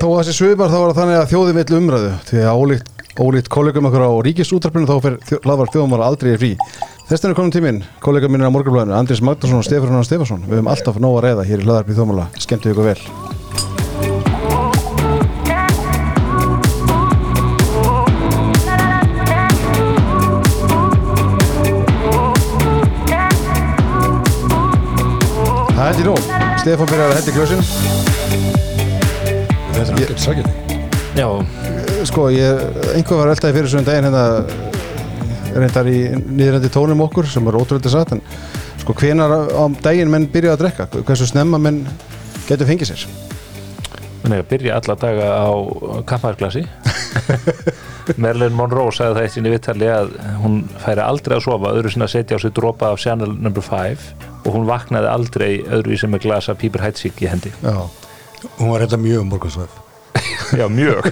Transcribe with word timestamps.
þó 0.00 0.06
að 0.10 0.18
þessi 0.20 0.34
svipar 0.36 0.70
þá 0.70 0.76
var 0.76 0.90
það 0.90 0.98
þannig 1.00 1.18
að 1.20 1.30
þjóðin 1.30 1.58
vill 1.58 1.78
umræðu. 1.78 2.10
Því 2.28 2.42
að 2.42 2.60
ólíkt, 2.60 2.90
ólíkt 3.16 3.48
kollegum 3.52 3.88
okkur 3.88 4.04
á 4.04 4.10
ríkisútrafinu 4.26 4.88
þá 4.90 4.96
fer 5.04 5.16
hlaðvarp 5.46 5.72
þjóðum 5.72 5.94
var 5.94 6.04
aldrei 6.06 6.36
frí. 6.36 6.50
Þess 7.06 7.22
vegna 7.22 7.38
komin 7.38 7.54
tíminn, 7.54 7.80
kollega 8.02 8.28
mínir 8.28 8.50
á 8.50 8.54
morgunblæðinu 8.54 8.96
Andrés 8.98 9.22
Magdarsson 9.22 9.62
og 9.62 9.66
Stefán 9.66 10.04
Stefansson 10.04 10.44
við 10.48 10.58
höfum 10.58 10.72
alltaf 10.72 11.00
nóg 11.00 11.20
að 11.20 11.28
reyða 11.28 11.46
hér 11.48 11.62
í 11.62 11.68
hlaðvarpi 11.68 11.96
þjóðmála. 11.96 12.28
Skemmtu 12.42 12.74
ykkur 12.74 12.90
vel. 12.90 13.00
Það 25.76 25.92
þetta 25.92 26.08
nú, 26.08 26.18
Stefán 26.64 26.90
byrjar 26.90 27.12
að 27.12 27.18
hendi 27.20 27.36
kljósin 27.36 28.45
Þetta 29.76 29.92
er 29.92 29.96
alveg 29.96 30.22
sækjandi 30.24 30.52
Já, 31.16 31.28
Sko, 32.06 32.26
ég, 32.32 32.60
einhver 32.94 33.22
var 33.22 33.32
eldaði 33.32 33.56
fyrir 33.56 33.70
svona 33.72 33.88
daginn 33.88 34.06
hérna 34.10 34.24
reyndar 35.56 35.88
í 35.88 36.00
niðrandi 36.36 36.68
tónum 36.72 37.00
okkur 37.06 37.28
sem 37.30 37.46
er 37.48 37.56
ótrúlega 37.56 37.92
satt 37.92 38.12
en 38.16 38.20
sko 38.82 38.94
hvenar 39.00 39.32
á 39.48 39.64
daginn 39.84 40.10
menn 40.12 40.28
byrja 40.32 40.54
að 40.54 40.62
drekka? 40.64 40.88
Hversu 41.00 41.28
snemma 41.30 41.58
menn 41.62 41.80
getur 42.48 42.68
fengið 42.68 42.92
sér? 42.92 43.06
Þannig 44.22 44.42
að 44.42 44.48
byrja 44.52 44.76
alla 44.80 44.96
daga 45.00 45.26
á 45.40 45.50
kaffæðarglasi 46.10 46.64
Merlin 48.22 48.54
Monroe 48.54 48.92
sagði 48.94 49.16
það 49.16 49.22
eitt 49.24 49.34
sinni 49.34 49.52
viðtali 49.54 49.88
að 49.90 50.12
hún 50.42 50.58
færi 50.82 51.02
aldrei 51.02 51.36
að 51.38 51.44
sofa 51.46 51.72
öðru 51.74 51.92
sinna 51.92 52.06
að 52.06 52.14
setja 52.14 52.38
á 52.38 52.42
sig 52.42 52.54
dropa 52.54 52.92
af 52.92 53.00
Channel 53.02 53.32
No. 53.40 53.52
5 53.56 54.04
og 54.46 54.50
hún 54.54 54.68
vaknaði 54.68 55.08
aldrei 55.10 55.50
öðru 55.64 55.96
sem 55.98 56.12
með 56.12 56.26
glasa 56.28 56.54
pípur 56.58 56.84
hætsík 56.84 57.18
í 57.24 57.30
hendi. 57.30 57.50
Já, 57.64 57.80
Hún 58.58 58.70
var 58.70 58.82
reynda 58.82 59.00
mjög 59.00 59.24
um 59.24 59.30
morgunsvæf 59.34 59.82
Já, 60.56 60.66
mjög. 60.70 61.06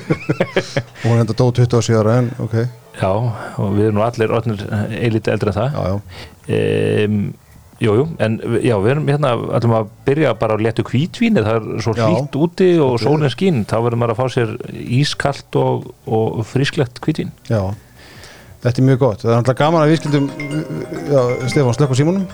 Og 1.05 1.07
hún 1.09 1.17
er 1.17 1.23
enda 1.25 1.37
dó 1.37 1.49
27 1.51 1.97
ára 1.99 2.19
en 2.23 2.31
ok, 2.41 2.55
Já, 3.01 3.11
og 3.11 3.73
við 3.75 3.89
erum 3.89 3.99
nú 3.99 4.05
allir 4.07 4.33
orðnir 4.33 4.61
eilítið 4.95 5.35
eldri 5.35 5.51
en 5.51 5.57
það. 5.57 5.79
Já 5.79 7.09
um, 7.09 7.25
Jú, 7.83 8.05
en 8.23 8.37
já, 8.63 8.77
við 8.79 8.93
erum 8.93 9.09
hérna 9.11 9.33
ætlum 9.59 9.75
að 9.81 9.89
byrja 10.07 10.35
bara 10.39 10.55
að 10.55 10.63
letu 10.63 10.85
hvítvíni 10.87 11.43
það 11.43 11.57
er 11.57 11.83
svo 11.83 11.95
hlýtt 11.99 12.37
úti 12.39 12.69
og 12.81 12.95
sólinn 13.03 13.33
skín 13.33 13.65
þá 13.67 13.75
verður 13.83 13.99
maður 14.01 14.15
að 14.15 14.21
fá 14.21 14.37
sér 14.37 14.53
ískalt 15.01 15.59
og, 15.59 15.89
og 16.07 16.45
frísklegt 16.47 17.03
hvítvín. 17.03 17.33
Já, 17.51 17.75
þetta 18.63 18.81
er 18.81 18.89
mjög 18.89 19.03
gott. 19.03 19.25
Það 19.25 19.33
er 19.33 19.41
náttúrulega 19.41 19.61
gaman 19.65 19.83
að 19.83 19.91
við 19.91 20.01
skildum, 20.01 20.31
Stefán, 21.51 21.77
slökk 21.77 21.93
á 21.93 21.97
símunum. 21.99 22.29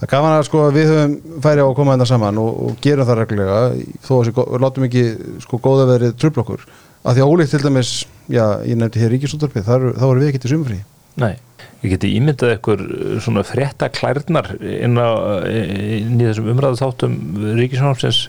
Það 0.00 0.10
gaman 0.10 0.34
að 0.34 0.46
sko, 0.48 0.62
við 0.74 0.90
höfum 0.90 1.40
færi 1.44 1.62
á 1.62 1.66
að 1.66 1.76
koma 1.78 1.94
þetta 1.94 2.08
saman 2.10 2.40
og, 2.42 2.50
og 2.66 2.80
gerum 2.84 3.08
það 3.08 3.20
reglulega, 3.20 3.60
þó 4.04 4.12
að 4.16 4.30
við 4.30 4.64
látum 4.64 4.88
ekki 4.88 5.04
sko, 5.44 5.60
góða 5.62 5.86
verið 5.92 6.16
tröflokkur. 6.20 6.66
Að 7.04 7.16
því 7.16 7.24
að 7.24 7.32
ólíkt 7.32 7.54
til 7.54 7.62
dæmis, 7.64 7.92
já, 8.32 8.44
ég 8.64 8.78
nefndi 8.80 9.02
hér 9.02 9.12
ríkisúttarpið, 9.14 9.66
þá 9.68 10.06
erum 10.08 10.22
við 10.22 10.30
ekki 10.30 10.42
til 10.44 10.54
sumfrí. 10.54 10.78
Nei, 11.20 11.34
ég 11.84 11.92
geti 11.94 12.14
ímyndað 12.18 12.56
ykkur 12.56 12.84
svona 13.22 13.44
frétta 13.46 13.90
klærnar 13.92 14.50
inn, 14.58 14.98
á, 14.98 15.10
inn 15.46 16.18
í 16.18 16.26
þessum 16.26 16.50
umræðu 16.54 16.80
þáttum 16.80 17.18
Ríkisjónarfsins 17.60 18.24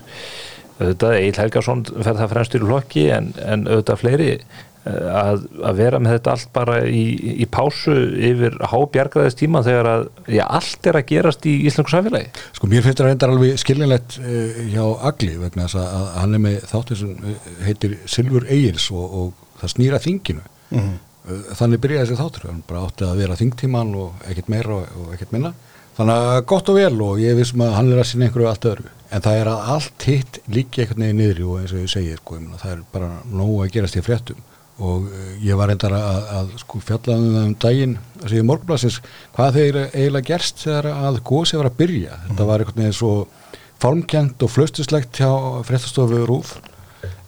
auðvitað 0.76 1.16
Egil 1.18 1.40
Helgason 1.40 1.84
fer 1.88 2.18
það 2.18 2.32
fremstur 2.34 2.64
í 2.64 2.68
hlokki 2.68 3.06
en, 3.16 3.30
en 3.40 3.64
auðvitað 3.68 4.00
fleiri 4.02 4.30
eh, 4.36 4.42
að, 4.86 5.46
að 5.66 5.78
vera 5.80 6.00
með 6.02 6.14
þetta 6.16 6.32
allt 6.32 6.50
bara 6.54 6.76
í, 6.86 7.02
í 7.42 7.46
pásu 7.50 7.94
yfir 8.28 8.56
hábjargraðist 8.70 9.40
tíma 9.40 9.62
þegar 9.66 9.88
að 9.90 10.04
já, 10.30 10.44
allt 10.46 10.88
er 10.90 10.98
að 11.00 11.08
gerast 11.10 11.48
í 11.48 11.54
íslensku 11.66 11.94
samfélagi. 11.94 12.30
Sko 12.56 12.70
mér 12.70 12.84
finnst 12.84 13.00
það 13.02 13.10
reyndar 13.10 13.34
alveg 13.34 13.60
skiljanlegt 13.62 14.18
uh, 14.22 14.60
hjá 14.70 14.84
Agli 15.10 15.34
vegna 15.40 15.66
þess 15.66 15.80
að, 15.82 15.90
að 15.98 16.08
hann 16.20 16.38
er 16.38 16.44
með 16.46 16.58
þáttur 16.70 17.02
sem 17.02 17.12
uh, 17.16 17.52
heitir 17.66 17.98
Silfur 18.16 18.46
Egils 18.46 18.88
og, 18.94 19.18
og 19.20 19.60
það 19.62 19.74
snýra 19.74 20.02
þinginu. 20.06 20.48
Mhm. 20.70 20.96
uh, 21.26 21.46
þannig 21.58 21.84
byrjaði 21.84 22.06
þessi 22.06 22.22
þáttur. 22.22 22.50
Hann 22.52 22.66
bara 22.68 22.86
átti 22.86 23.08
að 23.08 23.22
vera 23.24 23.38
þingtíman 23.42 23.94
og 23.98 24.26
ekkert 24.30 24.52
meira 24.54 24.80
og, 24.80 24.98
og 25.02 25.14
ekkert 25.16 25.34
minna. 25.34 25.54
Þannig 25.96 26.26
að 26.28 26.42
gott 26.50 26.68
og 26.68 26.76
vel 26.76 26.98
og 27.00 27.20
ég 27.22 27.38
vissum 27.38 27.62
að 27.64 27.78
hann 27.78 27.86
er 27.88 28.02
að 28.02 28.10
sinna 28.10 28.26
einhverju 28.28 28.50
allt 28.50 28.66
öðru. 28.68 28.90
En 29.16 29.22
það 29.24 29.38
er 29.40 29.48
að 29.48 29.70
allt 29.72 30.04
hitt 30.10 30.38
líki 30.52 30.82
einhvern 30.82 31.06
veginn 31.06 31.22
niðri 31.22 31.46
og 31.46 31.62
eins 31.62 31.72
og 31.72 31.80
ég 31.80 31.88
segi 31.88 32.18
sko, 32.18 32.36
ég 32.36 32.42
meina, 32.42 32.58
það 32.60 32.72
er 32.74 32.82
bara 32.92 33.08
nógu 33.30 33.62
að 33.64 33.70
gerast 33.78 33.96
í 33.96 34.02
fréttum 34.04 34.42
og 34.78 35.06
uh, 35.08 35.30
ég 35.40 35.56
var 35.56 35.70
reyndar 35.70 35.94
að, 35.96 36.18
að 36.38 36.50
sko 36.60 36.80
fjalla 36.84 37.16
um 37.16 37.54
daginn 37.62 37.94
segja 38.26 38.44
morgunblassins 38.44 38.98
hvað 39.36 39.56
þeir 39.60 39.78
eiginlega 39.86 40.26
gerst 40.34 40.60
þegar 40.66 40.90
að 40.92 41.20
gósi 41.24 41.56
var 41.60 41.70
að 41.70 41.78
byrja. 41.80 42.18
Þetta 42.28 42.46
var 42.50 42.60
einhvern 42.64 42.82
veginn 42.82 42.96
svo 42.98 43.12
formkjent 43.80 44.42
og 44.46 44.50
flaustuslegt 44.52 45.18
hjá 45.20 45.30
fréttastofu 45.68 46.22
Rúf 46.28 46.54
uh, 46.56 46.60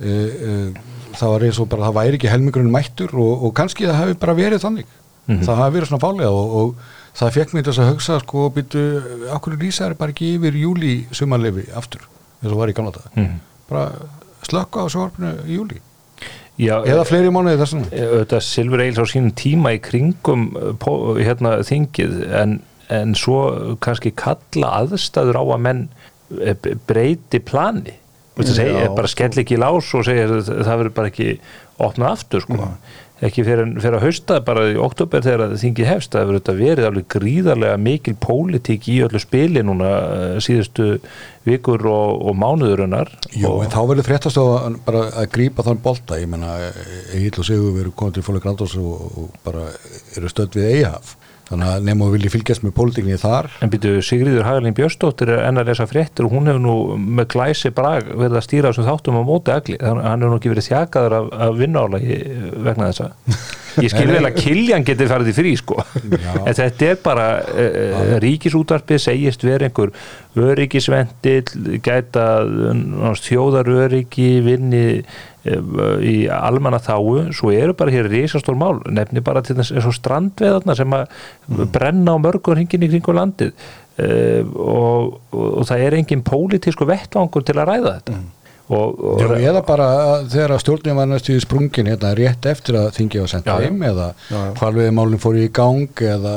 uh, 0.05 0.71
það 1.19 1.33
var 1.35 1.45
eins 1.49 1.59
og 1.63 1.69
bara 1.73 1.89
það 1.89 1.97
væri 1.99 2.19
ekki 2.21 2.31
helmingurinn 2.33 2.73
mættur 2.73 3.13
og, 3.17 3.45
og 3.49 3.55
kannski 3.57 3.89
það 3.89 4.01
hafi 4.03 4.19
bara 4.23 4.37
verið 4.39 4.65
þannig. 4.65 4.95
Það 5.29 5.59
hafi 5.61 5.75
verið 5.75 5.89
svona 5.91 6.01
fálega 6.05 6.29
og, 6.33 6.53
og 6.61 7.19
það 7.19 7.35
fekk 7.35 7.51
mér 7.57 7.67
þess 7.67 7.81
að 7.83 7.89
hugsa 7.91 8.15
sko 8.23 8.45
býtu, 8.55 8.83
okkur 9.37 9.57
lýsa 9.61 9.89
er 9.91 9.97
bara 9.99 10.15
ekki 10.15 10.31
yfir 10.39 10.57
júli 10.57 10.93
sumanlefi 11.13 11.67
aftur 11.77 12.05
eins 12.41 12.53
og 12.55 12.61
var 12.63 12.71
í 12.73 12.77
gamla 12.79 12.95
dag 12.95 13.09
Mhm. 13.19 13.35
bara 13.69 13.83
slökka 14.49 14.85
á 14.85 14.87
sjóarpinu 14.89 15.33
í 15.45 15.59
júli 15.59 15.81
Já, 16.59 16.75
eða 16.91 17.05
fleiri 17.07 17.31
mánuði 17.31 17.61
þessum 17.61 17.85
auðvitað 17.93 18.43
Silfur 18.43 18.81
Eils 18.83 18.99
á 18.99 19.05
sínum 19.07 19.31
tíma 19.39 19.71
í 19.77 19.79
kringum 19.85 20.49
pó- 20.83 21.15
hérna 21.21 21.59
þingið 21.67 22.17
en, 22.41 22.57
en 22.91 23.15
svo 23.19 23.77
kannski 23.85 24.11
kalla 24.19 24.73
aðstæður 24.83 25.39
á 25.39 25.45
að 25.45 25.63
menn 25.69 25.85
eh, 26.43 26.57
breyti 26.91 27.39
plani. 27.47 27.95
Segja, 28.39 28.89
bara 28.95 29.09
skell 29.11 29.33
ekki 29.43 29.57
í 29.57 29.63
lás 29.63 29.89
og 29.99 30.05
segja 30.07 30.27
að 30.31 30.51
það 30.63 30.77
verður 30.83 30.93
bara 30.99 31.09
ekki 31.11 31.31
opnað 31.83 32.13
aftur 32.17 32.45
sko. 32.45 32.59
Ekki 33.25 33.45
fyrir, 33.47 33.73
að 33.83 34.05
hausta 34.05 34.39
bara 34.47 34.69
í 34.71 34.77
oktober 34.79 35.25
þegar 35.25 35.45
að 35.49 35.57
þingið 35.63 35.91
hefst. 35.91 36.13
Það 36.15 36.29
verður 36.29 36.41
þetta 36.41 36.55
verið 36.59 36.89
alveg 36.89 37.09
gríðarlega 37.15 37.81
mikil 37.83 38.15
pólitík 38.23 38.89
í 38.93 38.99
öllu 39.07 39.23
spili 39.23 39.65
núna 39.67 39.91
eh, 39.91 40.39
síðustu 40.45 40.89
vikur 41.49 41.85
og, 41.89 42.23
og 42.29 42.37
mánuðurinnar 42.39 43.11
Jú, 43.33 43.51
og, 43.51 43.63
en 43.65 43.73
þá 43.73 43.81
verður 43.91 44.09
fréttastofa 44.09 44.73
bara 44.87 45.05
að 45.23 45.31
grípa 45.35 45.65
þann 45.67 45.83
bolta, 45.85 46.19
ég 46.21 46.31
menna 46.31 46.59
Egil 47.17 47.35
og 47.41 47.49
Sigur 47.49 47.77
veru 47.79 47.95
komið 47.97 48.19
til 48.19 48.27
fólk 48.29 48.45
Grandós 48.45 48.77
og, 48.81 49.09
og 49.23 49.41
bara 49.47 49.69
eru 50.19 50.31
stödd 50.31 50.59
við 50.59 50.71
Eihaf 50.77 51.18
þannig 51.49 51.71
að 51.73 51.87
nefnum 51.89 52.09
við 52.09 52.17
vilja 52.19 52.33
fylgjast 52.35 52.65
með 52.65 52.75
pólitíkinni 52.79 53.21
þar 53.21 53.51
En 53.65 53.73
byrju, 53.73 54.03
Sigríður 54.05 54.47
Hagalín 54.47 54.77
Björnsdóttir 54.77 55.33
er 55.35 55.45
enn 55.47 55.61
að 55.61 55.71
lesa 55.73 55.89
fréttir 55.89 56.29
og 56.29 56.35
hún 56.35 56.51
hefur 56.51 56.65
nú 56.65 56.75
með 57.19 57.31
glæsi 57.35 57.73
brag 57.75 58.11
verið 58.13 58.41
að 58.41 58.47
stýra 58.49 58.73
þessum 58.73 58.89
þáttum 58.89 59.21
á 59.21 59.23
móti 59.29 59.55
agli. 59.55 59.79
Þannig 59.81 60.05
að 60.05 60.11
hann 60.11 60.27
hefur 60.27 60.35
nú 60.35 60.41
ekki 60.41 60.53
verið 60.55 60.69
þjakaður 60.69 61.17
af, 61.19 61.31
af 61.47 61.57
vinnála 61.63 62.03
vegna 62.69 62.93
þessa. 62.93 63.11
Ég 63.83 63.93
skil 63.93 64.11
vel 64.11 64.25
að 64.27 64.39
Kiljan 64.39 64.85
geti 64.87 65.09
farið 65.09 65.33
í 65.33 65.35
frí, 65.37 65.55
sko. 65.61 65.79
En 66.45 66.57
þetta 66.57 66.91
er 66.91 67.01
bara 67.05 67.27
uh, 67.47 68.13
ríkisútvarpið 68.23 69.03
segist 69.03 69.45
verið 69.47 69.69
einhver 69.69 69.93
öryggisvendill, 70.39 71.79
gæta 71.85 72.27
þjóðaröryggi, 73.23 74.31
vinni 74.47 74.85
uh, 75.01 75.99
í 76.05 76.17
almanna 76.33 76.81
þáu, 76.83 77.29
svo 77.35 77.53
eru 77.55 77.77
bara 77.79 77.95
hér 77.95 78.11
risastór 78.13 78.59
mál, 78.59 78.79
nefni 78.87 79.25
bara 79.25 79.43
til 79.47 79.59
þess 79.59 79.77
og 79.79 79.99
strandveðarna 79.99 80.79
sem 80.79 80.97
að 80.99 81.21
brenna 81.75 82.17
á 82.17 82.23
mörgur 82.23 82.59
hringin 82.59 82.87
í 82.87 82.91
kringu 82.95 83.15
landið. 83.17 83.55
Uh, 83.99 84.43
og, 84.63 85.15
og, 85.35 85.47
og 85.59 85.65
það 85.67 85.87
er 85.89 85.97
engin 85.99 86.27
pólitísku 86.27 86.87
vettvangur 86.87 87.43
til 87.43 87.59
að 87.59 87.73
ræða 87.73 87.95
þetta 87.97 88.19
og, 88.69 88.99
og, 89.01 89.23
Já, 89.23 89.49
eða 89.51 89.63
bara 89.65 89.87
að 90.13 90.27
þegar 90.35 90.53
að 90.55 90.63
stjórnin 90.65 90.99
var 90.99 91.09
næstu 91.09 91.37
í 91.37 91.41
sprungin 91.41 91.89
hérna 91.89 92.11
rétt 92.19 92.49
eftir 92.51 92.77
að 92.77 92.91
sendt 92.99 93.49
Já, 93.49 93.55
já. 93.55 93.65
heim 93.65 93.83
eða 93.89 94.09
hvalviði 94.59 94.93
málinn 94.97 95.23
fór 95.23 95.39
í 95.41 95.47
gang 95.55 96.03
eða, 96.05 96.35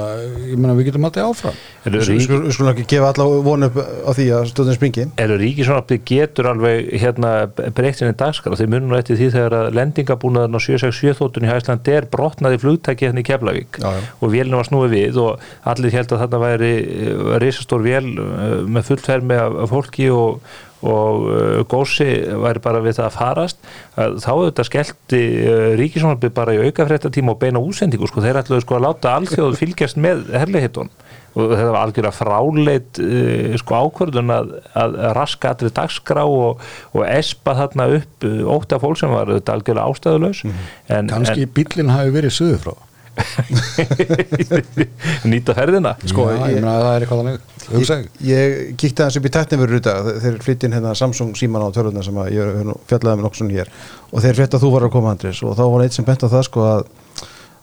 ég 0.48 0.56
meina 0.60 0.76
við 0.78 0.92
getum 0.92 1.08
alltaf 1.10 1.32
áfram 1.34 1.60
Við 1.82 2.22
skulum, 2.28 2.70
ekki 2.72 2.86
gefa 2.94 3.10
alla 3.12 3.26
von 3.42 3.66
upp 3.66 3.78
á 3.82 4.12
því 4.14 4.28
að 4.38 4.44
stjórnin 4.52 4.78
springi. 4.78 5.06
eru 5.24 5.38
ríkisvonarpið 5.42 6.04
getur 6.12 6.50
alveg 6.52 6.92
hérna 7.02 7.32
breytt 7.74 7.98
sinni 8.00 8.14
dagskar 8.20 8.54
og 8.54 8.62
þeir 8.62 8.70
munum 8.70 8.92
nú 8.94 9.00
eftir 9.00 9.18
því 9.18 9.30
þegar 9.36 9.58
að 9.58 9.70
lendingabúnaðurinn 9.80 10.60
á 10.62 10.62
767 10.62 11.18
þóttunni 11.20 11.50
í 11.50 11.52
Hæsland 11.52 11.92
er 11.92 12.08
brotnaði 12.14 12.62
flugtæki 12.62 13.10
hérna 13.10 13.24
í 13.24 13.28
Keflavík 13.28 13.82
Já, 13.82 13.90
já. 13.98 14.10
og 14.22 14.34
vélinu 14.36 14.62
var 14.62 14.70
snúið 14.70 14.94
við 14.94 15.22
og 15.26 15.48
allir 15.74 15.96
held 15.98 16.14
að 16.14 16.22
þarna 16.26 16.44
væri 16.46 16.74
uh, 16.86 17.38
risastór 17.42 17.86
vél 17.88 18.04
uh, 18.14 18.62
með 18.70 18.92
fullfermi 18.92 19.42
af 19.42 19.74
fólki 19.74 20.12
og, 20.14 20.38
og 20.82 21.28
uh, 21.30 21.62
gósi 21.70 22.10
væri 22.42 22.64
bara 22.64 22.82
við 22.84 22.98
það 23.00 23.08
að 23.08 23.18
farast 23.18 23.72
þá 23.96 24.30
auðvitað 24.34 24.70
skellti 24.70 25.22
uh, 25.46 25.70
ríkisvonarpið 25.80 26.36
bara 26.38 26.58
í 26.58 26.62
aukafréttatíma 26.68 27.36
og 27.36 27.42
beina 27.42 27.62
úsendingu 27.62 28.10
sko, 28.10 28.24
þeir 28.26 28.42
ætluðu 28.42 28.66
sko 28.66 28.80
að 28.80 28.86
láta 28.88 29.16
alþjóðu 29.20 29.60
fylgjast 29.62 30.02
með 30.02 30.28
herlihittun 30.34 30.92
og 31.32 31.54
þetta 31.54 31.72
var 31.72 31.80
algjörlega 31.86 32.16
fráleit 32.16 33.02
uh, 33.02 33.58
sko 33.62 33.82
ákvörðun 33.86 34.36
að, 34.36 34.54
að 34.82 35.00
raska 35.16 35.54
allir 35.54 35.74
dagskrá 35.78 36.26
og, 36.28 36.64
og 36.92 37.06
espa 37.08 37.56
þarna 37.62 37.88
upp 38.00 38.28
uh, 38.28 38.40
óta 38.52 38.80
fólk 38.82 39.00
sem 39.00 39.14
var 39.14 39.32
þetta 39.32 39.58
algjörlega 39.58 39.94
ástæðulaus. 39.94 40.44
En, 40.92 41.12
kannski 41.12 41.46
en, 41.48 41.54
bíllinn 41.56 41.94
hafi 41.94 42.16
verið 42.18 42.36
söður 42.42 42.66
frá 42.66 42.74
nýta 45.32 45.56
ferðina 45.58 45.94
Sko, 46.08 46.28
Já, 46.32 46.38
ég- 46.38 46.56
ég 46.56 46.62
meina 46.62 46.76
að 46.78 46.84
það 46.86 46.96
er 46.96 47.06
eitthvað 47.06 47.22
þannig. 47.22 47.48
Hugsa 47.72 47.98
Ég, 47.98 48.08
ég 48.32 48.72
kíkti 48.80 49.04
aðeins 49.04 49.20
upp 49.20 49.28
í 49.28 49.34
tætnifur 49.36 49.76
í 49.78 49.82
dag 49.86 50.10
þeir 50.24 50.40
flyttin 50.46 50.76
hérna 50.76 50.94
Samsung 50.98 51.34
síman 51.40 51.66
á 51.66 51.70
tölvuna 51.76 52.04
sem 52.06 52.18
að 52.22 52.32
ég 52.36 52.72
fjallaði 52.90 53.20
með 53.22 53.26
nokkuð 53.28 53.54
hér. 53.56 53.72
Og 54.12 54.24
þeir 54.26 54.38
frétt 54.40 54.58
að 54.58 54.66
þú 54.66 54.72
var 54.76 54.88
að 54.88 54.94
koma 54.96 55.14
Andris 55.16 55.42
og 55.46 55.56
þá 55.60 55.64
var 55.74 55.86
eitt 55.86 55.98
sem 55.98 56.08
bent 56.08 56.26
á 56.26 56.28
það 56.34 56.46
sko 56.50 56.66
að 56.68 56.84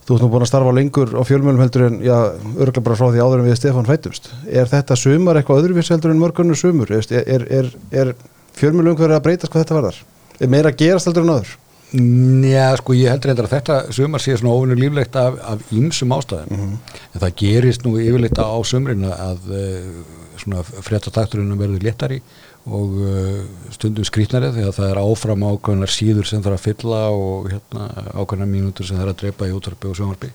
þú 0.09 0.17
ert 0.17 0.25
nú 0.25 0.31
búin 0.33 0.45
að 0.47 0.49
starfa 0.49 0.73
lengur 0.73 1.11
á 1.13 1.23
fjölmjölum 1.29 1.61
heldur 1.61 1.83
en 1.91 1.99
já, 2.01 2.17
örgulega 2.57 2.85
bara 2.87 2.97
frá 2.97 3.11
því 3.13 3.21
áður 3.21 3.43
en 3.43 3.49
við 3.51 3.59
Stefán 3.61 3.85
fætumst 3.91 4.31
er 4.49 4.71
þetta 4.71 4.97
sumar 4.97 5.37
eitthvað 5.37 5.61
öðruvís 5.67 5.91
heldur 5.93 6.15
en 6.15 6.23
mörgunnur 6.23 6.57
sumur? 6.57 6.89
Er, 6.97 7.05
er, 7.29 7.45
er, 7.53 7.69
er 7.93 8.15
fjölmjölum 8.57 8.97
hverju 8.97 9.19
að 9.19 9.27
breytast 9.27 9.53
hvað 9.53 9.67
þetta 9.67 9.77
varðar? 9.77 9.99
Er 10.41 10.49
meira 10.55 10.73
að 10.73 10.79
gerast 10.81 11.11
heldur 11.11 11.27
en 11.29 11.35
áður 11.37 11.53
Já, 11.89 12.67
sko, 12.77 12.93
ég 12.93 13.09
heldur 13.09 13.31
reyndar 13.31 13.47
að 13.49 13.55
þetta 13.55 13.77
sumar 13.97 14.21
sé 14.21 14.35
svona 14.37 14.57
ofinu 14.57 14.77
líflegt 14.77 15.17
af, 15.17 15.39
af 15.41 15.71
ýmsum 15.73 16.13
ástæðum. 16.13 16.75
En 17.15 17.23
það 17.23 17.39
gerist 17.41 17.87
nú 17.87 17.95
yfirleitt 18.03 18.41
á 18.41 18.53
sumrin 18.69 19.07
að 19.09 19.49
uh, 19.57 20.03
svona 20.43 20.65
fréttatakturinn 20.67 21.57
verður 21.57 21.87
léttari 21.87 22.21
og 22.69 22.99
uh, 23.01 23.41
stundum 23.73 24.05
skrýtnari 24.05 24.53
þegar 24.59 24.77
það 24.77 24.91
er 24.91 25.01
áfram 25.01 25.47
ákveðnar 25.49 25.95
síður 25.95 26.29
sem 26.29 26.45
þarf 26.45 26.59
að 26.59 26.67
fylla 26.67 27.01
og 27.15 27.49
hérna, 27.55 27.89
ákveðnar 28.13 28.53
mínútur 28.53 28.89
sem 28.89 29.01
þarf 29.01 29.15
að 29.15 29.21
drepa 29.25 29.49
í 29.49 29.57
útvarpi 29.57 29.89
og 29.89 29.97
sjónvarpi. 29.97 30.33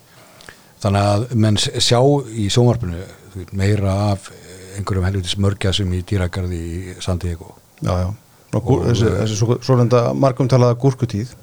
Þannig 0.83 1.11
að 1.13 1.27
menn 1.45 1.61
sjá 1.61 2.01
í 2.33 2.49
veit, 3.35 3.53
meira 3.55 3.93
af 4.11 4.29
einhverjum 4.77 5.07
helvitis 5.07 5.37
mörgjasum 5.41 5.93
í 5.93 6.01
dýragarði 6.07 6.59
í 6.59 6.95
Sandiego 7.03 7.53
já, 7.81 7.93
já. 8.03 8.09
Nú, 8.09 8.22
gúr, 8.61 8.85
þessi, 8.89 9.09
þessi 9.19 9.39
svo, 9.39 9.57
svo 9.65 9.77
reynda 9.79 10.03
markumtalaða 10.13 10.77
gúrkutíð 10.83 11.33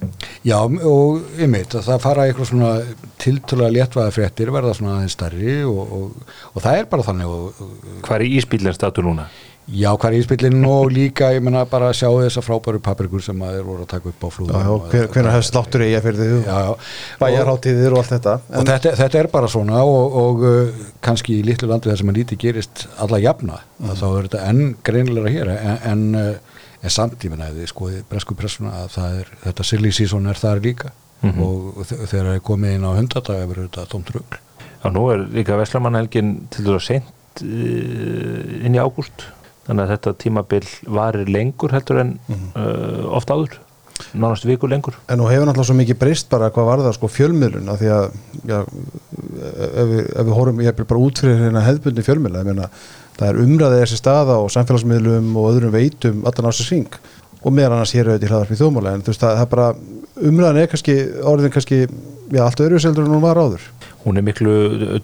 Já, 0.47 0.57
og 0.62 1.21
einmitt, 1.41 1.75
að 1.75 1.91
það 1.91 2.03
fara 2.07 2.27
eitthvað 2.29 2.51
svona 2.53 2.73
tiltölulega 3.21 3.77
léttvæða 3.77 4.17
fréttir 4.17 4.53
verða 4.55 4.75
svona 4.79 4.97
aðeins 4.99 5.17
stærri 5.19 5.61
og, 5.69 5.95
og, 5.99 6.35
og 6.55 6.65
það 6.65 6.83
er 6.83 6.91
bara 6.95 7.07
þannig 7.11 7.35
og, 7.37 7.62
hvað 8.07 8.19
er 8.19 8.29
íspílinn 8.41 8.77
statu 8.77 9.05
núna? 9.07 9.29
já, 9.71 9.91
hvað 9.95 10.09
er 10.11 10.17
íspillin 10.19 10.65
og 10.67 10.91
líka, 10.93 11.31
ég 11.35 11.45
menna 11.45 11.62
bara 11.69 11.91
að 11.91 11.99
sjá 12.01 12.09
þessa 12.09 12.43
frábæru 12.45 12.81
paprikur 12.83 13.23
sem 13.25 13.43
að 13.45 13.61
er 13.61 13.67
voru 13.67 13.85
að 13.85 13.91
taka 13.93 14.11
upp 14.11 14.25
á 14.27 14.29
flúðum 14.35 14.87
hvernig 14.91 15.35
hefst 15.37 15.53
sláttur 15.53 15.85
eiga 15.85 16.01
fyrir 16.05 16.21
þig 16.21 16.49
Já, 16.49 16.57
já. 16.65 16.71
Og, 16.73 16.87
bæjarháttíðir 17.21 17.95
og 17.95 18.03
allt 18.03 18.15
þetta 18.17 18.37
og 18.49 18.71
þetta, 18.71 18.95
þetta 19.03 19.21
er 19.21 19.31
bara 19.35 19.51
svona 19.53 19.83
og, 19.87 20.17
og 20.23 20.45
uh, 20.47 20.87
kannski 21.05 21.39
í 21.39 21.45
litlu 21.47 21.71
landi 21.71 21.91
þar 21.93 22.03
sem 22.03 22.12
að 22.12 22.21
lítið 22.21 22.43
gerist 22.47 22.87
alla 22.99 23.21
jafna, 23.23 23.61
að 23.85 24.03
þá 24.03 24.07
er 24.11 24.31
þetta 24.31 24.47
enn 24.51 24.65
greinilega 24.87 25.35
hér, 25.37 25.53
en, 25.55 25.79
en, 25.93 26.07
uh, 26.19 26.60
en 26.82 26.91
samt 26.94 27.25
ég 27.27 27.31
menna, 27.35 27.50
þið 27.55 27.69
skoði 27.73 28.03
bresku 28.11 28.35
pressuna 28.38 28.71
að 28.85 28.93
það 28.97 29.17
er, 29.21 29.32
þetta 29.44 29.67
silly 29.71 29.91
season 29.93 30.27
er 30.32 30.38
þar 30.41 30.62
líka. 30.65 30.93
Og 31.21 31.82
þe- 31.85 31.99
þegar 32.09 32.27
það 32.31 32.35
er 32.38 32.44
komið 32.49 32.77
inn 32.79 32.87
á 32.88 32.93
hundadaga 32.97 33.49
verður 33.50 33.67
þetta 33.69 33.88
tómt 33.93 34.12
rugl. 34.15 34.38
Já, 34.81 34.87
nú 34.94 35.03
er 35.12 35.27
líka 35.35 35.59
Veslamannhelgin 35.61 36.31
til 36.49 36.65
þess 36.65 36.79
að 36.79 36.87
sent 36.87 37.43
uh, 37.44 38.65
inn 38.65 38.77
í 38.79 38.81
ágúst. 38.81 39.27
Þannig 39.67 39.85
að 39.85 39.91
þetta 39.93 40.15
tímabil 40.25 40.62
varir 40.97 41.29
lengur 41.31 41.75
heldur 41.77 42.00
en 42.00 42.15
uh, 42.31 43.11
oft 43.19 43.29
áður. 43.31 43.59
Nánast 44.17 44.47
viku 44.49 44.65
lengur. 44.73 44.97
En 45.12 45.21
nú 45.21 45.26
hefur 45.29 45.44
náttúrulega 45.44 45.69
svo 45.69 45.76
mikið 45.76 45.99
breyst 46.00 46.31
bara 46.33 46.49
hvað 46.55 46.71
var 46.71 46.81
það 46.87 46.94
sko 46.97 47.11
fjölmiðlun 47.12 47.69
af 47.69 47.83
því 47.83 47.91
að 47.93 48.06
já, 48.49 48.59
ef, 48.65 49.91
við, 49.91 50.00
ef 50.17 50.25
við 50.25 50.33
horfum 50.38 50.62
ég 50.65 50.81
bara 50.81 51.03
út 51.05 51.21
fyrir 51.21 51.43
hérna 51.44 51.62
hefðbundi 51.67 52.05
fjölmiðla 52.06 52.41
ég 52.41 52.49
meina 52.49 52.71
það 53.20 53.28
er 53.28 53.40
umræðið 53.44 53.82
þessi 53.84 54.00
staða 54.00 54.40
á 54.40 54.43
samfélagsmiðlum 54.56 55.32
og 55.37 55.50
öðrum 55.52 55.75
veitum 55.76 56.22
allan 56.28 56.49
á 56.49 56.52
sér 56.56 56.70
syng 56.72 57.00
og 57.40 57.52
meðan 57.56 57.78
annars 57.78 57.93
hér 57.96 58.11
auðvitað 58.11 58.26
í 58.26 58.32
hlaðarpi 58.32 58.58
þjóðmála 58.61 58.94
en 58.94 59.05
þú 59.05 59.12
veist 59.12 59.25
það, 59.25 59.43
er 59.43 59.50
bara 59.55 59.69
umræðan 60.31 60.61
er 60.61 60.72
kannski 60.72 60.96
orðin 61.31 61.55
kannski 61.55 61.78
já 62.31 62.43
allt 62.44 62.62
öðru 62.62 62.81
seldur 62.82 63.06
en 63.06 63.14
hún 63.14 63.25
var 63.25 63.40
áður. 63.40 63.62
Hún 64.05 64.17
er 64.17 64.25
miklu 64.25 64.52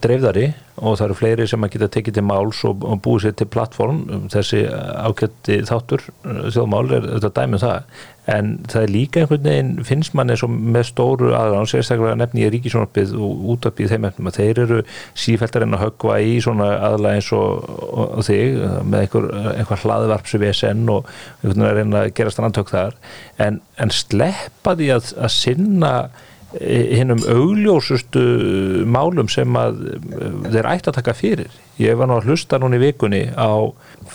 dreifðari 0.00 0.50
og 0.76 0.96
það 0.96 1.06
eru 1.06 1.16
fleiri 1.18 1.46
sem 1.50 1.64
að 1.64 1.72
geta 1.74 1.88
tekið 1.96 2.18
til 2.18 2.24
máls 2.24 2.62
og, 2.68 2.84
og 2.86 3.00
búið 3.04 3.26
sér 3.26 3.36
til 3.40 3.48
plattform 3.52 4.02
þessi 4.32 4.62
ákjöndi 4.68 5.58
þáttur 5.68 6.04
uh, 6.06 6.46
þjóðmál 6.52 6.84
er 6.96 7.08
þetta 7.16 7.32
dæmið 7.40 7.64
það 7.64 8.04
en 8.26 8.52
það 8.66 8.82
er 8.82 8.92
líka 8.92 9.22
einhvern 9.22 9.44
veginn 9.46 9.72
finnst 9.86 10.14
mann 10.18 10.32
eins 10.32 10.42
og 10.42 10.50
með 10.50 10.88
stóru 10.90 11.30
aðra 11.38 11.62
sérstaklega 11.70 12.18
nefni 12.18 12.42
ég 12.42 12.52
ríkisjónarpið 12.56 13.14
og 13.22 13.44
útarpið 13.54 13.92
þeim 13.94 14.08
efnum 14.08 14.30
að 14.30 14.38
þeir 14.40 14.60
eru 14.64 14.80
sífæltar 15.14 15.66
en 15.66 15.76
að 15.76 15.84
höggva 15.84 16.18
í 16.26 16.36
svona 16.42 16.68
aðla 16.88 17.14
eins 17.18 17.30
og, 17.36 18.22
þig 18.26 18.58
með 18.82 19.04
einhver, 19.04 19.28
einhver 19.54 19.82
hlaðvarpsu 19.84 20.42
VSN 20.42 20.86
og 20.92 21.10
einhvern 21.42 21.52
veginn 21.52 21.68
að 21.70 21.76
reyna 21.80 22.02
að 22.02 22.14
gera 22.18 22.34
strandhögg 22.34 22.72
þar. 22.74 22.96
En, 23.46 23.60
en 23.78 23.94
sleppa 23.94 24.74
því 24.78 24.90
að, 24.96 25.12
að 25.22 25.36
sinna 25.36 25.92
hinnum 26.54 27.18
augljósustu 27.26 28.22
málum 28.86 29.28
sem 29.30 29.56
að 29.58 29.80
eh, 29.90 30.34
þeir 30.52 30.68
ætti 30.70 30.90
að 30.92 30.98
taka 31.00 31.14
fyrir. 31.16 31.54
Ég 31.82 31.98
var 31.98 32.08
nú 32.08 32.16
að 32.16 32.30
hlusta 32.30 32.60
núna 32.62 32.78
í 32.78 32.84
vikunni 32.84 33.24
á 33.34 33.66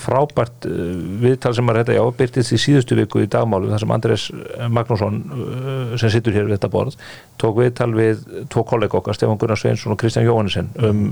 frábært 0.01 0.66
eh, 0.69 0.94
viðtal 1.22 1.51
sem 1.57 1.72
að 1.72 1.81
þetta 1.81 1.98
já, 1.98 2.01
byrtist 2.22 2.56
í 2.56 2.60
síðustu 2.63 2.98
viku 2.98 3.25
í 3.25 3.28
dagmálu 3.31 3.74
þar 3.74 3.83
sem 3.83 3.94
Andrés 3.98 4.28
Magnússon 4.72 5.19
eh, 5.28 5.98
sem 6.01 6.13
sittur 6.13 6.38
hér 6.38 6.48
við 6.48 6.56
þetta 6.56 6.72
borð 6.72 6.95
tók 7.42 7.60
viðtal 7.60 7.92
við 7.98 8.24
tvo 8.54 8.63
kollega 8.69 9.01
okkar, 9.01 9.19
Stefán 9.19 9.42
Gunnar 9.42 9.60
Sveinsson 9.60 9.94
og 9.94 10.00
Kristján 10.00 10.30
Jóhannesson 10.30 10.72
um 10.88 11.04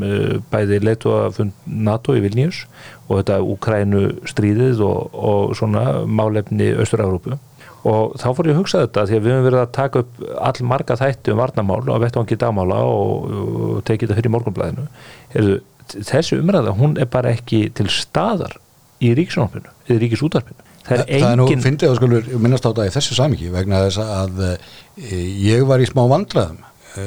bæði 0.54 0.80
leitu 0.86 1.12
að 1.18 1.42
fund 1.42 1.68
NATO 1.68 2.16
í 2.16 2.24
Vilnius 2.24 2.64
og 3.10 3.20
þetta 3.20 3.42
Úkrænu 3.44 4.04
stríðið 4.30 4.84
og, 4.86 5.16
og 5.20 5.56
svona 5.60 5.86
málefni 6.08 6.72
Östur-Európu 6.80 7.40
og 7.88 8.16
þá 8.20 8.28
fór 8.36 8.50
ég 8.50 8.56
að 8.56 8.62
hugsa 8.62 8.84
þetta 8.84 9.06
því 9.08 9.18
að 9.18 9.26
við 9.26 9.36
höfum 9.36 9.46
verið 9.48 9.62
að 9.64 9.76
taka 9.78 10.04
upp 10.04 10.24
all 10.50 10.66
marga 10.68 10.98
þætti 11.00 11.34
um 11.34 11.40
varnamál 11.40 11.82
og 11.86 12.02
vettvangi 12.04 12.40
dagmála 12.40 12.80
og, 12.88 13.30
og 13.34 13.84
tekið 13.88 14.10
þetta 14.10 14.20
fyrir 14.20 14.34
morgunblæðinu 14.36 14.88
Heyrðu, 15.36 15.60
þessi 15.96 16.40
umræða, 16.40 16.74
hún 16.80 16.98
er 17.00 17.08
bara 17.12 17.32
ekki 17.36 17.68
til 17.78 17.88
staðar 17.94 18.58
í 19.00 19.14
ríkisjónarpinu 19.16 19.72
eða 19.88 20.02
ríkisútarpinu 20.04 20.68
það 20.90 21.06
er 21.06 21.24
Það 21.24 21.30
er 21.30 21.40
nú, 21.40 21.46
engin 21.48 21.64
fyndið 21.64 21.92
að 21.92 22.00
skulur 22.02 22.30
minnast 22.44 22.68
á 22.68 22.72
það 22.72 22.90
í 22.90 22.94
þessu 22.98 23.18
samiki 23.18 23.54
vegna 23.54 23.84
þess 23.86 24.04
að 24.04 24.44
e, 24.50 25.22
ég 25.46 25.66
var 25.70 25.84
í 25.84 25.88
smá 25.88 26.02
vandræðum. 26.10 26.64
E, 26.98 27.06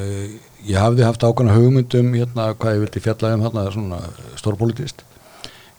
ég 0.69 0.79
hafði 0.79 1.05
haft 1.05 1.25
ákvæmna 1.25 1.57
hugmyndum 1.57 2.13
hérna 2.15 2.53
hvað 2.55 2.77
ég 2.77 2.85
vildi 2.85 3.03
fjalla 3.03 3.33
um 3.35 3.43
hérna 3.43 3.65
svona 3.73 3.99
stórpolitist 4.39 5.03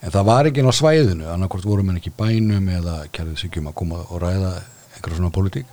en 0.04 0.12
það 0.12 0.28
var 0.28 0.50
ekki 0.50 0.64
á 0.68 0.72
svæðinu 0.76 1.28
annarkvort 1.32 1.66
vorum 1.68 1.90
en 1.92 2.00
ekki 2.00 2.12
bænum 2.18 2.68
eða 2.68 2.98
kærið 3.14 3.38
sig 3.40 3.58
um 3.60 3.70
að 3.70 3.78
koma 3.80 4.02
og 4.04 4.20
ræða 4.20 4.52
einhverja 5.04 5.20
svona 5.20 5.34
politík 5.36 5.66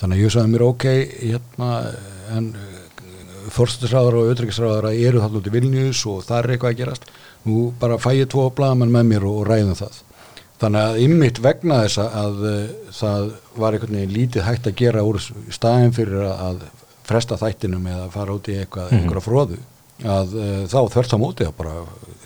þannig 0.00 0.18
að 0.18 0.24
ég 0.24 0.34
sagði 0.34 0.52
mér 0.54 0.64
ok 0.68 0.86
hérna 1.22 1.70
en 2.34 2.48
þorstættisráður 3.54 4.16
og 4.18 4.28
auðvitað 4.30 4.88
eru 5.04 5.20
þarna 5.22 5.40
út 5.40 5.48
í 5.48 5.52
Vilnius 5.54 6.00
og 6.10 6.22
það 6.26 6.38
er 6.40 6.52
eitthvað 6.54 6.72
að 6.72 6.78
gerast. 6.80 7.04
Nú 7.44 7.58
bara 7.80 7.98
fæ 8.00 8.10
ég 8.16 8.30
tvo 8.32 8.46
blaman 8.56 8.90
með 8.92 9.04
mér 9.10 9.26
og, 9.28 9.42
og 9.42 9.48
ræðum 9.50 9.76
það. 9.78 9.98
Þannig 10.62 10.86
að 10.88 10.98
ymmit 11.04 11.40
vegna 11.44 11.80
þess 11.84 12.00
að 12.04 12.40
uh, 12.48 12.56
það 12.96 13.26
var 13.60 13.76
einhvern 13.76 13.98
veginn 13.98 14.14
lítið 14.16 14.46
hægt 14.48 14.68
að 14.70 14.76
gera 14.80 15.04
úr 15.04 15.18
staðin 15.52 15.92
fyrir 15.94 16.24
að, 16.30 16.62
fresta 17.04 17.36
þættinum 17.36 17.84
eða 17.92 18.06
fara 18.14 18.36
út 18.38 18.48
í 18.48 18.56
eitthvað, 18.62 18.90
Mhm. 18.94 19.02
einhverja 19.02 19.26
fróðu 19.28 19.58
að 20.08 20.34
uh, 20.40 20.62
þá 20.72 20.78
þvert 20.94 21.12
á 21.14 21.18
móti 21.20 21.44
að 21.46 21.56
bara 21.58 21.74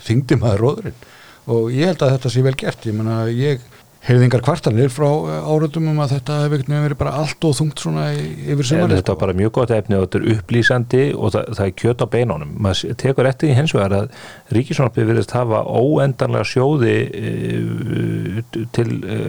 þingdi 0.06 0.38
maður 0.38 0.62
róðurinn 0.64 1.00
og 1.48 1.72
ég 1.74 1.90
held 1.90 2.04
að 2.06 2.14
þetta 2.14 2.30
sé 2.36 2.44
vel 2.46 2.54
gert, 2.62 2.86
ég 2.86 2.94
menna 2.94 3.18
ég 3.32 3.66
heyrði 4.08 4.24
engar 4.24 4.42
kvartanir 4.44 4.88
frá 4.88 5.06
áratum 5.44 5.90
um 5.90 5.98
að 6.00 6.14
þetta 6.14 6.36
veginn 6.48 6.76
verið 6.80 6.98
bara 7.00 7.12
allt 7.20 7.44
og 7.44 7.56
þungt 7.58 7.82
svona 7.82 8.06
yfir 8.16 8.68
sumarið 8.70 9.02
þetta 9.02 9.14
er 9.14 9.20
bara 9.20 9.34
mjög 9.36 9.52
gott 9.58 9.74
efni 9.76 9.98
og 9.98 10.06
þetta 10.06 10.20
er 10.20 10.28
upplýsandi 10.34 11.02
og 11.12 11.34
það, 11.34 11.50
það 11.58 11.64
er 11.66 11.74
kjöt 11.82 12.04
á 12.04 12.06
beinunum. 12.14 12.54
Maður 12.64 12.96
tekur 13.02 13.28
eftir 13.28 13.52
í 13.52 13.58
hins 13.58 13.74
vegar 13.76 13.96
að 13.98 14.08
ríkisvonarpið 14.56 15.10
virðist 15.12 15.34
hafa 15.36 15.60
óendanlega 15.68 16.48
sjóði 16.48 16.96
e, 17.20 18.44
til 18.76 18.88
e, 19.04 19.20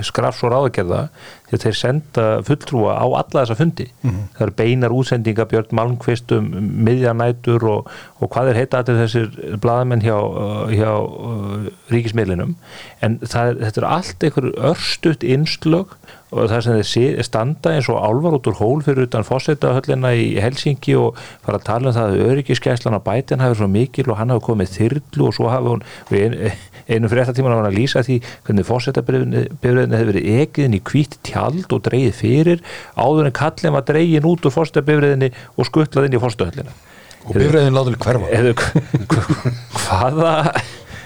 skrafs 0.00 0.40
og 0.46 0.54
ráðagerða 0.54 1.02
að 1.58 1.64
þeir 1.66 1.76
senda 1.78 2.24
fulltrúa 2.46 2.94
á 2.96 3.06
alla 3.06 3.42
þessa 3.42 3.56
fundi. 3.58 3.86
Það 4.02 4.44
eru 4.46 4.54
beinar 4.62 4.94
útsendinga 4.96 5.46
Björn 5.50 5.74
Malmqvist 5.78 6.32
um 6.36 6.48
miðjanætur 6.86 7.66
og, 7.68 7.90
og 8.22 8.30
hvað 8.32 8.52
er 8.52 8.60
heita 8.62 8.80
allir 8.82 9.00
þessir 9.02 9.58
blaðamenn 9.62 10.02
hjá, 10.04 10.16
hjá 10.72 10.90
uh, 11.02 11.68
ríkismiðlinum 11.92 12.54
en 13.02 13.18
það, 13.22 13.52
er- 13.52 13.62
þetta 13.66 13.82
er 13.84 13.88
allt 13.92 14.26
einhver 14.28 14.50
örstutt 14.72 15.22
innslög 15.26 15.96
og 16.32 16.46
það 16.48 16.62
sem 16.64 16.78
þeir 16.80 17.22
standa 17.28 17.74
eins 17.76 17.90
og 17.92 17.98
álvar 18.00 18.38
út 18.38 18.46
úr 18.48 18.56
hól 18.56 18.80
fyrir 18.86 19.04
utan 19.04 19.26
fórsetahöllina 19.28 20.14
í 20.16 20.30
Helsingi 20.40 20.94
og 20.96 21.18
fara 21.44 21.58
að 21.60 21.66
tala 21.66 21.90
um 21.90 21.96
það 21.98 22.14
að 22.14 22.22
öryggiskæslan 22.30 22.96
á 22.96 23.04
bætin 23.04 23.42
hafi 23.44 23.58
svo 23.60 23.68
mikil 23.68 24.08
og 24.08 24.16
hann 24.16 24.32
hafi 24.32 24.46
komið 24.46 24.72
þyrlu 24.78 25.26
og 25.28 25.36
svo 25.36 25.50
hafi 25.52 25.74
hún 25.74 25.84
og 26.92 26.98
ein, 26.98 27.02
einu 27.02 27.10
fréttatíman 27.12 27.54
hafa 27.54 27.62
hann 27.62 27.70
að 27.70 27.78
lýsa 27.78 28.02
því 28.04 28.18
hvernig 28.46 28.68
fórsetabifriðin 28.68 29.96
hefur 29.96 30.10
verið 30.12 30.28
ekiðin 30.42 30.76
í 30.76 30.82
hvítt 30.90 31.18
tjald 31.26 31.72
og 31.72 31.82
dreigið 31.86 32.14
fyrir 32.18 32.62
áður 32.96 33.30
en 33.30 33.36
kallin 33.36 33.76
var 33.76 33.86
dreigin 33.88 34.28
út 34.28 34.44
úr 34.44 34.54
fórsetabifriðinni 34.54 35.32
og 35.56 35.68
skutlað 35.68 36.08
inn 36.08 36.18
í 36.18 36.22
fórsetahöllina 36.22 36.76
og 37.22 37.36
bifræðin 37.38 37.76
látur 37.76 37.98
hverfa. 38.02 38.30
Hvaða 39.82 40.36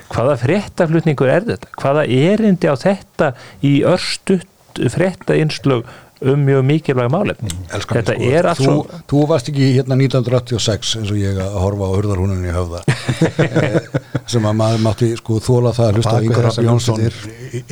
hvaða 0.07 0.37
fréttaflutningur 0.41 1.31
er 1.31 1.47
þetta? 1.49 1.73
Hvaða 1.77 2.05
erindi 2.09 2.71
á 2.71 2.75
þetta 2.79 3.33
í 3.67 3.81
örstutt 3.87 4.81
frétta 4.93 5.37
einslög 5.37 5.87
um 6.25 6.45
mjög 6.47 6.63
mikilvæg 6.65 7.11
málefni. 7.13 7.51
Elskan, 7.77 7.99
þetta 8.01 8.15
sko, 8.17 8.29
er 8.33 8.49
allt 8.51 8.63
þú, 8.63 8.69
svo 8.71 9.01
þú 9.13 9.23
varst 9.31 9.51
ekki 9.53 9.71
hérna 9.77 9.99
1986 10.01 10.95
eins 11.01 11.13
og 11.13 11.19
ég 11.21 11.41
að 11.45 11.59
horfa 11.61 11.89
á 11.89 11.97
hurðarhúninni 11.97 12.49
í 12.49 12.55
höfða 12.57 12.85
Eh, 13.17 13.81
sem 14.33 14.47
að 14.49 14.59
maður 14.59 14.85
mátti 14.85 15.11
sko 15.19 15.41
þóla 15.45 15.73
það 15.77 15.89
að 15.89 15.99
hlusta 15.99 16.15
við 16.19 16.29
Ingar 16.29 16.49
þessar 16.49 16.69
Jónsson 16.69 17.03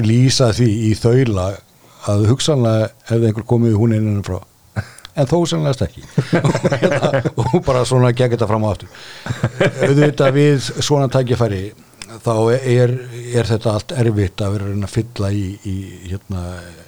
lýsa 0.04 0.50
því 0.56 0.68
í 0.88 0.90
þaula 0.98 1.46
að 2.10 2.26
hugsanlega 2.30 2.90
hefði 3.08 3.30
einhver 3.30 3.48
komið 3.48 3.78
húninni 3.80 4.24
frá. 4.26 4.38
En 5.14 5.28
þó 5.30 5.36
sannlegast 5.46 5.84
ekki. 5.86 6.02
Og, 6.40 6.54
hérna, 6.82 7.22
og 7.38 7.58
bara 7.64 7.84
svona 7.86 8.10
gegn 8.16 8.34
þetta 8.34 8.48
fram 8.50 8.64
á 8.66 8.68
aftur. 8.72 8.90
Auðvitað 9.86 10.34
við 10.34 10.70
svona 10.82 11.06
tækifæri 11.12 11.60
þá 12.24 12.34
er, 12.54 12.94
er 13.34 13.48
þetta 13.50 13.74
allt 13.74 13.94
erfitt 14.04 14.42
að 14.44 14.56
vera 14.58 14.72
að 14.74 14.94
fylla 14.94 15.30
í, 15.34 15.44
í 15.66 15.76
hérna, 16.10 16.44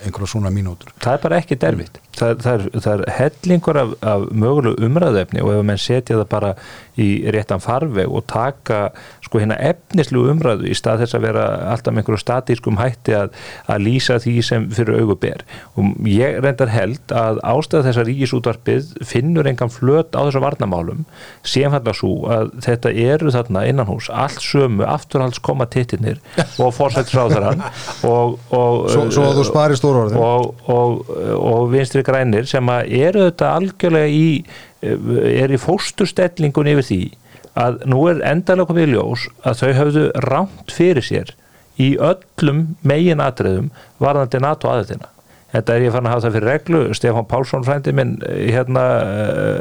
einhverja 0.07 0.33
svona 0.35 0.53
mínútur. 0.55 0.93
Það 1.03 1.19
er 1.19 1.25
bara 1.27 1.41
ekki 1.43 1.61
derfitt 1.63 2.01
það, 2.17 2.35
það, 2.43 2.55
er, 2.55 2.83
það 2.85 2.93
er 3.05 3.15
hellingur 3.17 3.81
af, 3.81 3.95
af 4.13 4.27
mögulegu 4.33 4.89
umræðefni 4.89 5.43
og 5.45 5.53
ef 5.55 5.65
menn 5.69 5.81
setja 5.81 6.19
það 6.21 6.29
bara 6.33 6.53
í 7.01 7.09
réttan 7.35 7.63
farveg 7.63 8.09
og 8.09 8.25
taka 8.31 8.91
sko 9.25 9.41
hérna 9.43 9.59
efnislu 9.61 10.27
umræðu 10.31 10.69
í 10.71 10.77
stað 10.77 11.05
þess 11.05 11.19
að 11.19 11.27
vera 11.27 11.45
alltaf 11.73 11.93
með 11.95 12.03
einhverju 12.03 12.23
statískum 12.23 12.81
hætti 12.81 13.17
að, 13.19 13.33
að 13.71 13.83
lýsa 13.87 14.19
því 14.23 14.35
sem 14.47 14.69
fyrir 14.77 15.01
augu 15.03 15.17
ber. 15.21 15.45
Og 15.77 16.09
ég 16.11 16.39
reyndar 16.45 16.73
held 16.73 17.15
að 17.15 17.41
ástæða 17.45 17.89
þess 17.89 18.03
að 18.03 18.09
ríkisútvarpið 18.11 18.93
finnur 19.07 19.51
engan 19.51 19.73
flöt 19.73 20.17
á 20.17 20.21
þessu 20.25 20.43
varnamálum 20.45 21.05
sem 21.47 21.73
hann 21.73 21.87
að 21.87 21.99
svo 22.01 22.13
að 22.33 22.53
þetta 22.67 22.93
eru 23.07 23.33
þarna 23.35 23.65
innan 23.69 23.91
hús 23.91 24.09
allt 24.13 24.41
sömu 24.45 24.87
afturhalds 24.89 25.43
koma 25.45 25.67
tittinir 25.71 26.21
og 26.63 26.73
fórsættisráðarann 26.77 27.65
og, 28.07 28.39
og 28.51 28.87
Svo, 28.93 29.07
svo 29.13 29.27
að 29.29 29.41
þú 29.41 29.45
spari 29.49 29.77
stóru 29.79 30.05
orðin. 30.05 30.23
og, 30.23 30.65
og, 30.71 31.11
og 31.37 31.69
vinstri 31.73 32.05
grænir 32.07 32.49
sem 32.49 32.73
að 32.73 32.95
eru 33.03 33.27
þetta 33.29 33.53
algjörlega 33.59 34.13
í 34.13 34.27
er 34.83 35.53
í 35.53 35.61
fósturstellingun 35.61 36.71
yfir 36.75 36.89
því 36.91 37.01
að 37.57 37.83
nú 37.89 38.03
er 38.11 38.23
endalega 38.29 38.69
komið 38.69 38.89
í 38.89 38.95
ljós 38.95 39.27
að 39.49 39.61
þau 39.63 39.73
höfðu 39.81 40.07
rámt 40.27 40.73
fyrir 40.77 41.07
sér 41.07 41.33
í 41.81 41.95
öllum 42.01 42.65
megin 42.87 43.23
atriðum 43.25 43.71
varðandi 44.03 44.41
NATO 44.45 44.73
aðeina 44.73 45.09
þetta 45.55 45.75
er 45.75 45.87
ég 45.87 45.95
fann 45.95 46.09
að 46.09 46.15
hafa 46.15 46.25
það 46.27 46.37
fyrir 46.37 46.51
reglu 46.51 46.83
Stefán 46.97 47.29
Pálsson 47.31 47.65
frændi 47.65 47.95
minn 47.97 48.17
hérna 48.27 48.85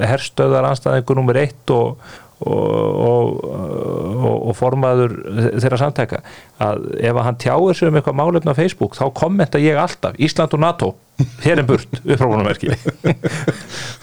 herstöðar 0.10 0.68
anstæðingur 0.72 1.20
nummer 1.20 1.40
eitt 1.40 1.72
og 1.72 2.00
og, 2.46 3.40
og, 3.46 4.36
og 4.50 4.54
formaður 4.58 5.16
þeirra 5.58 5.80
samtæka 5.82 6.22
að 6.62 6.86
ef 7.02 7.20
hann 7.26 7.40
tjáir 7.42 7.78
sig 7.78 7.90
um 7.90 7.98
eitthvað 7.98 8.20
málefn 8.20 8.54
á 8.54 8.58
Facebook 8.58 8.98
þá 8.98 9.06
kommenta 9.18 9.62
ég 9.62 9.80
alltaf 9.82 10.18
Ísland 10.22 10.54
og 10.54 10.62
NATO 10.62 10.92
hér 11.42 11.62
er 11.62 11.68
burt 11.68 12.00
uppráfunamerki 12.12 12.74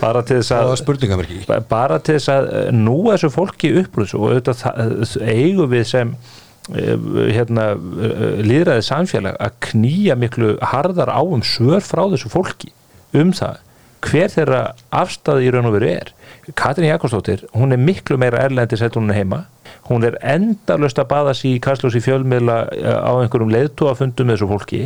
bara 0.00 0.24
til 0.26 0.40
þess 0.40 0.54
að 0.56 1.64
bara 1.70 1.98
til 2.02 2.18
þess 2.18 2.32
að 2.34 2.52
nú 2.76 2.98
þessu 3.10 3.32
fólki 3.32 3.74
upprúðs 3.82 4.14
og 4.18 4.30
auðvitað 4.30 5.18
eigum 5.22 5.70
við 5.72 5.84
sem 5.92 6.14
eh, 6.74 6.96
hérna 7.36 7.72
líðræðið 8.42 8.86
samfélag 8.88 9.38
að 9.38 9.58
knýja 9.68 10.18
miklu 10.18 10.56
harðar 10.72 11.12
á 11.14 11.20
um 11.22 11.44
svör 11.46 11.84
frá 11.84 12.08
þessu 12.14 12.32
fólki 12.32 12.72
um 13.14 13.34
það 13.36 13.60
hver 14.02 14.32
þeirra 14.32 14.62
afstæði 14.94 15.46
í 15.46 15.52
raun 15.54 15.68
og 15.70 15.76
veru 15.76 15.90
er. 15.92 16.12
Katrín 16.58 16.90
Jakobsdóttir, 16.90 17.44
hún 17.54 17.74
er 17.74 17.80
miklu 17.80 18.18
meira 18.18 18.42
erlendi 18.42 18.78
sett 18.78 18.96
hún 18.98 19.10
er 19.12 19.20
heima. 19.20 19.44
Hún 19.88 20.04
er 20.06 20.18
endalust 20.26 20.98
að 20.98 21.10
baða 21.12 21.34
sér 21.36 21.56
í 21.56 21.62
kastljósi 21.62 22.02
fjölmiðla 22.02 22.58
eh, 22.74 22.98
á 22.98 23.12
einhverjum 23.22 23.52
leiðtúafundum 23.54 24.28
með 24.28 24.38
þessu 24.38 24.50
fólki. 24.50 24.82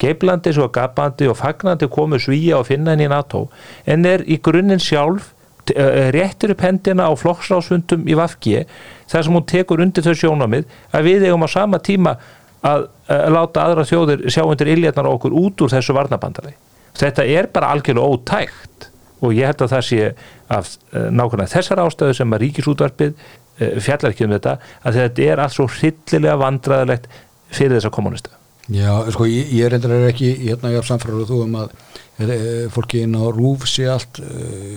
Geiplandi 0.00 0.52
svo 0.54 0.68
gapandi 0.74 1.28
og 1.30 1.38
fagnandi 1.38 1.88
komu 1.92 2.18
svíja 2.18 2.58
og 2.58 2.68
finna 2.68 2.94
henni 2.94 3.06
í 3.06 3.12
NATO 3.12 3.46
en 3.86 4.06
er 4.08 4.24
í 4.26 4.40
grunninn 4.42 4.82
sjálf 4.82 5.30
eh, 5.70 6.10
réttir 6.14 6.54
upp 6.54 6.64
hendina 6.66 7.06
á 7.06 7.12
flokksrásfundum 7.14 8.08
í 8.10 8.16
Vafgi 8.18 8.64
þar 9.12 9.26
sem 9.26 9.38
hún 9.38 9.46
tekur 9.46 9.84
undir 9.84 10.04
þau 10.04 10.16
sjónamið 10.18 10.66
að 10.90 11.08
við 11.08 11.28
eigum 11.28 11.46
á 11.46 11.48
sama 11.52 11.78
tíma 11.78 12.16
að, 12.64 12.88
að 13.06 13.30
láta 13.36 13.68
aðra 13.68 13.86
þjóðir 13.86 14.26
sjá 14.34 14.42
undir 14.42 14.72
iljarnar 14.74 15.06
á 15.06 15.14
okkur 15.14 15.36
út 15.44 15.62
úr 15.62 15.76
þessu 15.76 15.94
varnabandari 15.94 16.56
þetta 16.98 17.26
er 17.26 17.50
bara 17.54 17.72
algjörlega 17.74 18.14
ótækt 18.14 18.88
og 19.24 19.34
ég 19.34 19.48
held 19.48 19.64
að 19.64 19.74
það 19.74 19.86
sé 19.88 20.12
af 20.52 20.70
uh, 20.92 21.08
nákvæmlega 21.10 21.54
þessar 21.56 21.82
ástöðu 21.84 22.16
sem 22.18 22.36
að 22.36 22.44
ríkisútvarpið 22.44 23.12
uh, 23.14 23.76
fjallar 23.80 24.12
ekki 24.12 24.28
um 24.28 24.36
þetta 24.36 24.56
að 24.84 25.00
þetta 25.00 25.28
er 25.28 25.44
allt 25.44 25.56
svo 25.56 25.68
hryllilega 25.72 26.40
vandræðilegt 26.44 27.12
fyrir 27.54 27.78
þessa 27.78 27.94
kommunista 27.94 28.43
Já, 28.72 28.94
sko, 29.12 29.26
ég, 29.28 29.50
ég 29.52 29.66
er 29.68 29.74
ekki 30.08 30.30
hérna 30.46 30.70
ég 30.72 30.80
haf 30.80 30.86
samfæður 30.88 31.26
þú 31.28 31.40
um 31.44 31.56
að 31.60 31.72
e, 32.16 32.36
fólki 32.72 33.02
inn 33.04 33.12
á 33.12 33.28
rúf 33.28 33.66
sé 33.68 33.84
allt 33.92 34.22
e, 34.22 34.28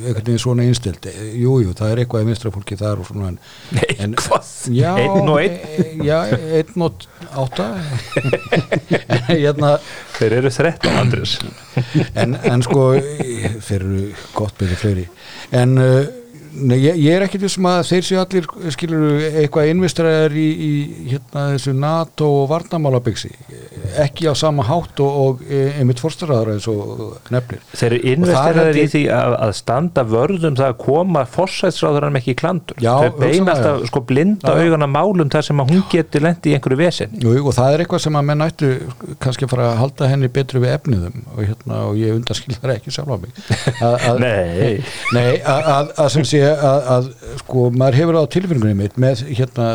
einhvern 0.10 0.26
veginn 0.26 0.42
svona 0.44 0.66
einstild 0.68 1.08
jú, 1.40 1.54
jú, 1.64 1.72
það 1.78 1.94
er 1.94 2.02
eitthvað 2.04 2.26
í 2.26 2.28
vinstra 2.28 2.52
fólki 2.52 2.76
þar 2.80 3.00
og 3.00 3.08
svona 3.08 3.30
en, 3.32 3.40
en, 3.72 4.12
Eitthvað? 4.18 4.52
já, 4.76 4.92
Einn 4.92 5.32
og 5.32 5.40
einn? 5.40 6.04
Já, 6.04 6.18
einn 6.60 6.86
og 6.90 7.08
átta 7.46 7.70
hérna 9.32 9.74
þeir 10.18 10.40
eru 10.42 10.52
13 10.58 11.00
andris 11.06 11.38
en, 12.12 12.36
en 12.44 12.68
sko 12.68 12.90
þeir 13.00 13.78
eru 13.80 14.06
gott 14.36 14.60
byrði 14.60 14.82
fleiri 14.84 15.08
en 15.56 15.80
uh, 15.80 16.02
nei, 16.58 16.78
ég, 16.82 16.98
ég 17.02 17.16
er 17.18 17.26
ekkit 17.26 17.44
vissum 17.46 17.68
að 17.70 17.80
þeir 17.92 18.06
séu 18.08 18.20
allir 18.22 18.48
skilur 18.74 19.26
eitthvað 19.28 19.72
investræðar 19.74 20.36
í, 20.38 20.48
í 20.48 20.72
hérna 21.12 21.46
þessu 21.54 21.74
NATO 21.78 22.30
og 22.42 22.50
varnamálabygsi 22.52 23.32
ekki 24.04 24.28
á 24.30 24.34
sama 24.38 24.66
hátt 24.68 25.00
og, 25.04 25.18
og 25.24 25.44
e, 25.46 25.62
einmitt 25.80 26.02
fórstaraðar 26.02 26.56
eins 26.56 26.68
og 26.72 27.18
nefnir 27.34 27.62
þeir 27.72 27.88
eru 27.88 28.00
er 28.00 28.16
investeraðir 28.16 28.80
í 28.82 28.86
því 28.94 29.04
að, 29.18 29.36
að 29.48 29.54
standa 29.60 30.06
vörðum 30.08 30.58
það 30.60 30.72
að 30.72 30.78
koma 30.84 31.24
fórsætsráðurann 31.38 32.20
ekki 32.20 32.34
í 32.34 32.40
klandur 32.42 32.82
Já, 32.84 32.92
þau 32.94 33.20
beina 33.20 33.28
hugsanlega, 33.28 33.56
alltaf 33.56 33.82
já. 33.86 33.92
sko 33.92 34.04
blinda 34.12 34.56
já. 34.56 34.64
augana 34.66 34.90
málum 34.92 35.32
þar 35.34 35.48
sem 35.50 35.64
að 35.64 35.74
hún 35.74 35.84
geti 35.92 36.24
lendi 36.24 36.52
í 36.54 36.58
einhverju 36.58 36.82
vesen 36.82 37.18
Jú, 37.24 37.36
og 37.44 37.56
það 37.58 37.74
er 37.76 37.86
eitthvað 37.86 38.04
sem 38.08 38.20
að 38.20 38.28
menn 38.32 38.46
ættu 38.48 38.72
kannski 39.24 39.48
að 39.48 39.54
fara 39.54 39.70
að 39.72 39.80
halda 39.84 40.12
henni 40.12 40.32
betru 40.34 40.64
við 40.64 40.76
efniðum 40.78 41.24
og, 41.34 41.42
hérna, 41.44 41.82
og 41.90 42.00
ég 42.02 42.18
undarskilðar 42.18 42.76
ekki 42.78 42.94
sjálf 42.96 43.14
á 43.14 43.18
mig 43.22 43.42
að, 43.88 43.98
að, 44.12 44.22
Nei. 44.24 44.72
Nei, 45.16 45.28
að, 45.42 45.72
að, 45.78 45.94
að 46.04 46.12
sem 46.18 46.28
sé 46.28 46.47
að, 46.52 46.88
að 46.96 47.08
sko, 47.42 47.66
maður 47.74 47.98
hefur 48.02 48.18
á 48.20 48.24
tilfinningunni 48.34 48.78
mitt 48.78 48.98
með 49.02 49.24
hérna 49.28 49.68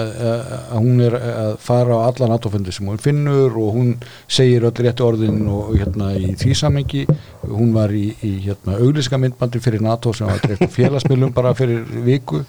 að 0.73 0.77
hún 0.79 1.05
er 1.07 1.17
að 1.19 1.53
fara 1.63 1.99
á 1.99 2.07
alla 2.09 2.29
NATO-fundi 2.33 2.75
sem 2.75 2.89
hún 2.89 3.01
finnur 3.03 3.57
og 3.61 3.77
hún 3.77 3.93
segir 4.27 4.67
öll 4.69 4.75
rétti 4.87 5.07
orðin 5.07 5.41
og 5.53 5.73
hérna 5.77 6.13
í 6.19 6.35
því 6.41 6.57
samengi 6.59 7.07
hún 7.47 7.73
var 7.77 7.95
í, 7.95 8.09
í 8.25 8.35
hérna 8.47 8.79
auglíska 8.81 9.21
myndbandi 9.21 9.63
fyrir 9.63 9.85
NATO 9.85 10.15
sem 10.17 10.31
var 10.31 10.43
dreift 10.45 10.69
félagsmiðlum 10.77 11.35
bara 11.37 11.55
fyrir 11.59 11.85
viku 12.07 12.43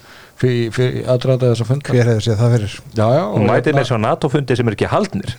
fyrir, 0.43 1.01
aðdraða 1.09 1.49
þess 1.51 1.63
að 1.63 1.69
funda 1.69 1.93
hver 1.95 2.09
hefur 2.11 2.25
séð 2.25 2.39
það 2.41 2.53
fyrir? 2.55 2.75
Já, 2.93 3.03
já, 3.15 3.21
hún 3.33 3.47
mætir 3.49 3.77
með 3.77 3.89
svo 3.89 3.99
NATO-fundi 4.03 4.57
sem 4.59 4.69
er 4.69 4.77
ekki 4.77 4.91
haldnir. 4.91 5.33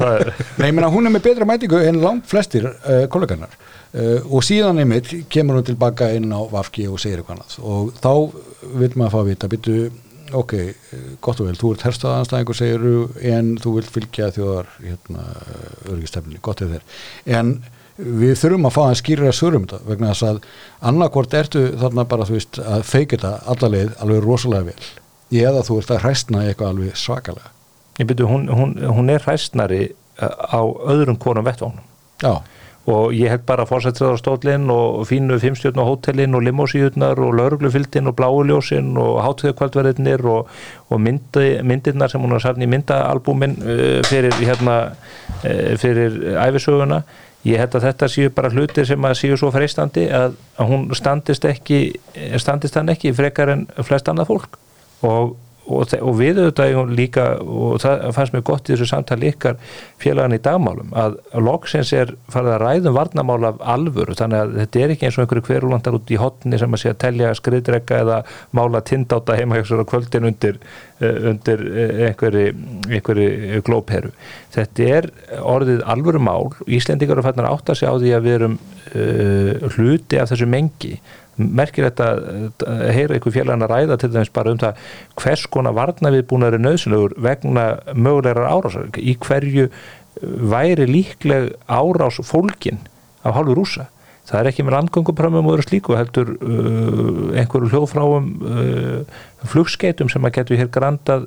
Það 0.00 0.12
er 0.12 0.30
Nei, 0.60 0.66
ég 0.68 0.76
meina 0.76 0.90
hún 0.92 1.08
er 1.08 1.14
með 1.14 1.26
betra 1.28 1.48
mætingu 1.48 1.80
en 1.86 2.00
langt 2.02 2.28
flestir 2.30 2.68
uh, 2.68 3.06
kolleganar 3.12 3.56
uh, 3.56 4.28
og 4.28 4.44
síðan 4.46 4.82
einmitt 4.82 5.10
kemur 5.32 5.60
hún 5.60 5.66
tilbaka 5.70 6.10
inn 6.16 6.30
á 6.34 6.40
Vafki 6.52 6.86
og 6.90 7.00
segir 7.02 7.22
eitthvað 7.22 7.40
annað. 7.40 7.58
Og 7.64 7.90
þá 8.00 8.12
vil 8.80 8.92
maður 8.94 9.14
fá 9.16 9.20
að 9.22 9.32
vita 9.32 9.50
byttu, 9.50 9.76
ok, 10.40 10.54
eh, 10.60 11.10
gott 11.24 11.42
og 11.42 11.50
vel 11.50 11.58
þú 11.58 11.74
ert 11.74 11.84
herstaðanstæðingur 11.88 12.58
segir 12.58 12.84
en 13.32 13.54
þú 13.60 13.76
vilt 13.78 13.90
fylgja 13.90 14.30
þjóðar 14.36 14.70
hérna, 14.84 15.26
örgistefni, 15.90 16.38
gott 16.44 16.62
er 16.62 16.76
þér. 16.76 16.88
En 17.38 17.54
við 18.00 18.34
þurfum 18.40 18.68
að 18.68 18.74
fá 18.76 18.82
að 18.86 18.98
skýra 19.00 19.32
svörum 19.34 19.66
þetta 19.68 19.88
vegna 19.88 20.12
þess 20.12 20.26
að 20.28 20.38
annarkvort 20.90 21.36
ertu 21.40 21.64
þarna 21.80 22.06
bara 22.08 22.26
þú 22.28 22.36
veist 22.38 22.60
að 22.62 22.84
feika 22.88 23.16
þetta 23.16 23.32
allarleið 23.54 23.92
alveg 24.04 24.24
rosalega 24.24 24.70
vel 24.70 25.40
eða 25.40 25.64
þú 25.66 25.80
ert 25.80 25.92
að 25.94 26.00
hræstna 26.04 26.46
eitthvað 26.46 26.72
alveg 26.72 26.96
svakalega. 26.98 27.52
Ég 28.00 28.08
byrju, 28.08 28.26
hún, 28.26 28.48
hún, 28.48 28.72
hún 28.82 29.12
er 29.12 29.22
hræstnari 29.22 29.82
uh, 29.90 30.32
á 30.50 30.60
öðrum 30.64 31.20
konum 31.20 31.46
vettvánum 31.46 31.84
Já, 32.20 32.40
og 32.90 33.12
ég 33.14 33.30
held 33.30 33.44
bara 33.48 33.66
fórsættriðarstólinn 33.68 34.70
og 34.72 35.04
fínu 35.08 35.36
fimmstjörn 35.40 35.78
og 35.82 35.88
hótelinn 35.90 36.34
og 36.36 36.42
limósíutnar 36.44 37.20
og 37.20 37.34
lauruglufildin 37.36 38.08
og 38.08 38.16
bláuljósin 38.18 38.96
og 39.00 39.20
hátíðakvöldverðinir 39.24 40.24
og, 40.28 40.48
og 40.88 41.00
myndi, 41.00 41.60
myndirnar 41.62 42.10
sem 42.10 42.24
hún 42.24 42.34
har 42.34 42.44
satt 42.44 42.60
í 42.60 42.68
myndaalbúmin 42.70 43.58
uh, 43.60 43.98
fyrir 44.08 44.36
hérna 44.40 44.78
uh, 44.90 45.74
fyrir 45.80 46.22
æfisöguna 46.40 47.02
ég 47.48 47.60
held 47.60 47.76
að 47.76 47.86
þetta 47.88 48.08
séu 48.12 48.32
bara 48.36 48.50
hlutir 48.52 48.88
sem 48.88 49.06
að 49.06 49.18
séu 49.20 49.36
svo 49.40 49.50
freistandi 49.54 50.06
að, 50.12 50.34
að 50.60 50.72
hún 50.72 50.88
standist 50.96 51.46
ekki 51.48 51.80
standist 52.40 52.76
hann 52.76 52.92
ekki 52.92 53.14
frekar 53.16 53.54
en 53.54 53.64
flest 53.86 54.10
annað 54.12 54.32
fólk. 54.32 54.58
Og 55.06 55.36
og, 55.70 55.94
og 56.00 56.16
við 56.18 56.40
auðvitað 56.42 56.94
líka 56.98 57.26
og 57.40 57.78
það 57.82 58.04
fannst 58.16 58.34
mér 58.34 58.44
gott 58.50 58.68
í 58.68 58.74
þessu 58.74 58.88
samtali 58.90 59.30
ykkar 59.30 59.58
félagan 60.02 60.36
í 60.36 60.40
dagmálum 60.42 60.94
að 60.98 61.18
loksins 61.40 61.92
er 61.96 62.14
farið 62.32 62.56
að 62.56 62.62
ræðum 62.64 62.96
varnamál 62.96 63.38
af 63.50 63.62
alvöru. 63.74 64.16
Þannig 64.18 64.42
að 64.44 64.54
þetta 64.60 64.82
er 64.82 64.94
ekki 64.94 65.08
eins 65.08 65.18
og 65.18 65.24
einhverju 65.24 65.46
hverulandar 65.48 65.98
út 65.98 66.12
í 66.12 66.20
hotni 66.20 66.60
sem 66.60 66.76
að 66.76 66.82
sé 66.82 66.92
að 66.94 67.00
telja 67.06 67.32
skriðdrekka 67.38 68.02
eða 68.04 68.20
mála 68.56 68.82
tindáta 68.86 69.38
heima 69.38 69.60
hjá 69.60 69.68
sér 69.70 69.84
á 69.84 69.90
kvöldin 69.90 70.28
undir, 70.30 70.60
eh, 71.00 71.30
undir 71.30 71.64
eh, 71.70 72.04
einhverju, 72.10 72.46
einhverju 72.90 73.62
glópheru. 73.66 74.12
Þetta 74.54 74.90
er 74.98 75.10
orðið 75.40 75.84
alvöru 75.86 76.20
mál 76.22 76.50
Íslendingar 76.66 77.18
eru 77.18 77.24
fannir 77.26 77.48
að 77.48 77.56
átta 77.58 77.76
sig 77.78 77.90
á 77.90 77.94
því 77.94 78.12
að 78.16 78.26
við 78.26 78.36
erum 78.38 78.54
uh, 78.58 79.68
hluti 79.76 80.18
af 80.20 80.30
þessu 80.32 80.48
mengi 80.50 80.96
merkir 81.40 81.88
þetta 81.88 82.08
að 82.66 82.82
heyra 82.96 83.18
ykkur 83.18 83.34
félagin 83.34 83.66
að 83.66 83.72
ræða 83.74 84.00
til 84.00 84.12
dæmis 84.14 84.32
bara 84.34 84.52
um 84.54 84.60
það 84.60 84.82
hvers 85.20 85.46
konar 85.52 85.76
varna 85.76 86.12
viðbúnaður 86.14 86.58
er 86.58 86.64
nöðsynlegur 86.66 87.16
vegna 87.28 87.66
mögulegar 87.94 88.50
árásar? 88.50 88.90
Í 88.98 89.16
hverju 89.20 89.70
væri 90.20 90.86
líkleg 90.90 91.54
árás 91.70 92.20
fólkin 92.26 92.80
af 93.24 93.36
hálfu 93.36 93.56
rúsa 93.56 93.88
það 94.30 94.40
er 94.40 94.50
ekki 94.50 94.64
með 94.64 94.76
landgönguprömmum 94.76 95.48
og 95.48 95.56
öðru 95.56 95.66
slíku 95.66 95.96
heldur 95.98 96.34
uh, 96.36 97.38
einhverju 97.40 97.70
hljóðfráum 97.72 98.28
uh, 98.46 99.22
flugskeitum 99.50 100.10
sem 100.12 100.26
að 100.26 100.36
getur 100.38 100.60
hér 100.60 100.70
grandað 100.72 101.26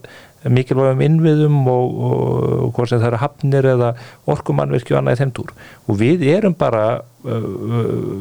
mikilvægum 0.51 1.01
innviðum 1.05 1.57
og, 1.71 1.97
og, 2.07 2.21
og 2.65 2.71
hvort 2.75 2.91
sem 2.91 3.01
það 3.01 3.09
eru 3.11 3.21
hafnir 3.21 3.67
eða 3.73 3.89
orkumannverki 4.33 4.95
og 4.95 4.99
annað 4.99 5.17
í 5.17 5.21
þeim 5.21 5.33
túr 5.37 5.53
og 5.87 5.99
við 6.01 6.25
erum 6.33 6.55
bara 6.59 6.85
uh, 6.99 7.49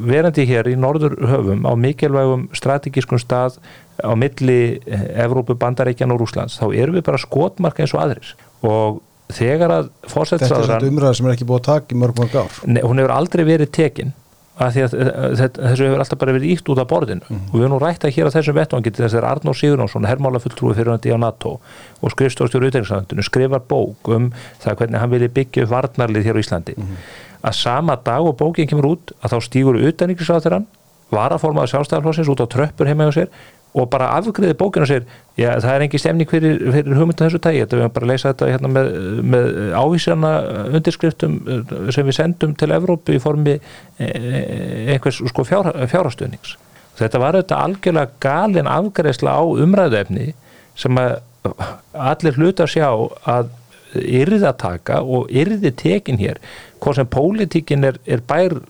verandi 0.06 0.46
hér 0.48 0.70
í 0.72 0.76
norður 0.78 1.16
höfum 1.32 1.66
á 1.66 1.72
mikilvægum 1.86 2.48
strategískum 2.56 3.20
stað 3.22 3.58
á 4.02 4.12
milli 4.18 4.80
Evrópu, 4.86 5.56
Bandaríkjan 5.58 6.14
og 6.14 6.22
Rúslands 6.22 6.58
þá 6.60 6.66
erum 6.70 6.98
við 6.98 7.06
bara 7.10 7.20
skotmarka 7.22 7.84
eins 7.84 7.96
og 7.96 8.04
aðris 8.04 8.34
og 8.62 9.02
þegar 9.32 9.72
að 9.80 9.92
Þetta 10.12 10.36
er 10.44 10.66
svona 10.66 10.88
umræða 10.88 11.14
sem 11.16 11.28
er 11.28 11.36
ekki 11.36 11.46
búið 11.48 11.62
að 11.62 11.68
taka 11.70 11.94
í 11.94 12.00
mörg 12.02 12.18
mörg 12.20 12.34
ár. 12.36 12.58
Nei, 12.68 12.82
hún 12.84 13.00
hefur 13.00 13.14
aldrei 13.14 13.44
verið 13.48 13.70
tekin 13.72 14.12
að 14.62 14.76
því 14.76 14.82
að 14.84 15.58
þessu 15.58 15.86
hefur 15.86 16.02
alltaf 16.04 16.20
bara 16.20 16.34
verið 16.36 16.54
ítt 16.54 16.70
út 16.72 16.80
af 16.82 16.88
borðinu 16.90 17.24
mm. 17.26 17.40
og 17.48 17.54
við 17.56 17.64
erum 17.64 17.74
nú 17.74 17.80
rætt 17.82 18.06
að 18.06 18.14
hér 18.16 18.30
á 18.30 18.34
þessum 18.34 18.58
vettvangi 18.58 18.92
til 18.92 19.04
þess 19.04 19.18
að 19.18 19.28
Arnór 19.30 19.58
Sigurðansson, 19.58 20.08
hermálafulltrúi 20.10 20.76
fyrir 20.76 20.92
hann 20.92 21.08
í 21.08 21.16
NATO 21.22 21.54
og 22.00 22.14
skrifstofstjóru 22.14 22.70
útækningslandinu 22.70 23.26
skrifar 23.26 23.64
bók 23.68 24.12
um 24.12 24.30
það 24.62 24.78
hvernig 24.82 25.02
hann 25.02 25.12
vilja 25.14 25.32
byggja 25.38 25.66
upp 25.66 25.74
varnarlið 25.74 26.28
hér 26.28 26.38
á 26.38 26.42
Íslandi 26.42 26.76
mm. 26.76 27.00
að 27.48 27.58
sama 27.58 27.98
dag 28.04 28.28
og 28.28 28.38
bókinn 28.40 28.70
kemur 28.70 28.92
út 28.94 29.16
að 29.20 29.34
þá 29.34 29.48
stýgur 29.48 29.80
útækningslandinu 29.82 30.64
varaformaður 31.12 31.74
sjálfstæðarflósins 31.74 32.30
út 32.32 32.40
á 32.40 32.46
tröppur 32.48 32.88
heima 32.88 33.08
hjá 33.08 33.18
sér 33.18 33.34
og 33.72 33.88
bara 33.92 34.10
afgriði 34.18 34.56
bókinu 34.58 34.84
og 34.84 34.90
sér 34.90 35.06
já 35.38 35.48
það 35.62 35.74
er 35.74 35.84
engi 35.86 36.00
stemning 36.00 36.28
fyrir, 36.28 36.58
fyrir 36.74 36.98
hugmynda 36.98 37.24
þessu 37.24 37.40
tægi, 37.40 37.62
þetta 37.62 37.78
við 37.78 37.86
bara 37.96 38.10
leysa 38.10 38.32
þetta 38.32 38.50
hérna, 38.50 38.70
með, 38.74 38.90
með 39.34 39.48
ávísjana 39.80 40.32
undirskriftum 40.76 41.38
eh, 41.46 41.72
sem 41.94 42.08
við 42.08 42.18
sendum 42.18 42.52
til 42.58 42.68
Evrópu 42.76 43.16
í 43.16 43.22
formi 43.22 43.56
eh, 43.56 44.92
einhvers 44.92 45.22
sko 45.32 45.46
fjár, 45.48 45.70
fjárhastöðnings 45.88 46.58
þetta 46.98 47.22
var 47.22 47.40
þetta 47.40 47.62
algjörlega 47.64 48.20
galin 48.20 48.68
afgriðsla 48.68 49.38
á 49.40 49.42
umræðuefni 49.64 50.32
sem 50.78 51.00
að 51.00 51.16
allir 52.12 52.36
hluta 52.38 52.66
að 52.66 52.74
sjá 52.76 52.88
að 53.32 53.50
yrði 53.92 54.44
að 54.48 54.60
taka 54.60 55.00
og 55.02 55.32
yrði 55.32 55.72
tekin 55.76 56.20
hér 56.20 56.38
hvort 56.80 57.00
sem 57.00 57.08
pólitíkin 57.08 57.88
er, 57.88 57.98
er 58.06 58.22
bær 58.24 58.60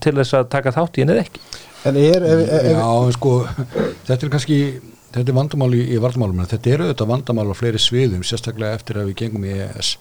til 0.00 0.14
þess 0.18 0.36
að 0.36 0.48
taka 0.52 0.72
þátt 0.76 0.98
í 0.98 1.04
henni 1.04 1.16
eða 1.16 1.26
ekki 1.26 1.42
En 1.88 1.96
er, 1.96 2.22
ef, 2.22 2.40
ef, 2.44 2.70
Já, 2.74 3.12
sko, 3.16 3.34
þetta 4.06 4.20
er 4.26 4.32
kannski 4.32 4.60
þetta 5.10 5.26
er 5.26 5.36
vandamál 5.36 5.72
í, 5.74 5.82
í 5.94 5.98
vandamálum 6.02 6.46
þetta 6.50 6.72
eru 6.74 6.86
auðvitað 6.86 7.10
vandamál 7.10 7.50
á 7.50 7.54
fleiri 7.58 7.82
sviðum 7.82 8.24
sérstaklega 8.26 8.78
eftir 8.78 9.00
að 9.00 9.10
við 9.10 9.20
gengum 9.24 9.46
í 9.48 9.54
EES 9.56 9.96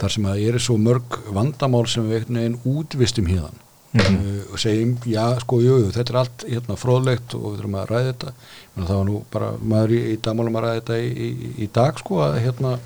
þar 0.00 0.14
sem 0.14 0.28
að 0.28 0.44
eru 0.48 0.62
svo 0.62 0.76
mörg 0.80 1.18
vandamál 1.32 1.86
sem 1.88 2.08
við 2.08 2.20
einhvern 2.20 2.40
veginn 2.40 2.58
útvistum 2.68 3.30
hérna 3.30 3.52
mm 3.92 4.00
-hmm. 4.00 4.16
uh, 4.16 4.52
og 4.52 4.58
segjum, 4.58 4.96
já, 5.06 5.38
sko, 5.40 5.60
jú, 5.60 5.78
jú 5.84 5.90
þetta 5.90 6.12
er 6.12 6.20
allt 6.22 6.44
hérna 6.48 6.76
fróðlegt 6.76 7.34
og 7.34 7.46
við 7.46 7.58
þurfum 7.58 7.78
að 7.80 7.90
ræða 7.90 8.10
þetta. 8.12 8.32
Menna, 8.74 8.88
það 8.88 8.96
var 8.96 9.06
nú 9.06 9.22
bara 9.30 9.52
maður 9.62 9.90
í, 9.90 10.00
í 10.12 10.16
dagmálum 10.22 10.56
að 10.56 10.64
ræða 10.64 10.80
þetta 10.80 10.98
í, 10.98 11.28
í 11.58 11.70
dag, 11.72 11.98
sko, 11.98 12.20
að 12.22 12.40
hérna 12.44 12.78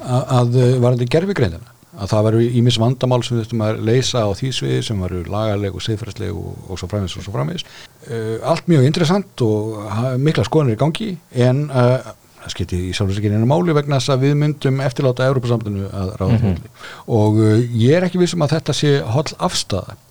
að, 0.00 0.22
að 0.38 0.80
var 0.80 0.96
þetta 0.96 1.12
gerfigreindina 1.16 1.75
að 1.96 2.12
það 2.12 2.26
varu 2.26 2.42
ímis 2.60 2.78
vandamál 2.80 3.22
sem 3.24 3.36
við 3.36 3.42
þurftum 3.44 3.64
að 3.66 3.80
leysa 3.88 4.26
á 4.28 4.30
því 4.36 4.50
sviði 4.58 4.84
sem 4.84 5.00
varu 5.00 5.22
lagarleg 5.32 5.76
og 5.76 5.84
siðfærsleg 5.84 6.36
og, 6.36 6.52
og 6.68 6.80
svo 6.80 6.88
framins 6.90 7.16
og 7.16 7.24
svo 7.24 7.34
framins 7.34 7.64
uh, 7.64 8.36
allt 8.52 8.68
mjög 8.70 8.86
interessant 8.88 9.44
og 9.46 9.80
mikla 10.22 10.44
skoðanir 10.46 10.76
í 10.76 10.80
gangi 10.80 11.10
en 11.46 11.66
uh, 11.70 12.12
það 12.42 12.54
skipti 12.54 12.80
í 12.88 12.94
sjálfsveikinni 12.96 13.40
einu 13.40 13.48
máli 13.50 13.76
vegna 13.76 14.00
þess 14.00 14.14
að 14.14 14.26
við 14.26 14.36
myndum 14.42 14.82
eftirláta 14.84 15.28
Európa-samtunnu 15.30 15.88
að 15.88 16.12
ráða 16.20 16.36
mm 16.36 16.42
-hmm. 16.42 16.82
og 17.20 17.40
uh, 17.40 17.54
ég 17.72 17.96
er 17.96 18.08
ekki 18.08 18.20
vissum 18.20 18.44
að 18.44 18.58
þetta 18.58 18.76
sé 18.76 18.98
holl 19.14 19.30
afstæða 19.38 20.02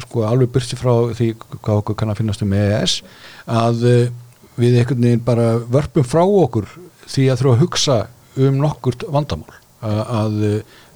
sko 0.00 0.22
alveg 0.24 0.48
byrsti 0.54 0.78
frá 0.78 1.12
því 1.12 1.26
hvað 1.36 1.80
okkur 1.82 1.96
kann 1.98 2.08
að 2.08 2.22
finnast 2.22 2.42
um 2.42 2.52
EES 2.56 3.02
að 3.44 3.82
við 4.56 4.78
einhvern 4.78 5.02
veginn 5.02 5.24
bara 5.26 5.58
vörpum 5.58 6.06
frá 6.06 6.22
okkur 6.24 6.70
því 7.04 7.26
að 7.28 7.42
þurfa 7.42 7.52
að 7.52 7.60
hugsa 7.60 7.96
um 8.36 8.60
nokkurt 8.62 9.04
vandamál 9.12 9.58
að 9.86 10.36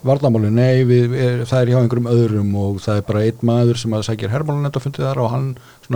varnamáli, 0.06 0.48
nei 0.54 0.84
við, 0.88 1.12
er, 1.12 1.42
það 1.48 1.60
er 1.60 1.72
hjá 1.72 1.78
einhverjum 1.80 2.08
öðrum 2.08 2.54
og 2.56 2.78
það 2.80 3.00
er 3.00 3.04
bara 3.10 3.24
einn 3.26 3.42
maður 3.50 3.80
sem 3.82 3.96
að 3.96 4.06
sækja 4.06 4.30
herrmálunend 4.32 4.78
og 4.78 4.84
fundið 4.84 5.06
þar 5.10 5.20
og 5.20 5.28
hann 5.34 5.50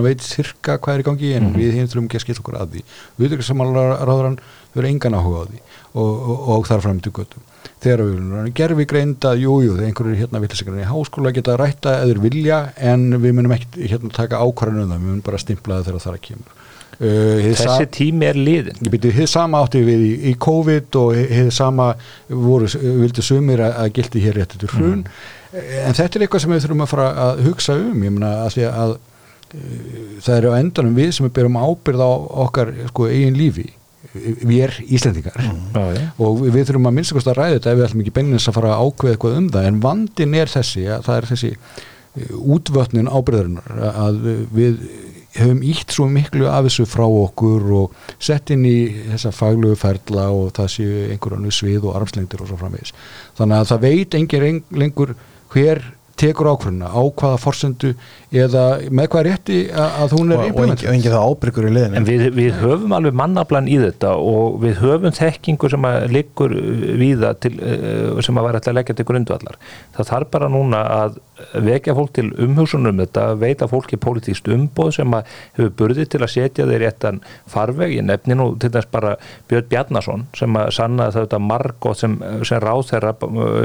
veit 0.04 0.26
cirka 0.26 0.76
hvað 0.76 0.98
er 0.98 1.04
í 1.04 1.06
gangi 1.08 1.32
en 1.32 1.46
mm 1.46 1.48
-hmm. 1.48 1.62
við 1.62 1.78
hinn 1.78 1.88
þurfum 1.88 2.10
ekki 2.10 2.20
að 2.20 2.24
skilja 2.26 2.42
okkur 2.42 2.58
að 2.60 2.74
því. 2.74 2.84
Viðtöksamálaráðurann 3.22 4.38
þurfa 4.74 4.90
engan 4.90 5.16
áhuga 5.16 5.40
á 5.40 5.44
því 5.48 5.60
og, 5.94 6.12
og, 6.12 6.48
og 6.54 6.66
þar 6.68 6.84
fram 6.84 7.00
til 7.00 7.12
göttum 7.14 7.42
þegar 7.84 8.02
við 8.04 8.52
gerðum 8.56 8.80
við 8.80 8.88
greinda 8.90 9.34
jújú, 9.38 9.76
þegar 9.76 9.88
einhverjur 9.88 10.20
hérna 10.20 10.42
villisegarinn 10.42 10.84
í 10.84 10.88
háskóla 10.88 11.32
geta 11.36 11.56
rætta 11.60 11.96
eður 12.02 12.22
vilja 12.24 12.60
en 12.76 13.20
við 13.22 13.36
munum 13.38 13.54
ekki 13.56 13.88
hérna 13.92 14.12
taka 14.14 14.40
ákvarðinu 14.40 14.84
um 14.84 14.92
það, 14.92 15.00
við 15.00 15.08
munum 15.10 15.24
bara 15.24 15.40
stimplaði 15.42 15.88
þegar 15.88 16.04
það 16.04 16.12
er 16.12 16.18
að 16.18 16.26
kemur 16.28 16.63
Uh, 16.94 17.40
þessi 17.58 17.88
tími 17.90 18.28
er 18.28 18.36
liðin 18.38 18.92
þið 19.02 19.24
sama 19.26 19.64
átti 19.64 19.80
við 19.82 20.02
í, 20.06 20.10
í 20.30 20.34
COVID 20.38 20.98
og 21.00 21.16
þið 21.16 21.48
sama 21.54 21.88
voru, 22.28 22.68
vildi 23.00 23.24
sumir 23.24 23.64
að, 23.64 23.78
að 23.82 23.88
gildi 23.96 24.22
hér 24.22 24.36
réttu 24.38 24.60
til 24.62 24.70
hrun. 24.70 25.00
Mm. 25.02 25.64
en 25.88 25.96
þetta 25.98 26.18
er 26.20 26.26
eitthvað 26.26 26.44
sem 26.44 26.52
við 26.54 26.60
þurfum 26.64 26.84
að 26.84 26.92
fara 26.92 27.06
að 27.24 27.40
hugsa 27.48 27.74
um. 27.80 28.04
Ég 28.06 28.14
meina 28.14 28.30
að 28.44 28.60
að 28.70 28.92
uh, 28.94 29.00
það 30.22 30.36
eru 30.36 30.52
á 30.54 30.58
endanum 30.60 31.00
við 31.00 31.10
sem 31.16 31.26
við 31.26 31.34
byrjum 31.40 31.58
ábyrð 31.64 32.04
á 32.06 32.10
okkar 32.44 32.70
sko, 32.92 33.08
eigin 33.10 33.40
lífi. 33.40 33.66
Við 34.14 34.60
er 34.68 34.76
Íslandingar 34.84 35.40
mm. 35.40 36.20
og 36.22 36.44
við 36.44 36.68
þurfum 36.68 36.86
að 36.92 36.94
minnst 37.00 37.16
að 37.16 37.34
ræða 37.40 37.56
þetta 37.56 37.72
ef 37.72 37.80
við 37.80 37.86
ætlum 37.88 38.04
ekki 38.04 38.14
beinins 38.14 38.46
að 38.46 38.58
fara 38.60 38.76
að 38.76 38.84
ákveða 38.86 39.16
eitthvað 39.16 39.40
um 39.40 39.50
það. 39.56 39.66
En 39.72 39.82
vandin 39.82 40.38
er 40.38 40.52
þessi 40.52 40.86
að 40.86 41.08
það 41.08 41.18
er 41.18 41.28
þessi 41.32 41.50
uh, 41.56 42.36
útvötnin 42.54 43.10
ábyrðarinnar 43.10 43.82
að 43.90 44.20
við 44.54 44.78
hefum 45.34 45.62
ítt 45.66 45.94
svo 45.94 46.06
miklu 46.10 46.46
af 46.50 46.68
þessu 46.68 46.86
frá 46.88 47.04
okkur 47.06 47.66
og 47.80 47.98
sett 48.22 48.52
inn 48.54 48.64
í 48.68 48.78
þessa 49.10 49.32
faglugu 49.34 49.78
ferla 49.80 50.28
og 50.34 50.52
það 50.56 50.70
séu 50.76 51.02
einhverjanu 51.10 51.52
svið 51.54 51.88
og 51.88 51.98
armslengtir 51.98 52.44
og 52.44 52.50
svo 52.50 52.58
framvegis. 52.60 52.94
Þannig 53.38 53.60
að 53.60 53.70
það 53.72 53.84
veit 53.88 54.18
engin 54.20 54.62
lengur 54.74 55.14
hver 55.54 55.82
tekur 56.20 56.52
ákvörðuna 56.52 56.90
á 56.94 57.02
hvaða 57.02 57.40
forsendu 57.42 57.94
eða 58.34 58.64
með 58.90 59.10
hvað 59.12 59.26
rétti 59.28 59.58
að 59.84 60.16
hún 60.16 60.34
er 60.34 60.44
implementið. 60.48 60.88
Og 60.88 60.96
engið 60.98 61.14
það 61.14 61.28
ábyrgur 61.30 61.68
í 61.68 61.72
liðinu. 61.74 61.98
En 61.98 62.08
við, 62.08 62.24
við 62.34 62.58
höfum 62.62 62.96
alveg 62.96 63.18
mannablan 63.20 63.70
í 63.70 63.78
þetta 63.82 64.14
og 64.20 64.58
við 64.64 64.80
höfum 64.82 65.14
þekkingu 65.14 65.70
sem 65.74 65.88
að 65.88 66.08
liggur 66.14 66.56
við 67.00 67.24
það 67.24 67.48
sem 68.24 68.40
að 68.40 68.48
vera 68.48 68.60
alltaf 68.60 68.72
að 68.72 68.78
leggja 68.80 68.98
til 68.98 69.08
grundvallar. 69.10 69.60
Það 69.96 70.10
þarf 70.12 70.34
bara 70.34 70.50
núna 70.52 70.82
að 70.98 71.22
vekja 71.64 71.94
fólk 71.96 72.12
til 72.14 72.28
umhugsunum 72.44 73.00
þetta, 73.02 73.24
veita 73.38 73.66
fólki 73.70 73.98
politíst 74.00 74.46
umboð 74.50 74.92
sem 74.98 75.16
að 75.16 75.30
hefur 75.56 75.72
burðið 75.80 76.10
til 76.12 76.20
að 76.22 76.30
setja 76.30 76.66
þeir 76.68 76.84
réttan 76.84 77.20
farveg, 77.50 77.96
ég 77.96 78.06
nefni 78.06 78.36
nú 78.38 78.52
til 78.62 78.70
þess 78.74 78.90
bara 78.92 79.14
Björn 79.50 79.66
Bjarnason 79.72 80.26
sem 80.38 80.58
að 80.60 80.70
sanna 80.76 81.08
þetta 81.14 81.40
margótt 81.42 82.04
sem, 82.04 82.14
sem 82.46 82.62
ráð 82.62 82.84
þeirra 82.92 83.14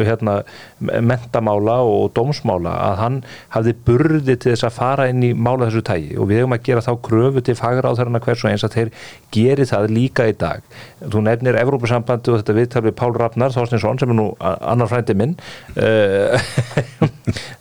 hérna, 0.07 0.39
mentamála 0.79 1.79
og 1.85 2.09
dómsmála 2.17 2.73
að 2.87 2.97
hann 3.03 3.21
hafði 3.53 3.75
burðið 3.85 4.41
til 4.45 4.57
þess 4.59 4.69
að 4.69 4.77
fara 4.77 5.07
inn 5.11 5.23
í 5.25 5.31
mála 5.33 5.69
þessu 5.69 5.83
tægi 5.87 6.17
og 6.19 6.29
við 6.29 6.41
hefum 6.41 6.55
að 6.57 6.65
gera 6.67 6.85
þá 6.85 6.91
kröfu 7.07 7.43
til 7.45 7.57
fagráð 7.59 7.99
þeirra 8.01 8.23
hversu 8.25 8.49
eins 8.51 8.65
að 8.67 8.75
þeir 8.75 8.93
geri 9.33 9.67
það 9.69 9.91
líka 9.95 10.27
í 10.29 10.35
dag. 10.39 10.65
Þú 10.99 11.23
nefnir 11.25 11.59
Evrópusambandi 11.61 12.33
og 12.33 12.41
þetta 12.41 12.57
viðtal 12.57 12.85
við 12.85 12.97
Pál 12.99 13.11
Rafnar 13.15 13.55
Þorstinsson 13.55 14.01
sem 14.01 14.13
er 14.13 14.19
nú 14.19 14.27
annar 14.39 14.91
frændi 14.91 15.15
minn. 15.17 15.37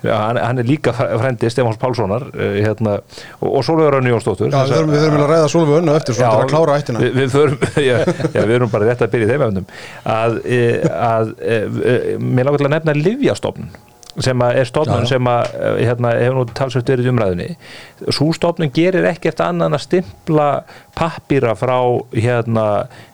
Hann, 0.02 0.38
hann 0.38 0.58
er 0.58 0.66
líka 0.68 0.92
frendi 0.94 1.50
Stefáns 1.50 1.78
Pálssonar 1.80 2.28
uh, 2.30 2.54
hérna, 2.62 2.98
og, 3.40 3.48
og 3.58 3.64
Solveig 3.66 3.90
Rönni 3.92 4.12
Jónsdóttur. 4.12 4.52
Já, 4.52 4.62
við 4.86 5.02
þurfum, 5.02 5.24
að 5.24 5.32
ræða 5.32 5.50
Solveig 5.52 5.80
Rönni 5.80 5.94
eftir 5.98 6.18
svona 6.18 6.38
til 6.38 6.46
að 6.46 6.52
klára 6.52 6.78
ættina. 6.78 7.02
Við, 7.02 7.18
við, 7.18 7.34
þurfum, 7.34 7.68
já, 7.88 7.98
já, 8.22 8.40
við 8.40 8.56
erum 8.60 8.72
bara 8.72 8.88
rétt 8.88 9.04
að 9.04 9.12
byrja 9.14 9.28
í 9.28 9.32
þeim 9.32 9.46
efnum. 9.48 9.68
Að, 10.14 10.40
eh, 10.46 10.88
að, 10.88 11.34
að 11.58 11.84
eh, 11.92 12.10
mér 12.22 12.48
lágur 12.48 12.62
til 12.62 12.70
að 12.70 12.74
nefna 12.76 12.96
Livjastofnun 12.98 13.72
sem 14.24 14.42
er 14.48 14.66
stofnun 14.68 15.06
sem 15.08 15.28
að, 15.30 15.52
hérna, 15.78 16.12
hefur 16.18 16.38
nú 16.40 16.44
talsvægt 16.56 16.90
verið 16.92 17.10
umræðinni 17.12 17.48
svo 18.14 18.30
stofnun 18.36 18.72
gerir 18.74 19.06
ekkert 19.10 19.42
annan 19.44 19.76
að 19.76 19.84
stimpla 19.84 20.48
pappýra 20.98 21.54
frá 21.58 21.76
hérna 22.14 22.66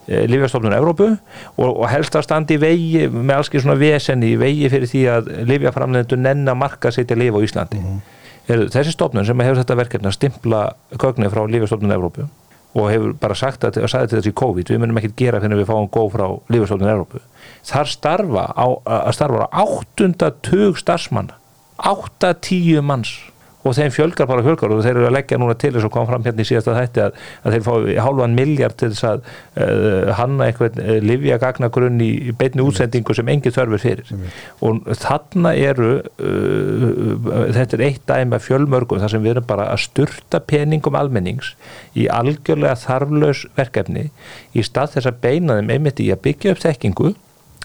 eh, 0.07 0.25
Lífjastofnun 0.31 0.77
Evrópu 0.77 1.11
og, 1.11 1.71
og 1.71 1.87
helst 1.93 2.17
að 2.17 2.27
standi 2.29 2.59
í 2.59 2.63
vegi 2.63 3.09
með 3.09 3.37
alls 3.37 3.51
ekki 3.51 3.65
svona 3.65 3.79
vesenni 3.81 4.33
í 4.35 4.39
vegi 4.41 4.71
fyrir 4.73 4.91
því 4.91 5.05
að 5.17 5.33
Lífjaframleðendur 5.51 6.23
nenn 6.25 6.49
að 6.49 6.61
marka 6.61 6.93
að 6.95 7.17
lifa 7.21 7.41
á 7.41 7.47
Íslandi. 7.49 7.81
Mm 7.81 7.99
-hmm. 7.99 8.71
þessi 8.77 8.95
stofnun 8.95 9.27
sem 9.27 9.41
hefur 9.41 9.61
þetta 9.63 9.81
verkefni 9.83 10.09
að 10.09 10.19
stimpla 10.19 10.65
gögni 10.99 11.31
frá 11.33 11.45
Lífjastofnun 11.47 11.97
Evrópu 11.99 12.29
og 12.75 12.91
hefur 12.91 13.13
bara 13.21 13.35
sagt 13.35 13.65
að, 13.65 13.79
að 13.83 13.91
sagði 13.91 14.09
til 14.09 14.19
þessi 14.19 14.33
COVID, 14.35 14.71
við 14.71 14.81
munum 14.83 14.97
ekkert 14.99 15.17
gera 15.17 15.41
þegar 15.41 15.61
við 15.61 15.69
fáum 15.71 15.89
góð 15.89 16.11
frá 16.17 16.27
Lífjastofnun 16.51 16.91
Evrópu 16.91 17.21
þar 17.65 17.93
starfa 17.93 18.49
á, 18.53 18.67
að 18.85 19.15
starfa 19.17 19.47
á 19.49 19.63
áttundatug 19.65 20.81
starfsmanna. 20.81 21.39
8-10 21.85 22.85
manns. 22.87 23.17
Og 23.65 23.73
þeim 23.73 23.93
fjölgar 23.95 24.29
bara 24.29 24.43
fjölgar 24.45 24.73
og 24.75 24.83
þeir 24.85 24.99
eru 24.99 25.07
að 25.09 25.15
leggja 25.17 25.39
núna 25.41 25.55
til 25.57 25.71
þess 25.73 25.87
að 25.87 25.93
koma 25.95 26.09
fram 26.11 26.25
hérna 26.27 26.45
í 26.45 26.49
síðasta 26.51 26.75
þætti 26.77 27.01
að, 27.01 27.15
að 27.41 27.55
þeir 27.55 27.63
fá 27.65 28.03
hálfan 28.05 28.37
miljard 28.37 28.77
til 28.81 28.91
þess 28.93 29.07
að 29.09 29.23
uh, 29.25 30.11
hanna 30.19 30.49
eitthvað 30.51 30.77
uh, 30.83 30.91
livja 31.01 31.39
gagnagrunn 31.41 32.03
í 32.05 32.35
beinni 32.37 32.61
útsendingu 32.61 33.17
sem 33.17 33.33
engin 33.33 33.57
þörfur 33.57 33.81
fyrir. 33.81 34.13
Og 34.61 34.85
þarna 35.01 35.55
eru 35.57 35.91
uh, 35.97 37.49
þetta 37.57 37.79
er 37.79 37.87
eitt 37.89 38.05
dæmi 38.11 38.37
af 38.37 38.45
fjölmörgum 38.51 39.01
þar 39.01 39.17
sem 39.17 39.25
við 39.25 39.39
erum 39.39 39.49
bara 39.49 39.71
að 39.73 39.87
sturta 39.87 40.45
peningum 40.45 41.01
almennings 41.01 41.55
í 41.97 42.05
algjörlega 42.13 42.77
þarflaus 42.85 43.47
verkefni 43.57 44.11
í 44.53 44.67
stað 44.67 44.99
þess 44.99 45.15
að 45.15 45.23
beina 45.25 45.57
þeim 45.63 45.73
einmitt 45.79 46.05
í 46.05 46.13
að 46.13 46.27
byggja 46.29 46.53
upp 46.53 46.67
þekkingu 46.69 47.15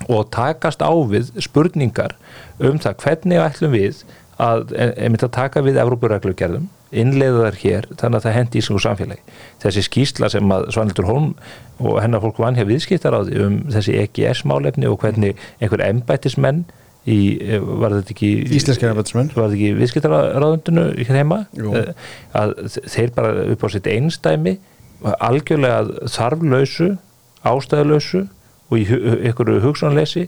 og 0.07 0.29
takast 0.33 0.81
á 0.85 0.91
við 1.09 1.33
spurningar 1.43 2.15
um 2.59 2.79
það 2.79 2.99
hvernig 3.03 3.43
ætlum 3.43 3.75
við 3.75 4.03
að 4.39 4.69
einmitt 4.79 5.25
að 5.25 5.33
taka 5.35 5.61
við 5.65 5.81
Evrópureglugerðum, 5.81 6.69
innleiða 6.95 7.41
þar 7.43 7.57
hér 7.59 7.87
þannig 7.99 8.19
að 8.19 8.25
það 8.25 8.35
hendi 8.37 8.59
í 8.59 8.65
svona 8.65 8.83
samfélagi. 8.85 9.35
Þessi 9.61 9.83
skýsla 9.85 10.29
sem 10.31 10.53
að 10.55 10.69
Svanildur 10.73 11.09
Holm 11.09 11.33
og 11.83 11.99
hennar 11.99 12.23
fólk 12.23 12.39
vann 12.41 12.57
hér 12.57 12.69
viðskiptar 12.69 13.17
á 13.19 13.21
því 13.27 13.43
um 13.45 13.57
þessi 13.69 13.97
EGS 13.99 14.45
málefni 14.47 14.87
og 14.89 15.01
hvernig 15.03 15.35
einhver 15.59 15.83
embættismenn 15.85 16.63
í, 17.03 17.19
var 17.59 17.97
þetta 17.99 18.15
ekki 18.15 18.31
ekki 18.47 19.75
viðskiptarraðundinu 19.83 20.87
hér 21.03 21.19
heima? 21.19 21.43
Jú. 21.59 21.75
Eh, 21.75 21.93
að 22.39 22.55
þeir 22.87 23.13
bara 23.19 23.45
upp 23.53 23.67
á 23.67 23.67
sitt 23.75 23.91
einstæmi 23.91 24.57
algjörlega 25.03 26.09
þarflausu 26.11 26.93
ástæðulausu 27.47 28.25
og 28.69 28.77
í 28.79 28.85
einhverju 28.89 29.61
hugsunarleysi 29.65 30.27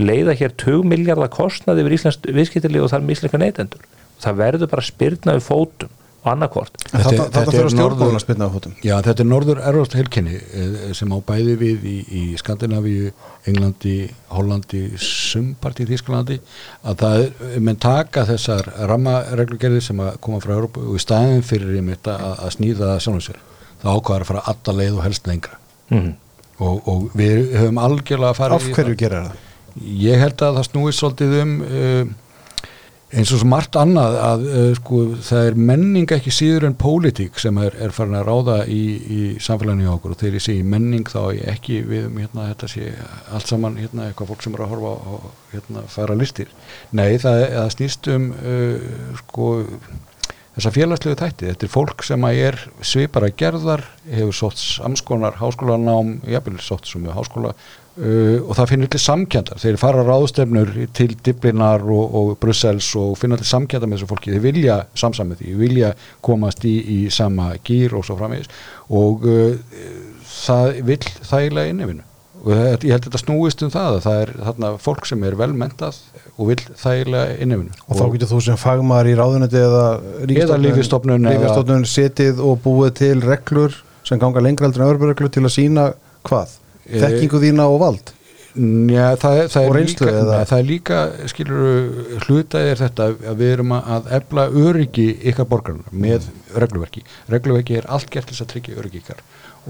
leiða 0.00 0.36
hér 0.38 0.54
2 0.56 0.82
miljardar 0.88 1.28
kostnaði 1.32 1.84
yfir 1.84 1.98
Íslands 1.98 2.20
viðskiptarlið 2.24 2.86
og 2.86 2.92
þar 2.94 3.02
með 3.04 3.16
íslenska 3.18 3.42
neytendur. 3.42 3.82
Það 4.22 4.38
verður 4.38 4.70
bara 4.72 4.86
spyrna 4.86 5.34
við 5.36 5.44
fótum 5.48 5.90
og 6.22 6.28
annarkvort 6.30 6.76
Þetta, 6.78 7.02
Þetta- 7.02 7.24
þetta 7.24 7.40
þetta 7.42 7.58
er 7.58 7.74
norður- 7.74 8.44
á 8.46 8.48
fótum. 8.54 8.74
Já, 8.86 8.94
þetta 9.02 9.20
er 9.24 9.26
norður 9.26 9.60
erfast 9.68 9.94
heilkenni 9.98 10.36
eh, 10.38 10.92
sem 10.94 11.10
á 11.10 11.18
bæði 11.18 11.56
við 11.58 11.84
í, 11.90 11.96
í 12.06 12.22
Skandinavíu, 12.38 13.10
Englandi, 13.50 13.94
Hollandi, 14.30 14.82
sumparti 15.02 15.82
í 15.82 15.88
Þísklandi 15.90 16.38
að 16.86 16.96
það 17.02 17.24
er, 17.24 17.58
menn 17.58 17.80
taka 17.82 18.24
þessar 18.28 18.70
rammareglugerðir 18.92 19.82
sem 19.82 19.98
að 20.04 20.20
koma 20.22 20.38
frá 20.44 20.54
Európu 20.54 20.84
og 20.92 21.00
í 21.00 21.02
staðin 21.02 21.42
fyrir 21.42 21.74
einmitt 21.80 22.06
að, 22.06 22.22
að 22.38 22.54
snýða 22.56 22.92
það 22.92 23.02
sjálfum 23.06 23.26
sér. 23.26 23.42
Það 23.82 23.98
ákvaðar 23.98 24.22
að 24.22 24.30
fara 24.30 24.44
alla 24.54 24.78
leið 24.78 24.96
og 25.00 25.02
helst 25.08 25.26
lengra. 25.26 25.58
Mm. 25.90 26.12
Og, 26.62 26.82
og 26.88 27.06
við 27.18 27.54
höfum 27.58 27.80
algjörlega 27.82 28.38
farið 28.38 28.58
Af 28.58 28.68
í 28.68 28.74
hverju 28.76 28.98
gera 29.02 29.22
það? 29.26 29.48
Ég 30.02 30.20
held 30.20 30.42
að 30.44 30.58
það 30.58 30.68
snúið 30.68 30.98
svolítið 30.98 31.38
um 31.42 31.54
uh, 31.64 32.10
eins 33.12 33.32
og 33.34 33.42
svo 33.42 33.48
margt 33.48 33.76
annað 33.76 34.14
að 34.24 34.44
uh, 34.48 34.68
sko, 34.78 35.00
það 35.24 35.48
er 35.48 35.58
menning 35.70 36.14
ekki 36.16 36.32
síður 36.32 36.68
en 36.68 36.76
pólitík 36.80 37.40
sem 37.40 37.58
er, 37.60 37.74
er 37.84 37.92
farin 37.92 38.16
að 38.16 38.28
ráða 38.28 38.58
í, 38.72 38.82
í 39.02 39.20
samfélaginu 39.42 39.88
hjá 39.88 39.94
okkur 39.96 40.14
og 40.14 40.20
þegar 40.22 40.38
ég 40.38 40.46
segi 40.46 40.68
menning 40.74 41.10
þá 41.12 41.18
er 41.22 41.34
ég 41.40 41.50
ekki 41.56 41.80
við 41.88 42.06
um 42.08 42.22
hérna, 42.22 42.46
þetta 42.52 42.70
sé 42.72 42.92
allt 43.32 43.52
saman 43.52 43.76
hérna, 43.80 44.08
eitthvað 44.08 44.32
fólk 44.32 44.46
sem 44.46 44.56
er 44.56 44.64
að 44.64 44.72
horfa 44.76 44.94
á 44.96 45.12
hérna, 45.52 45.84
fara 45.92 46.16
listir. 46.16 46.52
Nei, 46.96 47.10
það, 47.20 47.42
það 47.58 47.74
snýst 47.76 48.10
um 48.14 48.32
uh, 48.38 48.88
sko 49.20 49.52
þessa 50.56 50.72
félagslegu 50.74 51.18
þætti, 51.18 51.48
þetta 51.50 51.66
er 51.66 51.72
fólk 51.72 52.02
sem 52.04 52.26
er 52.28 52.58
svipara 52.84 53.30
gerðar, 53.32 53.84
hefur 54.10 54.36
sótt 54.36 54.60
samskonar 54.60 55.38
háskólanám, 55.40 56.18
jafnvel 56.28 56.60
sótt 56.64 56.90
sem 56.90 57.06
við 57.06 57.16
háskóla 57.16 57.54
uh, 57.54 58.36
og 58.42 58.52
það 58.58 58.70
finnur 58.74 58.92
til 58.92 59.02
samkjandar, 59.06 59.62
þeir 59.62 59.80
fara 59.80 60.04
ráðstefnur 60.06 60.74
til 60.98 61.16
Dublinar 61.24 61.86
og, 61.86 62.04
og 62.20 62.36
Brussels 62.42 62.90
og 63.00 63.16
finna 63.20 63.40
til 63.40 63.48
samkjandar 63.48 63.88
með 63.88 64.02
þessu 64.02 64.12
fólki, 64.12 64.36
þeir 64.36 64.46
vilja 64.46 64.78
samsamið 65.04 65.42
því, 65.42 65.56
vilja 65.64 65.92
komast 66.24 66.68
í, 66.68 66.76
í 66.84 67.00
sama 67.12 67.52
gýr 67.64 67.96
og 67.96 68.06
svo 68.08 68.20
framvegis. 68.20 68.52
Og 68.92 69.24
uh, 69.24 69.76
það 70.28 70.82
vill 70.92 71.04
þægilega 71.04 71.72
innifinu 71.72 72.08
og 72.42 72.50
ég 72.50 72.90
held 72.90 73.04
að 73.04 73.04
þetta 73.06 73.20
snúist 73.22 73.62
um 73.62 73.70
það 73.70 73.96
að 73.96 74.00
það 74.06 74.20
er 74.22 74.30
þarna 74.48 74.70
fólk 74.82 75.06
sem 75.06 75.20
er 75.28 75.36
velmentað 75.38 75.98
og 76.36 76.48
vill 76.48 76.62
þægilega 76.82 77.36
innifinu 77.44 77.76
Og 77.86 77.98
þá 78.00 78.04
getur 78.16 78.30
þú 78.32 78.40
sem 78.48 78.56
fagmaður 78.58 79.10
í 79.12 79.18
ráðunetti 79.20 79.60
eða 79.62 79.84
Lífjastofnun 80.64 81.86
setið 81.88 82.40
og 82.42 82.58
búið 82.64 82.96
til 82.98 83.20
reglur 83.24 83.76
sem 84.06 84.18
ganga 84.18 84.42
lengra 84.42 84.66
heldur 84.66 84.82
en 84.84 84.90
öðrureglur 84.90 85.30
til 85.32 85.44
að 85.46 85.54
sína 85.54 85.84
hvað? 86.26 86.56
Eh, 86.90 86.98
Þekkingu 87.04 87.40
þína 87.46 87.68
og 87.70 87.78
vald 87.82 88.12
Já, 88.52 89.14
það, 89.16 89.38
það, 89.48 89.62
Og 89.62 89.70
er 89.70 89.76
reynslu 89.78 90.06
líka, 90.06 90.12
eða? 90.12 90.32
neð, 90.36 90.48
það 90.50 90.58
er 90.58 90.66
líka, 90.68 90.96
skilur 91.32 92.18
hlutað 92.26 92.66
er 92.68 92.80
þetta 92.82 93.06
að 93.30 93.38
við 93.38 93.52
erum 93.54 93.70
að- 93.78 93.86
að 93.94 94.10
efla 94.18 94.42
öryggi 94.66 95.06
ykkar 95.30 95.46
borgarna 95.48 95.94
með 96.04 96.26
regluverki. 96.60 97.00
Regluverki 97.32 97.78
er 97.78 97.86
allt 97.88 98.10
gert 98.12 98.28
til 98.28 98.36
þess 98.36 98.44
að 98.44 98.50
tryggja 98.52 98.76
öryggi 98.82 99.00
ykkar 99.00 99.22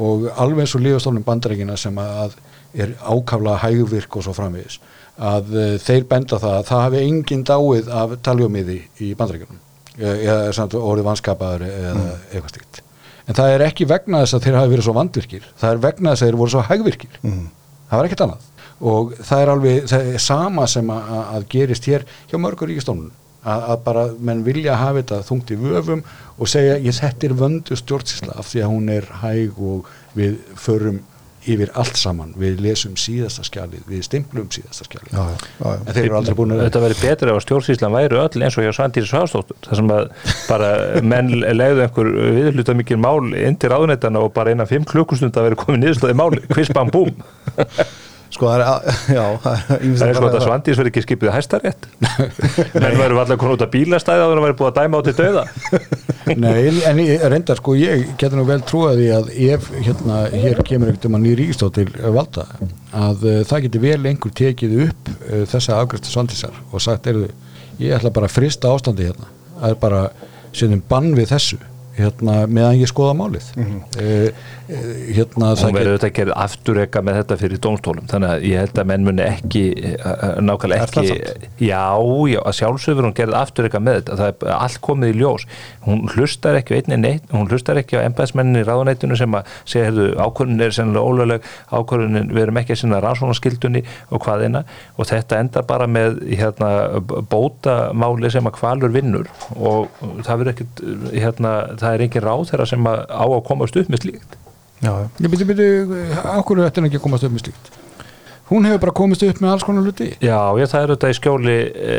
og 0.02 0.26
alveg 0.34 0.64
eins 0.64 0.74
og 0.74 0.82
lífastofnum 0.82 1.22
bandarækina 1.28 1.76
sem 1.78 1.94
að 1.94 2.34
er 2.74 2.94
ákaflega 3.00 3.58
hægvirk 3.62 4.16
og 4.16 4.26
svo 4.26 4.34
framvegis 4.36 4.78
að 5.22 5.50
uh, 5.52 5.74
þeir 5.82 6.06
benda 6.08 6.38
það 6.40 6.56
að 6.58 6.68
það 6.70 6.84
hafi 6.86 7.02
engin 7.06 7.44
dáið 7.48 7.90
af 8.02 8.14
taljómiði 8.24 8.78
í 9.04 9.12
bandarækinum 9.18 9.60
eða 10.02 10.54
samt 10.56 10.74
orðið 10.78 11.04
vanskapaður 11.04 11.66
eða 11.68 12.04
eitthvað 12.30 12.52
stíkt. 12.54 12.78
En 13.28 13.36
það 13.36 13.54
er 13.54 13.64
ekki 13.66 13.86
vegna 13.90 14.22
þess 14.22 14.38
að 14.38 14.46
þeir 14.46 14.56
hafi 14.56 14.72
verið 14.72 14.86
svo 14.86 14.94
vandvirkir, 14.96 15.50
það 15.60 15.74
er 15.74 15.82
vegna 15.82 16.14
þess 16.14 16.24
að 16.24 16.30
þeir 16.30 16.38
voru 16.40 16.54
svo 16.54 16.62
hægvirkir 16.70 17.18
mm. 17.20 17.42
það 17.90 18.00
var 18.00 18.08
ekkert 18.08 18.24
annað 18.26 18.48
og 18.82 19.12
það 19.20 19.42
er 19.42 19.52
alveg 19.52 19.90
það 19.92 20.08
er 20.10 20.22
sama 20.22 20.64
sem 20.70 20.88
að, 20.90 21.12
að 21.36 21.44
gerist 21.52 21.86
hér 21.90 22.06
hjá 22.30 22.38
mörgur 22.40 22.70
ríkistónun 22.70 23.12
að, 23.42 23.62
að 23.74 23.78
bara 23.86 24.04
menn 24.18 24.42
vilja 24.46 24.78
hafa 24.80 25.00
þetta 25.00 25.20
þungt 25.28 25.52
í 25.54 25.58
vöfum 25.60 26.02
og 26.36 26.50
segja 26.50 26.80
ég 26.82 26.96
settir 26.96 27.34
vöndu 27.38 27.78
stjórnsísla 27.78 28.36
af 28.40 28.50
því 28.50 28.64
að 28.64 28.74
hún 28.74 28.92
er 28.96 29.08
hæg 29.22 29.62
og 29.62 29.90
við 30.18 30.38
förum 30.58 31.02
yfir 31.48 31.72
allt 31.78 31.98
saman, 31.98 32.32
við 32.38 32.60
lesum 32.62 32.94
síðasta 33.00 33.44
skjalið, 33.46 33.82
við 33.88 34.04
stimplum 34.06 34.46
síðasta 34.52 34.86
skjalið. 34.86 35.14
Já, 35.16 35.22
já, 35.32 35.48
já, 35.58 35.72
en 35.74 35.96
þeir 35.96 36.04
eru 36.04 36.18
aldrei 36.20 36.36
búin 36.38 36.54
að 36.54 36.62
Þetta 36.66 36.84
verið 36.84 37.02
betra 37.02 37.34
ef 37.34 37.44
stjórnsýslan 37.46 37.96
væri 37.96 38.20
öll 38.22 38.44
eins 38.46 38.58
og 38.58 38.66
hjá 38.66 38.72
Svandýri 38.76 39.10
Svástóttur 39.10 39.58
þar 39.66 39.80
sem 39.80 39.92
að 39.96 40.06
bara 40.46 40.70
menn 41.12 41.34
legðu 41.42 41.84
einhver 41.86 42.12
viðhluta 42.38 42.78
mikil 42.78 43.00
mál 43.02 43.32
inn 43.34 43.58
til 43.58 43.72
ráðunetana 43.72 44.22
og 44.22 44.32
bara 44.36 44.54
innan 44.54 44.70
5 44.70 44.88
klukkustund 44.92 45.36
að 45.36 45.50
vera 45.50 45.60
komið 45.64 45.84
niðurslöði 45.84 46.18
máli, 46.22 46.46
kvispam 46.52 46.94
búm 46.94 47.14
Sko 48.32 48.48
það 48.48 48.54
er, 48.56 48.62
að- 48.64 49.00
já 49.16 49.24
það 49.44 49.72
er 49.76 49.82
ýmislegt 49.84 50.00
það 50.00 50.08
er 50.12 50.16
sko 50.18 50.28
að 50.32 50.44
Svandýrs 50.46 50.78
verið 50.80 50.90
ekki 50.92 51.02
skipið 51.04 51.30
hæstarétt. 51.34 51.88
Menn 52.72 52.96
verið 52.96 53.18
alltaf 53.22 53.40
konið 53.42 53.56
út 53.58 53.64
að 53.66 53.72
bílastæði 53.74 54.22
að 54.24 54.32
það 54.32 54.44
verið 54.46 54.58
búið 54.60 54.70
að 54.70 54.78
dæma 54.78 54.96
á 54.96 55.02
til 55.08 55.14
dauða. 55.18 55.44
Nei, 56.42 56.82
en 56.88 57.00
ég 57.02 57.24
reyndar 57.32 57.58
sko, 57.60 57.74
ég 57.76 58.06
geti 58.20 58.38
nú 58.38 58.44
vel 58.48 58.60
trúið 58.64 59.00
því 59.02 59.08
að 59.18 59.30
ef 59.52 59.66
hérna, 59.84 60.20
hér 60.32 60.60
kemur 60.64 60.92
einhvern 60.92 61.16
veginn 61.18 61.26
ný 61.26 61.32
ríkistóð 61.42 61.72
til 61.80 61.86
uh, 61.98 62.08
valda 62.14 62.46
að 62.94 63.26
uh, 63.26 63.38
það 63.50 63.64
geti 63.66 63.82
vel 63.82 63.98
einhver 64.06 64.34
tekið 64.38 64.76
upp 64.86 65.10
uh, 65.16 65.42
þessa 65.50 65.80
afgræstu 65.82 66.14
svandisar 66.14 66.56
og 66.70 66.84
sagt, 66.84 67.10
er 67.10 67.24
ég 67.82 67.96
ætla 67.98 68.14
bara 68.14 68.30
að 68.30 68.36
frista 68.38 68.70
ástandi 68.72 69.10
hérna, 69.10 69.28
það 69.58 69.74
er 69.74 69.80
bara 69.82 70.02
setjum 70.54 70.84
bann 70.88 71.10
við 71.18 71.32
þessu 71.34 71.58
hérna, 71.98 72.42
meðan 72.46 72.80
ég 72.80 72.90
skoða 72.90 73.16
málið. 73.18 73.52
Mm 73.56 73.80
hérna, 74.72 75.52
hún 75.58 75.74
verður 75.74 76.04
að 76.06 76.12
gera 76.16 76.36
afturreka 76.44 77.02
með 77.04 77.18
þetta 77.20 77.36
fyrir 77.40 77.60
dómstólum 77.62 78.08
þannig 78.10 78.30
að 78.30 78.44
ég 78.48 78.62
held 78.62 78.78
að 78.80 78.88
menn 78.90 79.06
muni 79.06 79.24
ekki 79.24 79.62
eh, 79.90 80.22
nákvæmlega 80.42 80.86
ekki 80.86 81.66
já, 81.66 81.82
já, 82.30 82.38
að 82.40 82.56
sjálfsögur 82.58 83.08
hún 83.08 83.16
gerði 83.16 83.38
afturreka 83.40 83.80
með 83.82 83.98
þetta 84.00 84.18
það 84.20 84.30
er 84.32 84.54
allt 84.56 84.80
komið 84.86 85.12
í 85.12 85.18
ljós. 85.20 85.46
Hún 85.86 86.04
hlustar 86.14 86.58
ekki 86.60 86.76
á 86.76 86.78
einni 86.80 86.98
neitt 87.02 87.34
hún 87.34 87.50
hlustar 87.50 87.80
ekki 87.80 87.98
á 87.98 88.06
embæðsmennin 88.06 88.62
í 88.62 88.66
ráðuneytinu 88.66 89.18
sem 89.18 89.36
að 89.38 89.50
segja, 89.64 89.88
heyrðu, 89.90 90.08
ákvörðun 90.22 90.66
er 90.66 90.76
sennilega 90.76 91.12
ólögleg 91.12 91.50
ákvörðunin, 91.72 92.30
við 92.32 92.46
erum 92.46 92.62
ekki 92.62 92.76
að 92.76 92.82
sinna 92.82 93.02
rannsónaskildunni 93.02 93.84
og 94.10 94.24
hvaðina 94.24 94.64
og 94.96 95.10
þetta 95.10 95.40
enda 95.42 95.64
bara 95.66 95.88
með 95.90 96.22
hérna, 96.30 96.72
bótamáli 97.32 98.30
sem 98.32 98.48
að 98.48 98.56
kvalur 98.60 98.94
vinnur 98.94 99.30
og 99.58 99.90
það 100.22 100.42
verður 100.42 100.52
ekkit 100.54 100.84
hérna, 101.12 101.54
það 101.84 101.98
er 101.98 102.06
engin 102.06 102.26
ráð 102.26 102.48
þeirra 102.50 102.70
sem 102.72 102.90
að 102.92 103.04
á 103.10 103.24
að 103.26 103.44
komast 103.50 103.78
upp 103.82 103.92
með 103.92 104.06
slíkt. 104.06 104.40
Já, 104.82 104.92
ég 105.22 105.30
byrju, 105.30 105.46
byrju, 105.52 105.70
okkur 106.38 106.58
er 106.58 106.70
þetta 106.70 106.88
ekki 106.88 106.98
að 106.98 107.06
komast 107.06 107.28
upp 107.28 107.36
með 107.36 107.46
slíkt? 107.46 107.72
Hún 108.52 108.66
hefur 108.68 108.80
bara 108.82 108.92
komist 108.92 109.22
upp 109.24 109.38
með 109.40 109.52
alls 109.54 109.64
konar 109.64 109.86
hluti. 109.86 110.10
Já, 110.20 110.36
ég, 110.60 110.68
það 110.68 110.82
er 110.82 110.90
þetta 110.92 111.08
í 111.08 111.14
skjóli 111.16 111.54
e, 111.56 111.94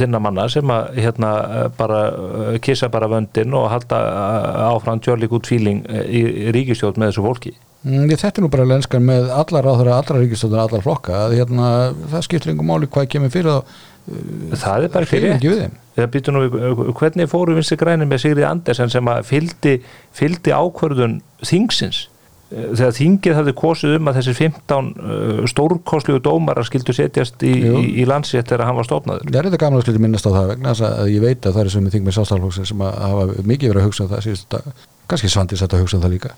þinna 0.00 0.20
manna 0.20 0.44
sem 0.52 0.72
að 0.74 0.98
hérna 1.00 1.30
eh, 1.44 1.68
bara 1.78 2.00
e, 2.10 2.58
kissa 2.64 2.90
bara 2.92 3.08
vöndin 3.08 3.54
og 3.56 3.70
halda 3.72 4.00
eh, 4.10 4.64
áfram 4.66 5.00
tjörlík 5.00 5.32
út 5.38 5.48
fíling 5.48 5.80
eh, 5.88 6.02
í, 6.04 6.20
í 6.44 6.52
ríkistjórn 6.56 7.00
með 7.00 7.12
þessu 7.12 7.24
fólki. 7.24 7.54
Mm, 7.86 8.04
ég 8.12 8.20
þetta 8.20 8.42
er 8.42 8.44
nú 8.44 8.52
bara 8.52 8.68
lenskan 8.68 9.06
með 9.06 9.30
allar 9.32 9.70
áþara, 9.70 9.96
allar 10.02 10.20
ríkistöndar, 10.20 10.66
allar 10.66 10.84
flokka 10.84 11.22
að 11.22 11.38
hérna, 11.38 11.70
það 12.12 12.26
skiptir 12.28 12.52
einhver 12.52 12.68
máli 12.68 12.90
hvað 12.92 13.10
kemur 13.14 13.32
fyrir 13.32 13.54
þá 13.54 13.80
Það 14.04 14.86
er 14.86 14.90
bara 14.92 15.06
ekki 15.06 15.20
rétt. 15.22 15.76
Það 15.94 16.08
býtur 16.12 16.34
nú, 16.34 16.42
eh, 16.44 16.80
hvernig 16.98 17.30
fóru 17.30 17.54
vinstri 17.56 17.78
grænir 17.80 18.08
með 18.10 18.24
Sigri 18.24 18.44
Andersen 18.44 18.90
sem 18.92 19.06
að 19.08 19.22
fyldi, 19.30 19.78
fyldi 20.12 20.52
ákvörðun 20.52 21.20
þingsins? 21.44 22.08
Þegar 22.54 22.92
þingið 22.94 23.34
hafði 23.38 23.54
kosið 23.58 23.94
um 23.96 24.10
að 24.10 24.18
þessir 24.18 24.36
15 24.36 24.90
uh, 24.94 25.46
stórkoslu 25.50 26.18
dómar 26.22 26.60
skildu 26.68 26.94
setjast 26.94 27.42
í, 27.42 27.50
í, 27.50 27.80
í 28.02 28.04
landsétt 28.06 28.46
þegar 28.52 28.68
hann 28.68 28.78
var 28.78 28.86
stofnaður? 28.86 29.26
Það 29.30 29.40
er 29.40 29.48
þetta 29.48 29.60
gaman 29.64 29.80
að 29.80 29.86
skilja 29.86 30.04
minnast 30.04 30.28
á 30.28 30.36
það 30.36 30.50
vegna 30.52 30.74
þess 30.74 30.86
að 30.90 31.10
ég 31.14 31.24
veit 31.24 31.48
að 31.48 31.56
það 31.56 31.62
er 31.64 31.72
sem 31.74 31.90
þing 31.96 32.06
með 32.06 32.16
sástálflóksin 32.18 32.70
sem 32.70 32.84
að 32.84 33.00
hafa 33.08 33.26
mikið 33.50 33.72
verið 33.72 33.80
að 33.80 33.88
hugsa 33.88 34.04
um 34.04 34.12
það 34.12 34.24
síðust 34.28 34.58
að 34.60 34.70
kannski 35.10 35.32
svandis 35.32 35.64
að 35.66 35.78
hugsa 35.80 35.98
um 35.98 36.04
það 36.04 36.14
líka. 36.14 36.34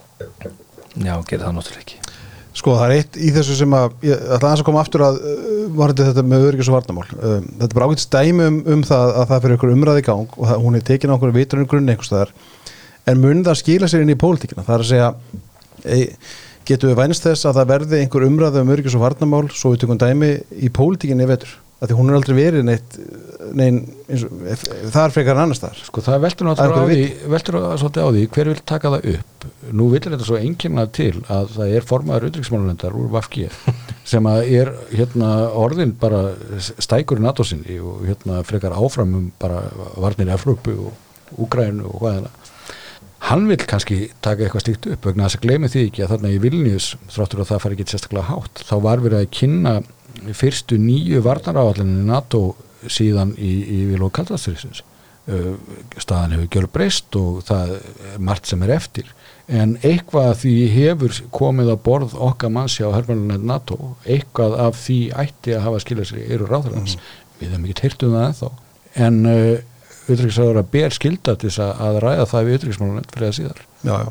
Já, 0.95 1.13
gerði 1.27 1.43
það 1.43 1.57
náttúrulega 1.59 1.83
ekki 1.85 2.16
Sko 2.57 2.73
það 2.73 2.87
er 2.87 2.93
eitt 2.95 3.17
í 3.21 3.31
þessu 3.35 3.55
sem 3.59 3.73
að 3.77 3.91
ég 4.07 4.21
ætla 4.33 4.51
að 4.55 4.63
koma 4.65 4.81
aftur 4.81 5.03
að 5.05 5.19
uh, 5.21 5.65
varandi 5.77 6.07
þetta 6.07 6.23
með 6.25 6.45
öryggis 6.47 6.71
og 6.71 6.77
varnamál 6.79 7.05
um, 7.13 7.45
þetta 7.59 7.77
er 7.77 7.85
ágætt 7.85 8.03
stæmi 8.03 8.47
um, 8.47 8.57
um 8.73 8.83
það 8.87 9.13
að 9.13 9.27
það 9.31 9.43
fyrir 9.43 9.57
ykkur 9.59 9.73
umræði 9.75 10.01
í 10.01 10.07
gang 10.07 10.33
og 10.33 10.49
það, 10.49 10.63
hún 10.63 10.79
er 10.79 10.87
tekin 10.87 11.13
á 11.13 11.15
okkur 11.17 11.35
vitrunum 11.35 11.69
grunni 11.69 11.93
einhvers 11.93 12.09
staðar. 12.09 12.33
En 13.07 13.21
mun 13.21 13.45
það 13.45 13.61
skila 13.61 13.91
sér 13.91 14.03
inn 14.03 14.15
í 14.15 14.19
pólitíkina? 14.19 14.65
Það 14.65 14.75
er 14.77 14.85
að 14.85 14.89
segja 14.89 15.11
e, 15.85 15.99
getum 16.67 16.91
við 16.91 16.99
vænst 17.03 17.29
þess 17.29 17.47
að 17.47 17.59
það 17.59 17.71
verði 17.75 18.01
einhver 18.01 18.27
umræði 18.27 18.63
um 18.65 18.73
öryggis 18.73 18.97
og 18.97 19.05
varnamál 19.05 19.45
svo 19.53 19.75
við 19.75 19.85
tökum 19.85 20.01
dæmi 20.01 20.33
í 20.57 20.73
pólitíkinni 20.73 21.29
vetur 21.29 21.53
að 21.77 21.91
því 21.91 21.95
hún 21.99 22.09
er 22.09 22.15
aldrei 22.17 22.35
verið 22.37 22.63
neitt 22.65 22.95
nein, 23.57 23.75
og- 24.09 24.23
það 24.89 25.03
er 25.03 25.13
frekar 25.13 25.35
en 25.37 25.41
annars 25.43 25.59
þar 25.61 25.81
Sko 25.85 26.01
það 26.01 26.15
er 26.17 26.23
náttúrulega 26.47 26.79
á 26.81 26.87
á- 28.01 28.13
því 28.15 28.23
hver 28.33 28.49
vil 28.51 28.61
taka 28.65 28.89
það 28.95 29.05
upp. 29.13 29.45
Nú 29.77 29.89
villir 29.91 30.15
þetta 30.15 30.25
svo 30.27 30.39
einkennlega 30.41 30.91
til 30.97 31.11
að 31.29 31.51
það 31.57 31.75
er 31.77 31.85
formaður 31.91 32.27
utryggismálunendar 32.31 32.97
úr 32.97 33.11
Vafki 33.13 33.45
sem 34.11 34.23
að 34.31 34.51
er 34.57 34.73
hérna 34.95 35.31
orðin 35.53 35.93
bara 36.01 36.23
stækur 36.81 37.21
í 37.21 37.25
NATO 37.27 37.43
sinni 37.47 37.77
og 37.79 38.01
hérna 38.09 38.41
frekar 38.47 38.73
áfram 38.73 39.13
um 39.21 39.31
bara 39.39 39.61
varnir 39.97 40.33
Evrópu 40.33 40.73
og 40.87 40.93
Úgrænu 41.45 41.85
og 41.93 42.01
hvað 42.01 42.21
það 42.23 42.43
hann 43.27 43.47
vil 43.49 43.57
kannski 43.57 43.95
taka 44.21 44.45
eitthvað 44.45 44.63
slíkt 44.63 44.85
upp 44.93 45.05
vegna 45.09 45.25
þess 45.25 45.39
að 45.39 45.45
gleymi 45.47 45.69
því 45.73 45.81
ekki 45.89 46.03
að 46.05 46.11
þarna 46.13 46.29
í 46.31 46.37
Vilnius 46.39 46.89
þráttur 47.11 47.41
að 47.41 47.49
það 47.49 47.61
fari 47.63 47.75
ekki 47.77 47.87
sérstaklega 47.91 48.27
hátt 48.29 48.61
þá 48.69 48.75
var 48.85 49.01
verið 49.03 49.23
að 49.23 49.31
kynna 49.39 49.73
fyrstu 50.37 50.77
nýju 50.81 51.23
varnaráallinu 51.25 52.05
NATO 52.07 52.43
síðan 52.87 53.33
í, 53.37 53.53
í 53.63 53.79
Viló 53.91 54.11
Kaldasturisins 54.13 54.83
staðan 55.99 56.37
hefur 56.37 56.47
gjör 56.53 56.67
breyst 56.71 57.15
og 57.19 57.41
það 57.47 57.71
er 57.75 58.19
margt 58.23 58.47
sem 58.47 58.61
er 58.63 58.71
eftir. 58.77 59.09
En 59.47 59.75
eitthvað 59.85 60.29
af 60.31 60.43
því 60.43 60.53
hefur 60.71 61.17
komið 61.35 61.71
að 61.73 61.81
borð 61.83 62.15
okkar 62.29 62.53
mannsjá 62.55 62.87
herrmjörnunet 62.93 63.43
NATO 63.47 63.77
eitthvað 64.05 64.55
af 64.63 64.79
því 64.85 64.99
ætti 65.23 65.55
að 65.57 65.65
hafa 65.67 65.81
skilja 65.83 66.07
sér 66.07 66.23
eru 66.37 66.47
ráðurlands 66.47 66.95
við 67.41 67.51
hefum 67.51 67.67
ekki 67.67 67.79
teirt 67.81 68.07
um 68.07 68.15
það 68.15 68.27
ennþá. 68.29 68.51
En 69.07 69.19
utryggisraður 70.07 70.59
að 70.61 70.69
ber 70.73 70.93
skilda 70.95 71.33
til 71.35 71.49
þess 71.49 71.61
að, 71.63 71.71
að 71.87 71.97
ræða 72.03 72.25
það 72.31 72.45
við 72.47 72.55
utryggismálunett 72.57 73.11
fyrir 73.13 73.27
það 73.27 73.37
síðar. 73.37 73.59
Já, 73.85 73.93
já, 74.01 74.09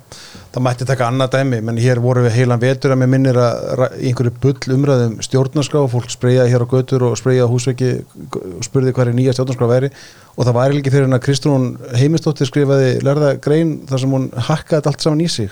það 0.54 0.62
mætti 0.62 0.86
taka 0.86 1.08
annað 1.10 1.32
dæmi 1.34 1.58
menn 1.66 1.80
hér 1.82 1.98
voru 2.00 2.22
við 2.24 2.36
heilan 2.36 2.62
vetur 2.62 2.92
að 2.94 3.00
mér 3.00 3.10
minnir 3.10 3.38
að 3.42 3.82
einhverju 3.96 4.32
bull 4.44 4.76
umræðum 4.76 5.16
stjórnarskrá 5.26 5.82
fólk 5.90 6.12
spreyjaði 6.14 6.52
hér 6.52 6.62
á 6.62 6.70
götur 6.70 7.02
og 7.08 7.16
spreyjaði 7.18 7.48
á 7.48 7.52
húsveiki 7.52 7.90
og 8.30 8.62
spurði 8.64 8.94
hvað 8.94 9.10
er 9.10 9.18
nýja 9.18 9.34
stjórnarskrá 9.34 9.66
væri 9.72 9.90
og 10.36 10.42
það 10.46 10.58
væri 10.60 10.78
líki 10.78 10.94
fyrir 10.94 11.08
hennar 11.08 11.24
Kristrún 11.24 11.66
Heimistóttir 11.98 12.46
skrifaði 12.46 12.90
lærða 13.02 13.34
grein 13.42 13.70
þar 13.90 14.04
sem 14.04 14.16
hún 14.16 14.30
hakkaði 14.48 14.92
allt 14.92 15.02
saman 15.02 15.24
í 15.24 15.28
sig. 15.32 15.50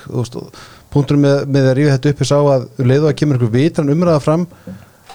Punkturinn 0.95 1.25
með, 1.25 1.37
með 1.51 1.63
að 1.73 1.77
rífa 1.81 1.97
þetta 1.97 2.11
upp 2.15 2.21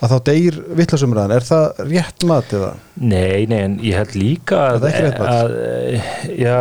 að 0.00 0.12
þá 0.14 0.18
deyr 0.30 0.60
vittlasumræðan 0.78 1.34
er 1.36 1.44
það 1.50 1.82
rétt 1.90 2.24
mat 2.30 2.54
eða? 2.56 2.70
Nei, 3.00 3.46
nei, 3.50 3.58
en 3.66 3.78
ég 3.84 3.98
held 4.00 4.14
líka 4.16 4.62
að, 4.70 4.78
Það 4.80 4.88
er 4.88 4.94
ekki 4.94 5.04
rétt 5.08 5.20
mat. 5.20 5.34
að, 5.34 5.50
að 5.50 6.38
já, 6.40 6.56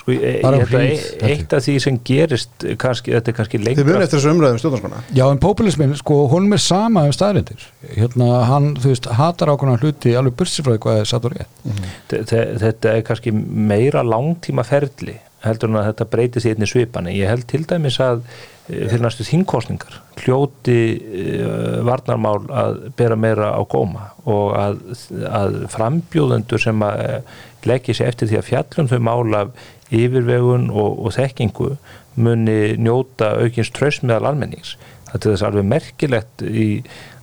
sko, 0.00 0.12
ég, 0.14 0.22
ég 0.22 0.44
held 0.44 0.74
að 0.76 1.30
eitt 1.30 1.54
af 1.56 1.64
því 1.66 1.74
sem 1.84 1.98
gerist 2.10 2.66
kannski, 2.82 3.14
þetta 3.16 3.32
er 3.32 3.36
kannski 3.40 3.58
Þið 3.60 3.66
lengra 3.68 3.86
munið 3.88 4.04
eftir 4.06 4.18
þessu 4.20 4.32
umræðum 4.34 4.60
stjórnarskrána 4.62 5.02
Já, 5.20 5.24
en 5.30 5.40
populismin, 5.46 5.94
sko, 6.00 6.18
honum 6.32 6.56
er 6.58 6.62
sama 6.64 7.04
um 7.08 7.14
staðrindir. 7.16 7.64
Hérna, 7.96 8.28
hann, 8.50 8.70
þú 8.82 8.92
veist, 8.92 9.08
hatar 9.20 9.52
ákveðna 9.54 9.78
hluti 9.82 10.14
alveg 10.18 10.36
bursifræði 10.40 10.82
hvað 10.84 11.00
er 11.04 11.10
satt 11.10 11.26
og 11.30 11.34
rétt. 11.38 11.66
Þe- 12.12 12.22
þe- 12.30 12.46
þetta 12.66 12.94
er 12.98 13.02
kannski 13.10 13.34
meira 13.34 14.02
langtíma 14.06 14.66
ferli 14.68 15.18
heldur 15.44 15.70
en 15.70 15.80
að 15.80 15.90
þetta 15.90 16.08
breytist 16.12 16.48
í 16.48 16.54
einni 16.54 16.68
svipani 16.68 17.16
ég 17.16 17.30
held 17.30 17.46
til 17.50 17.62
dæmis 17.68 17.98
að 18.04 18.22
eh, 18.68 18.86
fyrir 18.90 19.04
næstu 19.04 19.26
þingkostningar 19.28 20.00
hljóti 20.20 20.80
uh, 21.00 21.80
varnarmál 21.86 22.42
að 22.52 22.80
bera 22.98 23.16
meira 23.16 23.54
á 23.56 23.60
góma 23.64 24.10
og 24.28 24.56
að, 24.58 24.82
að 25.24 25.60
frambjóðendur 25.72 26.60
sem 26.60 26.84
að 26.84 27.04
uh, 27.06 27.38
leggja 27.68 27.96
sér 27.96 28.12
eftir 28.12 28.30
því 28.30 28.40
að 28.40 28.48
fjallum 28.50 28.90
þau 28.90 29.00
mál 29.08 29.38
af 29.38 29.54
yfirvegun 29.90 30.68
og, 30.70 31.00
og 31.06 31.14
þekkingu 31.16 31.72
muni 32.20 32.76
njóta 32.78 33.34
aukins 33.40 33.72
tröst 33.74 34.04
meðal 34.04 34.32
almennings. 34.32 34.76
Þetta 35.10 35.26
er 35.26 35.34
þess 35.34 35.46
alveg 35.48 35.66
merkilegt 35.70 36.44
í 36.46 36.68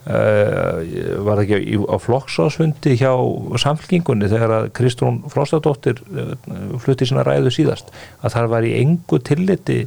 Uh, 0.08 1.20
var 1.28 1.42
ekki 1.42 1.76
á 1.84 2.00
flokksásfundi 2.00 2.94
hjá 2.96 3.10
samfélkingunni 3.60 4.30
þegar 4.32 4.54
að 4.56 4.68
Kristrún 4.78 5.18
Frostadóttir 5.28 5.98
uh, 6.08 6.30
flutti 6.80 7.04
sína 7.10 7.26
ræðu 7.28 7.52
síðast 7.52 7.90
að 8.22 8.38
það 8.38 8.48
var 8.54 8.68
í 8.70 8.72
engu 8.78 9.20
tilliti 9.20 9.82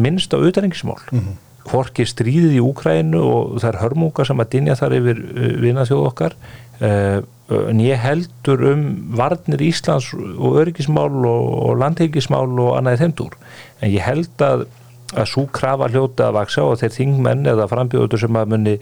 minnst 0.00 0.32
á 0.32 0.40
utanengismál 0.40 1.02
mm 1.10 1.18
-hmm. 1.18 1.34
hvorki 1.68 2.06
stríðið 2.08 2.56
í 2.56 2.62
Úkrænu 2.64 3.20
og 3.20 3.60
það 3.60 3.68
er 3.68 3.80
hörmunga 3.82 4.24
sem 4.24 4.40
að 4.40 4.50
dinja 4.54 4.78
þar 4.80 4.96
yfir 5.02 5.20
uh, 5.20 5.52
vinaþjóð 5.66 6.06
okkar 6.06 6.38
uh, 6.80 7.20
en 7.68 7.84
ég 7.84 8.00
heldur 8.00 8.64
um 8.72 8.82
varnir 9.12 9.60
Íslands 9.60 10.08
og 10.14 10.56
öryggismál 10.56 11.12
og, 11.20 11.44
og 11.68 11.78
landhelgismál 11.84 12.48
og 12.48 12.78
annaði 12.78 13.04
þeimdúr 13.04 13.36
en 13.82 13.92
ég 13.92 14.00
held 14.00 14.40
að 14.40 14.64
að 15.14 15.28
svo 15.30 15.46
krafa 15.54 15.88
hljóta 15.92 16.28
að 16.28 16.38
vaksa 16.40 16.64
og 16.66 16.80
þeir 16.80 16.94
þingmenn 16.96 17.46
eða 17.52 17.68
frambjóður 17.70 18.24
sem 18.24 18.38
að 18.38 18.50
muni 18.54 18.74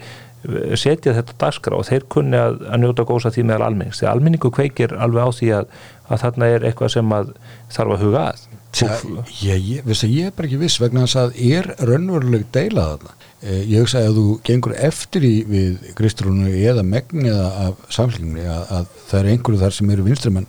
setja 0.79 1.13
þetta 1.15 1.37
dagskrá 1.41 1.77
og 1.77 1.87
þeir 1.87 2.05
kunni 2.11 2.39
að, 2.39 2.59
að 2.69 2.81
njóta 2.83 3.05
góðs 3.07 3.27
að 3.29 3.37
því 3.37 3.45
meðal 3.49 3.69
almennings. 3.69 4.01
Því 4.01 4.09
almenningu 4.11 4.51
kveikir 4.53 4.95
alveg 4.97 5.25
á 5.25 5.29
því 5.37 5.49
að, 5.59 5.71
að 6.09 6.21
þarna 6.25 6.51
er 6.53 6.67
eitthvað 6.69 6.93
sem 6.95 7.15
að 7.15 7.31
þarf 7.77 7.95
að 7.95 8.05
huga 8.05 8.27
að. 8.31 8.43
Tja, 8.75 8.97
ég, 9.39 9.67
ég, 9.69 9.87
að 9.87 10.11
ég 10.11 10.27
er 10.27 10.33
bara 10.35 10.49
ekki 10.49 10.59
viss 10.59 10.81
vegna 10.83 11.05
þess 11.05 11.19
að 11.21 11.37
er 11.47 11.69
raunveruleg 11.79 12.43
deila 12.55 12.89
þarna. 12.91 13.15
Eh, 13.45 13.61
ég 13.71 13.85
hugsa 13.85 14.01
að 14.03 14.19
þú 14.19 14.25
gengur 14.49 14.75
eftir 14.75 15.25
í 15.27 15.33
við 15.47 15.91
Kristrúnu 15.95 16.51
eða 16.51 16.83
megniða 16.83 17.45
af 17.69 17.85
samfélginni 17.93 18.43
að, 18.43 18.63
að 18.75 18.89
það 19.05 19.19
er 19.21 19.29
einhverju 19.31 19.61
þar 19.63 19.77
sem 19.77 19.93
eru 19.95 20.07
vinstrimenn. 20.09 20.47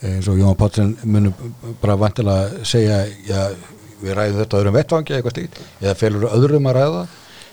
Eh, 0.00 0.14
eins 0.14 0.30
og 0.32 0.40
Jón 0.40 0.56
Páttsen 0.56 0.94
munum 1.04 1.36
bara 1.82 1.98
vantilega 2.00 2.64
segja 2.64 3.02
já, 3.28 3.42
við 4.00 4.16
ræðum 4.16 4.40
þetta 4.42 4.60
öðrum 4.60 4.76
vettvangi 4.76 5.12
eða 5.12 5.20
eitthvað 5.20 5.36
stíkt 5.36 5.62
eða 5.82 5.94
felur 6.00 6.28
öðrum 6.30 6.68
að 6.70 6.78
ræða 6.80 7.04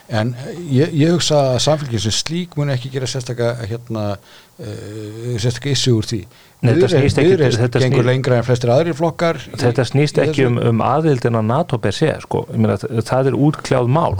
en 0.10 0.34
ég, 0.70 0.92
ég 0.94 1.12
hugsa 1.16 1.38
að 1.54 1.60
samfélgin 1.68 2.02
sem 2.04 2.12
slík 2.16 2.58
mun 2.60 2.70
ekki 2.74 2.89
gera 2.94 3.08
sérstaka 3.10 3.54
hérna, 3.70 4.18
uh, 4.60 5.38
sérstaka 5.39 5.72
issu 5.72 5.94
úr 5.98 6.08
því. 6.10 6.24
Nei, 6.63 6.74
þetta 6.78 6.88
snýst 6.94 7.18
ekki- 7.20 7.30
Viðreisn 7.34 7.60
þetta 7.66 7.80
gengur 7.84 8.06
lengra 8.08 8.38
en 8.39 8.46
flestir 8.48 8.70
aðrir 8.72 8.96
flokkar 8.96 9.36
þetta 9.60 9.84
snýst 9.84 10.20
ekki 10.24 10.46
um, 10.48 10.58
um 10.70 10.80
aðildina 10.86 11.42
NATO 11.44 11.78
per 11.78 11.92
se 11.92 12.08
sko. 12.24 12.46
Ég 12.54 12.62
meina, 12.63 12.78
það 12.80 13.28
er 13.34 13.36
útkljáð 13.36 13.89
mál. 13.92 14.16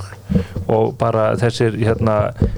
Og 0.68 0.98
bara 1.00 1.30
þessir 1.40 1.78
hérna, 1.80 2.18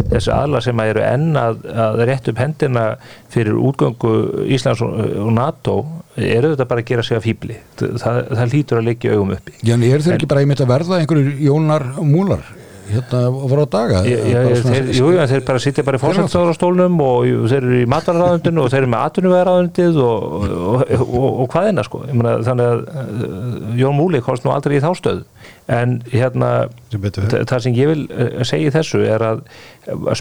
þessi 0.09 0.33
aðla 0.33 0.61
sem 0.65 0.81
að 0.81 0.89
eru 0.95 1.03
enn 1.05 1.38
að, 1.38 1.61
að 1.69 2.01
rétt 2.09 2.31
upp 2.33 2.41
hendina 2.41 2.88
fyrir 3.29 3.53
útgöngu 3.61 4.15
Íslands 4.57 4.81
og, 4.85 4.97
og 5.27 5.31
NATO 5.38 5.77
eru 6.17 6.53
þetta 6.55 6.65
bara 6.71 6.81
að 6.81 6.89
gera 6.89 7.03
sig 7.03 7.17
að 7.19 7.25
fýbli 7.27 7.55
það, 7.77 8.19
það 8.31 8.53
hlýtur 8.55 8.79
að 8.79 8.85
leggja 8.89 9.15
augum 9.17 9.33
uppi. 9.35 9.57
Já, 9.61 9.73
en 9.75 9.83
er 9.83 9.99
þeir 10.01 10.13
En- 10.15 10.17
ekki 10.17 10.29
bara 10.31 10.45
einmitt 10.45 10.61
að 10.65 10.71
verða 10.71 11.01
einhverjur 11.03 11.41
Jónar 11.45 11.85
Múlar 12.01 12.45
hérna 12.85 13.21
fara 13.49 13.65
á 13.65 13.69
daga 13.71 13.99
jú, 14.05 15.07
þeir 15.29 15.43
bara 15.47 15.61
sitja 15.61 15.83
bara 15.85 15.97
í 15.97 16.01
fórsættáðarstólnum 16.01 16.97
og 17.03 17.47
þeir 17.49 17.57
eru 17.57 17.79
í 17.81 17.87
matvarraðundinu 17.89 18.63
og 18.63 18.69
þeir 18.73 18.81
eru 18.83 18.91
með 18.91 19.05
atvinnuvegaráðundið 19.09 19.97
og, 20.03 20.35
og, 20.45 20.83
og, 21.05 21.25
og 21.45 21.49
hvað 21.53 21.69
einna 21.69 21.85
sko. 21.85 22.01
Þannig 22.09 22.65
að 22.65 22.83
uh, 22.83 23.71
Jón 23.79 23.97
Múli 23.97 24.21
komst 24.25 24.45
nú 24.45 24.53
aldrei 24.53 24.77
í 24.77 24.83
þá 24.83 24.91
stöð 24.99 25.23
en 25.71 25.97
hérna 26.11 26.51
það 26.93 27.65
sem 27.65 27.79
ég 27.79 27.91
vil 27.93 28.05
uh, 28.05 28.43
segja 28.45 28.75
þessu 28.77 29.01
er 29.07 29.25
að, 29.31 29.41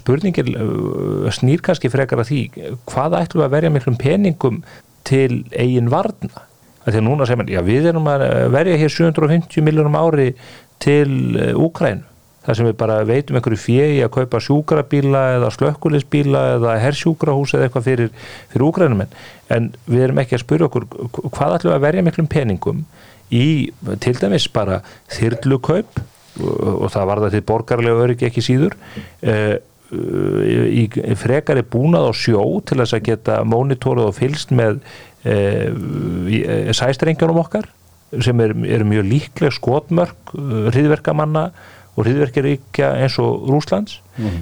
spurningin 0.01 0.55
uh, 0.55 1.29
snýr 1.35 1.65
kannski 1.65 1.93
frekar 1.93 2.25
að 2.25 2.33
því 2.33 2.41
hvað 2.89 3.21
ætlum 3.21 3.45
við 3.45 3.49
að 3.51 3.55
verja 3.59 3.75
miklum 3.75 4.01
peningum 4.01 4.65
til 5.05 5.45
eigin 5.53 5.93
varna? 5.93 6.49
Að 6.85 6.99
núna 7.01 7.25
segir 7.25 7.41
mann, 7.41 7.53
já 7.53 7.63
við 7.65 7.87
erum 7.93 8.09
að 8.13 8.27
verja 8.53 8.81
hér 8.81 8.93
750 8.93 9.65
miljónum 9.65 9.95
ári 9.97 10.35
til 10.85 11.09
Úkrænu 11.57 12.14
þar 12.45 12.59
sem 12.59 12.69
við 12.69 12.77
bara 12.81 13.01
veitum 13.09 13.39
einhverju 13.39 13.61
fjegi 13.61 14.03
að 14.05 14.13
kaupa 14.19 14.41
sjúkrabíla 14.45 15.23
eða 15.39 15.51
slökkulisbíla 15.55 16.45
eða 16.59 16.77
hersjúkrahús 16.83 17.55
eða 17.57 17.69
eitthvað 17.69 17.89
fyrir, 17.89 18.11
fyrir 18.53 18.67
úgrænumenn 18.69 19.15
en 19.55 19.71
við 19.89 20.07
erum 20.09 20.21
ekki 20.23 20.39
að 20.39 20.45
spyrja 20.45 20.69
okkur 20.69 20.89
hvað 21.25 21.59
ætlum 21.59 21.77
að 21.77 21.87
verja 21.87 22.07
miklum 22.07 22.31
peningum 22.31 22.83
í 23.35 23.47
til 24.05 24.17
dæmis 24.21 24.49
bara 24.53 24.83
þyrlukaup 25.13 26.03
og, 26.43 26.89
það 26.93 27.07
var 27.11 27.23
það 27.25 27.37
til 27.37 27.47
borgarlega 27.49 28.05
öryggi 28.05 28.29
ekki 28.29 28.45
síður 28.45 28.77
uh, 29.25 29.57
í 29.95 30.89
frekari 31.21 31.63
búnað 31.71 32.11
á 32.11 32.13
sjó 32.19 32.43
til 32.67 32.81
þess 32.81 32.97
að 32.97 33.07
geta 33.09 33.39
mónitorið 33.47 34.09
og 34.09 34.17
fylst 34.17 34.53
með 34.57 34.81
uh, 35.29 36.73
sæstrengjónum 36.75 37.41
okkar 37.45 37.71
sem 38.23 38.41
eru 38.43 38.67
er 38.71 38.85
mjög 38.87 39.09
líkleg 39.11 39.55
skotmörk 39.57 40.35
hriðverkamanna 40.35 41.49
og 41.95 42.07
hriðverkjaríkja 42.07 42.91
eins 43.05 43.17
og 43.23 43.47
Rúslands 43.51 44.01
mm. 44.19 44.39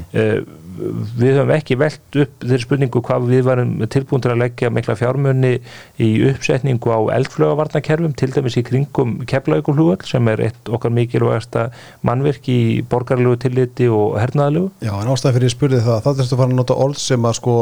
við 1.20 1.36
höfum 1.36 1.52
ekki 1.52 1.76
velt 1.80 2.18
upp 2.22 2.44
þeirri 2.44 2.64
spurningu 2.64 3.02
hvað 3.04 3.26
við 3.28 3.42
varum 3.48 3.72
tilbúin 3.92 4.24
til 4.24 4.32
að 4.32 4.40
leggja 4.42 4.70
mikla 4.72 4.96
fjármunni 4.96 5.52
í 6.00 6.08
uppsetningu 6.30 6.92
á 6.92 7.00
eldflögavarnakerfum 7.18 8.14
til 8.16 8.30
dæmis 8.32 8.56
í 8.56 8.64
kringum 8.66 9.18
keflaugulhugall 9.28 10.00
sem 10.08 10.32
er 10.32 10.46
eitt 10.48 10.72
okkar 10.72 10.94
mikilvægasta 10.96 11.66
mannverk 12.08 12.48
í 12.48 12.62
borgarlegu 12.88 13.36
tilliti 13.44 13.90
og 13.92 14.16
hernaðalegu 14.20 14.70
Já, 14.80 14.94
en 14.96 15.12
ástæði 15.12 15.36
fyrir 15.36 15.50
ég 15.50 15.56
spurði 15.56 15.84
það 15.84 16.02
það 16.06 16.18
þurftu 16.22 16.38
að 16.38 16.42
fara 16.42 16.54
að 16.54 16.58
nota 16.62 16.80
orð 16.86 17.04
sem 17.04 17.28
að 17.28 17.38
sko 17.42 17.58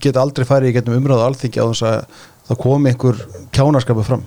geta 0.00 0.24
aldrei 0.24 0.48
farið 0.48 0.72
í 0.72 0.78
getnum 0.78 1.00
umræðu 1.02 1.28
alþingi 1.28 1.60
á 1.60 1.66
þess 1.68 1.86
að 1.92 2.26
það 2.48 2.60
komi 2.64 2.92
einhver 2.94 3.24
kjánarskapu 3.52 4.04
fram 4.06 4.24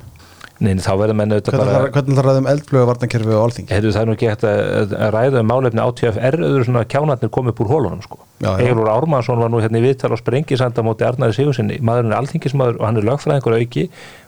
Nei, 0.61 0.75
þá 0.77 0.91
verður 0.99 1.17
menn 1.17 1.33
auðvitað 1.33 1.55
Hvernig 1.55 1.67
bara 1.67 1.77
þarf 1.77 1.93
hvernig 1.95 2.17
þarf 2.17 2.21
að 2.21 2.31
ræða 2.31 2.41
um 2.41 2.49
eldflöga 2.51 2.87
varnakerfi 2.91 3.33
á 3.33 3.41
alþingi? 3.41 3.73
Heiðu, 3.73 3.93
það 3.95 4.07
nú 4.07 4.15
ekki 4.15 4.29
hægt 4.29 4.45
að 4.45 4.95
ræða 5.15 5.41
um 5.41 5.49
málefni 5.49 5.81
ATFR 5.81 6.37
öðru 6.47 6.67
svona 6.67 6.83
kjánarnir 6.93 7.31
komið 7.33 7.55
upp 7.55 7.61
úr 7.65 7.71
hólunum 7.71 8.03
sko. 8.05 8.19
Egilur 8.51 8.91
Ármannsson 8.93 9.41
var 9.41 9.49
nú 9.49 9.61
hérna 9.63 9.81
í 9.81 9.85
viðtal 9.87 10.13
á 10.13 10.21
Sprengisanda 10.21 10.85
móti 10.85 11.07
Arnari 11.07 11.33
Sigursinni, 11.33 11.79
maðurinn 11.81 12.13
er 12.13 12.21
alþingismadur 12.21 12.77
og 12.77 12.87
hann 12.87 13.01
er 13.01 13.09
lögfræðingur 13.09 13.57
auki 13.57 13.87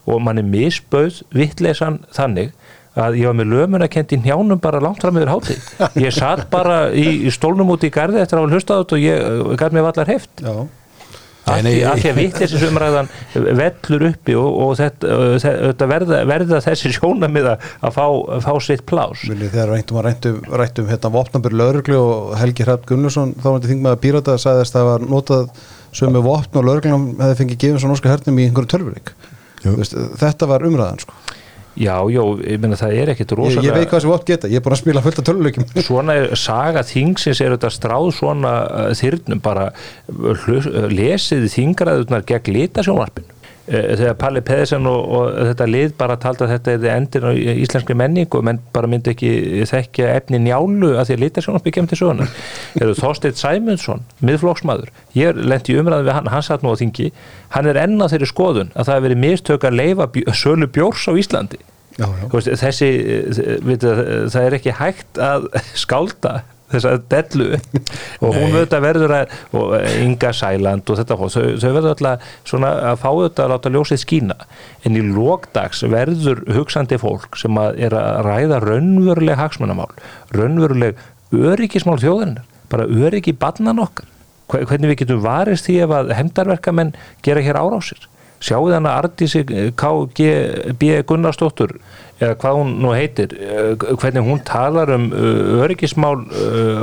og 0.10 0.24
mann 0.26 0.42
er 0.42 0.50
misbauð 0.50 1.22
vittlesan 1.38 2.02
þannig 2.18 2.54
að 2.94 3.18
ég 3.22 3.30
var 3.30 3.38
með 3.38 3.50
lömun 3.54 3.86
að 3.86 3.94
kendi 3.96 4.20
njánum 4.22 4.60
bara 4.62 4.82
langt 4.84 5.02
fram 5.02 5.18
yfir 5.18 5.32
hátíð. 5.32 5.70
Ég 6.06 6.14
satt 6.14 6.46
bara 6.54 6.92
í, 6.94 7.26
í 7.26 7.32
stólnum 7.34 7.72
út 7.74 7.86
í 7.86 7.90
garði 7.94 8.22
eftir 8.22 8.38
að 8.38 8.46
hafa 8.46 8.54
hlustað 8.54 8.84
og 8.84 9.02
ég 9.02 9.58
gæt 9.58 9.74
mér 9.74 9.88
vallar 9.88 10.12
heft 10.14 10.44
Já, 10.46 10.54
af 11.44 11.60
því 11.66 11.74
að 11.84 12.18
vitleysisumræðan 12.22 13.12
vellur 13.34 14.08
uppi 14.10 14.36
og, 14.40 14.50
og 14.64 14.74
þetta, 14.80 15.20
þetta 15.44 15.90
verða, 15.92 16.22
verða 16.30 16.62
þessi 16.64 16.94
sjónamiða 16.96 17.58
að 17.84 17.98
fá, 17.98 18.06
fá 18.46 18.52
sitt 18.64 18.86
plás 18.90 19.26
Vilji, 19.28 19.52
þegar 19.52 19.74
reyndum 19.74 20.00
að 20.00 20.08
rættum, 20.08 20.42
rættum 20.64 20.90
hérna 20.92 21.14
vopnabur 21.14 21.58
lauruglu 21.60 22.00
og 22.00 22.34
Helgi 22.40 22.68
Hrapp 22.68 22.88
Gunnarsson 22.90 23.36
þá 23.40 23.48
var 23.50 23.58
þetta 23.60 23.74
þingmaður 23.74 24.04
Pírata 24.06 24.38
að 24.38 24.44
sagðist 24.46 24.78
að 24.78 24.80
það 24.80 24.92
var 24.92 25.08
notað 25.12 25.50
sömu 25.94 26.24
vopn 26.26 26.60
og 26.60 26.68
lauruglunum 26.68 27.22
hefði 27.22 27.40
fengið 27.42 27.62
gefið 27.64 27.84
svo 27.84 27.92
norska 27.92 28.12
hernum 28.14 28.40
í 28.40 28.48
einhverju. 28.50 29.02
Veist, 29.64 29.96
þetta 30.20 30.50
var 30.50 30.66
umræðan 30.68 31.04
sko. 31.04 31.16
Já, 31.74 31.96
já, 32.14 32.22
ég 32.46 32.60
meina 32.62 32.78
það 32.78 32.96
er 33.02 33.12
ekkit 33.14 33.32
ég, 33.32 33.38
rosalega 33.40 33.66
ég 33.66 33.78
veit 33.80 33.88
hvað 33.90 34.00
þessi 34.00 34.12
vopn 34.12 34.28
geta, 34.28 34.50
ég 34.52 34.60
er 34.60 34.66
búin 34.66 34.76
að 34.76 34.82
spila 34.84 35.02
fullt 35.02 35.22
af 35.22 35.28
tölvuleikum 35.30 35.70
svona 35.88 36.18
er 36.20 36.36
saga 36.38 36.84
þingsins 36.86 37.42
er 37.42 37.56
þetta 37.56 37.72
stráð 37.74 38.10
svona 38.20 38.54
uh, 38.68 38.90
þyrnum 38.98 39.42
bara 39.44 39.70
lesið 40.94 41.48
þingraðunar 41.56 42.28
gegn 42.30 42.54
litasjónvarpinu. 42.60 43.30
Eh, 43.30 43.33
þegar 43.68 44.16
Palli 44.20 44.42
Pedersen 44.44 44.88
og, 44.90 45.04
og 45.16 45.38
þetta 45.50 45.68
lið 45.70 45.94
bara 46.00 46.18
taldi 46.20 46.44
að 46.44 46.54
þetta 46.58 46.74
er 46.76 46.88
endir 46.98 47.28
á 47.28 47.32
íslenskri 47.32 47.96
menningu 47.96 48.42
menn 48.44 48.60
bara 48.76 48.90
myndi 48.92 49.14
ekki 49.14 49.32
þekkja 49.70 50.10
efni 50.18 50.42
njálu 50.44 50.94
að 50.98 51.10
því 51.10 51.18
að 51.18 51.24
litasjónvarpi 51.24 51.76
kemur 51.78 51.94
til 51.94 52.00
sögunar 52.02 52.34
Þegar 52.74 52.96
Þorsteinn 53.04 53.40
Sæmundsson 53.40 54.04
miðflokksmaður, 54.20 54.92
ég 55.16 55.40
lendi 55.40 55.76
í 55.76 55.80
umræðin 55.80 56.10
við 56.10 56.18
hann 56.20 56.32
hann 56.34 56.44
satt 56.44 56.66
nú 56.66 56.76
á 56.76 56.82
þingi, 56.82 57.12
hann 57.56 57.70
er 57.72 57.80
enn 57.86 58.04
á 58.04 58.12
þeirri 58.12 58.32
skoðun 58.34 58.74
að 58.74 58.90
það 58.90 58.98
hefur 58.98 59.08
verið 59.08 59.24
mistök 59.24 59.70
að 59.70 59.80
leifa 59.80 60.10
sölu 60.36 60.68
bjórs 60.68 61.08
á 61.08 61.14
Íslandi 61.16 61.64
Já, 61.94 62.08
já. 62.10 62.56
Þessi 62.58 62.88
eh, 62.90 63.58
veit, 63.62 63.84
það 64.34 64.48
er 64.48 64.56
ekki 64.58 64.74
hægt 64.80 65.20
að 65.22 65.46
skálda 65.84 66.40
þessa 66.74 66.94
dellu. 67.12 67.48
Og 68.24 68.36
hún 68.38 68.54
auðvitað 68.56 68.86
verður 68.88 69.14
að 69.18 69.36
og 69.60 69.74
Inga 70.04 70.32
Sæland 70.36 70.90
og 70.90 71.00
þetta 71.00 71.18
þau, 71.20 71.28
þau 71.62 71.72
verður 71.78 71.90
alltaf 71.94 72.28
svona 72.50 72.72
að 72.92 73.02
fá 73.04 73.10
þetta 73.22 73.46
að 73.46 73.52
láta 73.54 73.74
ljósið 73.74 74.02
skína. 74.04 74.38
En 74.84 74.98
í 75.00 75.04
lókdags 75.08 75.84
verður 75.94 76.44
hugsandi 76.58 77.00
fólk 77.02 77.38
sem 77.40 77.60
að 77.62 77.82
er 77.88 77.98
að 77.98 78.22
ræða 78.28 78.62
raunveruleg 78.66 79.40
hagsmunamál 79.40 79.92
raunveruleg 80.36 81.00
öryggismál 81.34 82.00
þjóðarinnar 82.02 82.50
bara 82.74 82.88
öryggi 82.90 83.34
bannan 83.38 83.82
okkar. 83.84 84.08
Hve- 84.50 84.66
hvernig 84.70 84.92
við 84.92 85.00
getum 85.04 85.22
varist 85.24 85.66
því 85.68 85.76
ef 85.86 85.94
að 85.96 86.12
hemdarverkamenn 86.18 86.92
gera 87.26 87.42
hér 87.46 87.58
árásir 87.62 88.10
sjáu 88.44 88.66
þannig 88.72 88.92
að 88.92 88.98
Artísi 89.02 89.44
KGB 89.80 90.90
Gunnarsdóttur 91.10 91.78
eða 92.24 92.36
hvað 92.40 92.60
hún 92.60 92.74
nú 92.84 92.92
heitir 92.94 93.34
eh, 93.40 93.74
hvernig 94.00 94.28
hún 94.28 94.44
talar 94.48 94.92
um 94.96 95.10
uh, 95.12 95.64
öryggismál 95.64 96.22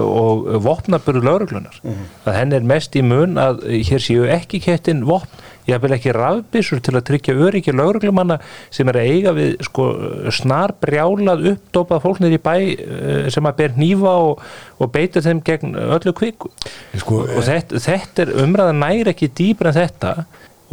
og 0.00 0.48
vopnaburu 0.64 1.22
lauruglunar 1.24 1.78
að 2.26 2.36
henn 2.36 2.56
er 2.56 2.66
mest 2.66 2.96
í 2.98 3.04
mun 3.06 3.38
að 3.40 3.62
hér 3.70 4.02
séu 4.04 4.26
ekki 4.28 4.60
kettin 4.64 5.06
vopn 5.08 5.38
ég 5.68 5.76
hafði 5.76 5.96
ekki 5.96 6.14
rafbissur 6.16 6.80
til 6.82 6.96
að 6.96 7.06
tryggja 7.10 7.36
öryggi 7.46 7.74
lauruglumanna 7.76 8.38
sem 8.74 8.88
er 8.90 8.98
að 9.00 9.10
eiga 9.14 9.34
við 9.36 9.56
sko, 9.66 9.86
snar 10.34 10.74
brjálað 10.82 11.46
uppdópað 11.52 12.04
fólk 12.04 12.22
niður 12.22 12.36
í 12.38 12.42
bæ 12.42 13.30
sem 13.34 13.48
að 13.48 13.58
ber 13.60 13.74
hnífa 13.76 14.14
og, 14.26 14.44
og 14.80 14.92
beita 14.94 15.22
þeim 15.24 15.42
gegn 15.46 15.76
öllu 15.78 16.14
kviku. 16.16 16.50
Sko, 16.98 17.24
og 17.28 17.42
þetta, 17.46 17.82
þetta 17.86 18.26
er 18.26 18.34
umræðan 18.44 18.82
nær 18.82 19.12
ekki 19.12 19.30
dýbra 19.40 19.74
en 19.74 19.78
þetta 19.78 20.14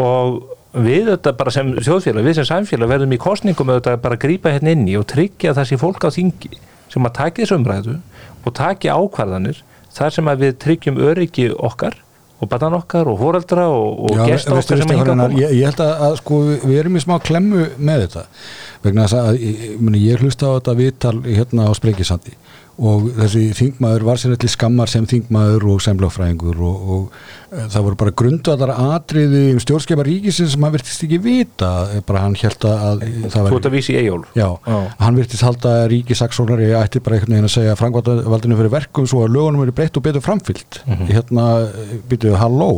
og 0.02 0.57
við 0.86 1.12
þetta 1.12 1.34
bara 1.40 1.54
sem 1.54 1.70
þjóðfélag, 1.78 2.26
við 2.28 2.40
sem 2.40 2.48
samfélag 2.50 2.92
verðum 2.92 3.16
í 3.16 3.22
kostningum 3.22 3.72
auðvitað 3.72 4.02
bara 4.04 4.18
að 4.18 4.24
grípa 4.26 4.54
hérna 4.56 4.74
inn 4.76 4.88
í 4.90 4.98
og 5.00 5.08
tryggja 5.10 5.54
að 5.54 5.70
sé 5.72 5.80
fólk 5.82 6.08
á 6.08 6.10
þingi 6.14 6.52
sem 6.92 7.08
að 7.08 7.16
taki 7.20 7.44
þessu 7.44 7.60
umræðu 7.60 7.96
og 8.44 8.56
taki 8.58 8.92
ákvarðanir 8.92 9.64
þar 9.98 10.14
sem 10.18 10.30
að 10.30 10.44
við 10.46 10.60
tryggjum 10.64 11.02
öryggi 11.10 11.50
okkar 11.56 11.98
og 12.38 12.50
barnan 12.52 12.78
okkar 12.78 13.10
og 13.10 13.18
foreldra 13.18 13.66
og, 13.74 14.04
og 14.12 14.20
gesta 14.30 14.54
okkar 14.54 14.82
sem 14.82 14.92
að 14.92 15.00
hinga 15.00 15.14
að 15.16 15.22
koma. 15.24 15.28
ég, 15.42 15.54
ég 15.58 15.70
held 15.72 15.82
að, 15.82 15.94
að 16.08 16.18
sko, 16.20 16.42
við 16.62 16.82
erum 16.84 17.00
í 17.00 17.02
smá 17.02 17.16
klemmu 17.26 17.64
með 17.78 18.04
þetta 18.06 18.26
vegna 18.84 19.08
þess 19.08 19.18
að 19.24 19.40
ég, 19.42 19.64
ég 20.04 20.22
hlusta 20.22 20.52
á 20.54 20.56
þetta 20.60 20.76
viðtal 20.78 21.16
hérna 21.26 21.66
á 21.66 21.72
Sprengisandi 21.78 22.36
og 22.78 23.08
þessi 23.18 23.44
þingmaður 23.58 24.04
var 24.06 24.20
sér 24.22 24.36
allir 24.36 24.52
skammar 24.54 24.92
sem 24.92 25.06
þingmaður 25.10 25.64
og 25.74 25.80
sem 25.82 25.98
lögfræðingur 26.02 26.60
og, 26.62 26.90
og 26.94 27.16
e, 27.50 27.64
það 27.74 27.86
voru 27.88 28.00
bara 28.04 28.14
grundaðar 28.22 28.74
atriði 28.76 29.44
um 29.56 29.62
stjórnskeipa 29.64 30.06
ríkisins 30.06 30.54
sem 30.54 30.66
hann 30.68 30.76
virtist 30.76 31.06
ekki 31.08 31.20
vita. 31.24 31.72
E, 31.96 32.04
bara 32.06 32.22
hann 32.28 32.38
held 32.38 32.68
að 32.70 33.06
það 33.34 33.50
Þú 33.50 33.60
ert 33.60 33.70
að 33.72 33.78
vísi 33.80 33.96
í 33.96 34.00
Eyjól 34.04 34.22
Já, 34.38 34.50
Já. 34.62 34.78
hann 35.02 35.18
virtist 35.18 35.46
halda 35.48 35.74
að 35.82 35.88
ríkisaksónari 35.96 36.70
ætti 36.78 37.02
bara 37.02 37.18
einhvern 37.18 37.38
veginn 37.38 37.50
að 37.50 37.56
segja 37.56 37.78
frangvaldinu 37.82 38.60
fyrir 38.62 38.76
verkum 38.78 39.10
svo 39.10 39.26
að 39.26 39.34
lögunum 39.38 39.66
eru 39.66 39.78
breytt 39.78 39.98
og 39.98 40.06
betur 40.06 40.26
framfyllt 40.26 40.82
hérna, 41.10 41.48
býtuðu, 42.10 42.38
halló 42.38 42.72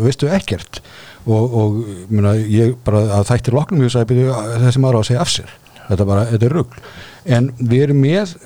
veistu 0.00 0.30
ekkert? 0.32 0.80
Og, 1.24 1.54
og 1.56 1.76
myrna, 2.12 2.34
ég 2.36 2.76
bara 2.84 3.06
að 3.18 3.30
þættir 3.32 3.56
loknum 3.56 3.84
ég 3.86 3.92
sagði, 3.92 4.12
býtuðu, 4.12 4.60
þessi 4.66 4.80
maður 4.82 4.98
á 4.98 5.00
að 5.00 5.06
segja 5.08 5.22
af 5.24 5.30
sér. 5.32 5.54
Þetta, 5.84 6.04
bara, 6.08 6.24
þetta 6.28 6.48
er 6.48 6.54
rugl 6.58 6.82
en 7.24 7.50
við 7.58 7.86
erum 7.88 8.02
með 8.04 8.36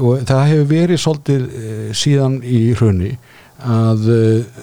og 0.00 0.24
það 0.26 0.46
hefur 0.50 0.70
verið 0.70 1.02
svolítið 1.02 1.42
eh, 1.60 1.90
síðan 1.96 2.40
í 2.46 2.62
hrunni 2.78 3.12
að 3.60 4.06
uh, 4.10 4.62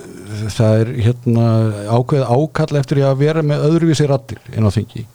það 0.54 0.80
er 0.82 0.90
hérna 1.06 1.46
ákveð 1.94 2.26
ákall 2.26 2.80
eftir 2.80 3.04
að 3.06 3.22
vera 3.22 3.44
með 3.46 3.68
öðruvísi 3.70 4.08
rattir 4.10 4.42
inn 4.56 4.68
á 4.68 4.72
þingi. 4.74 5.06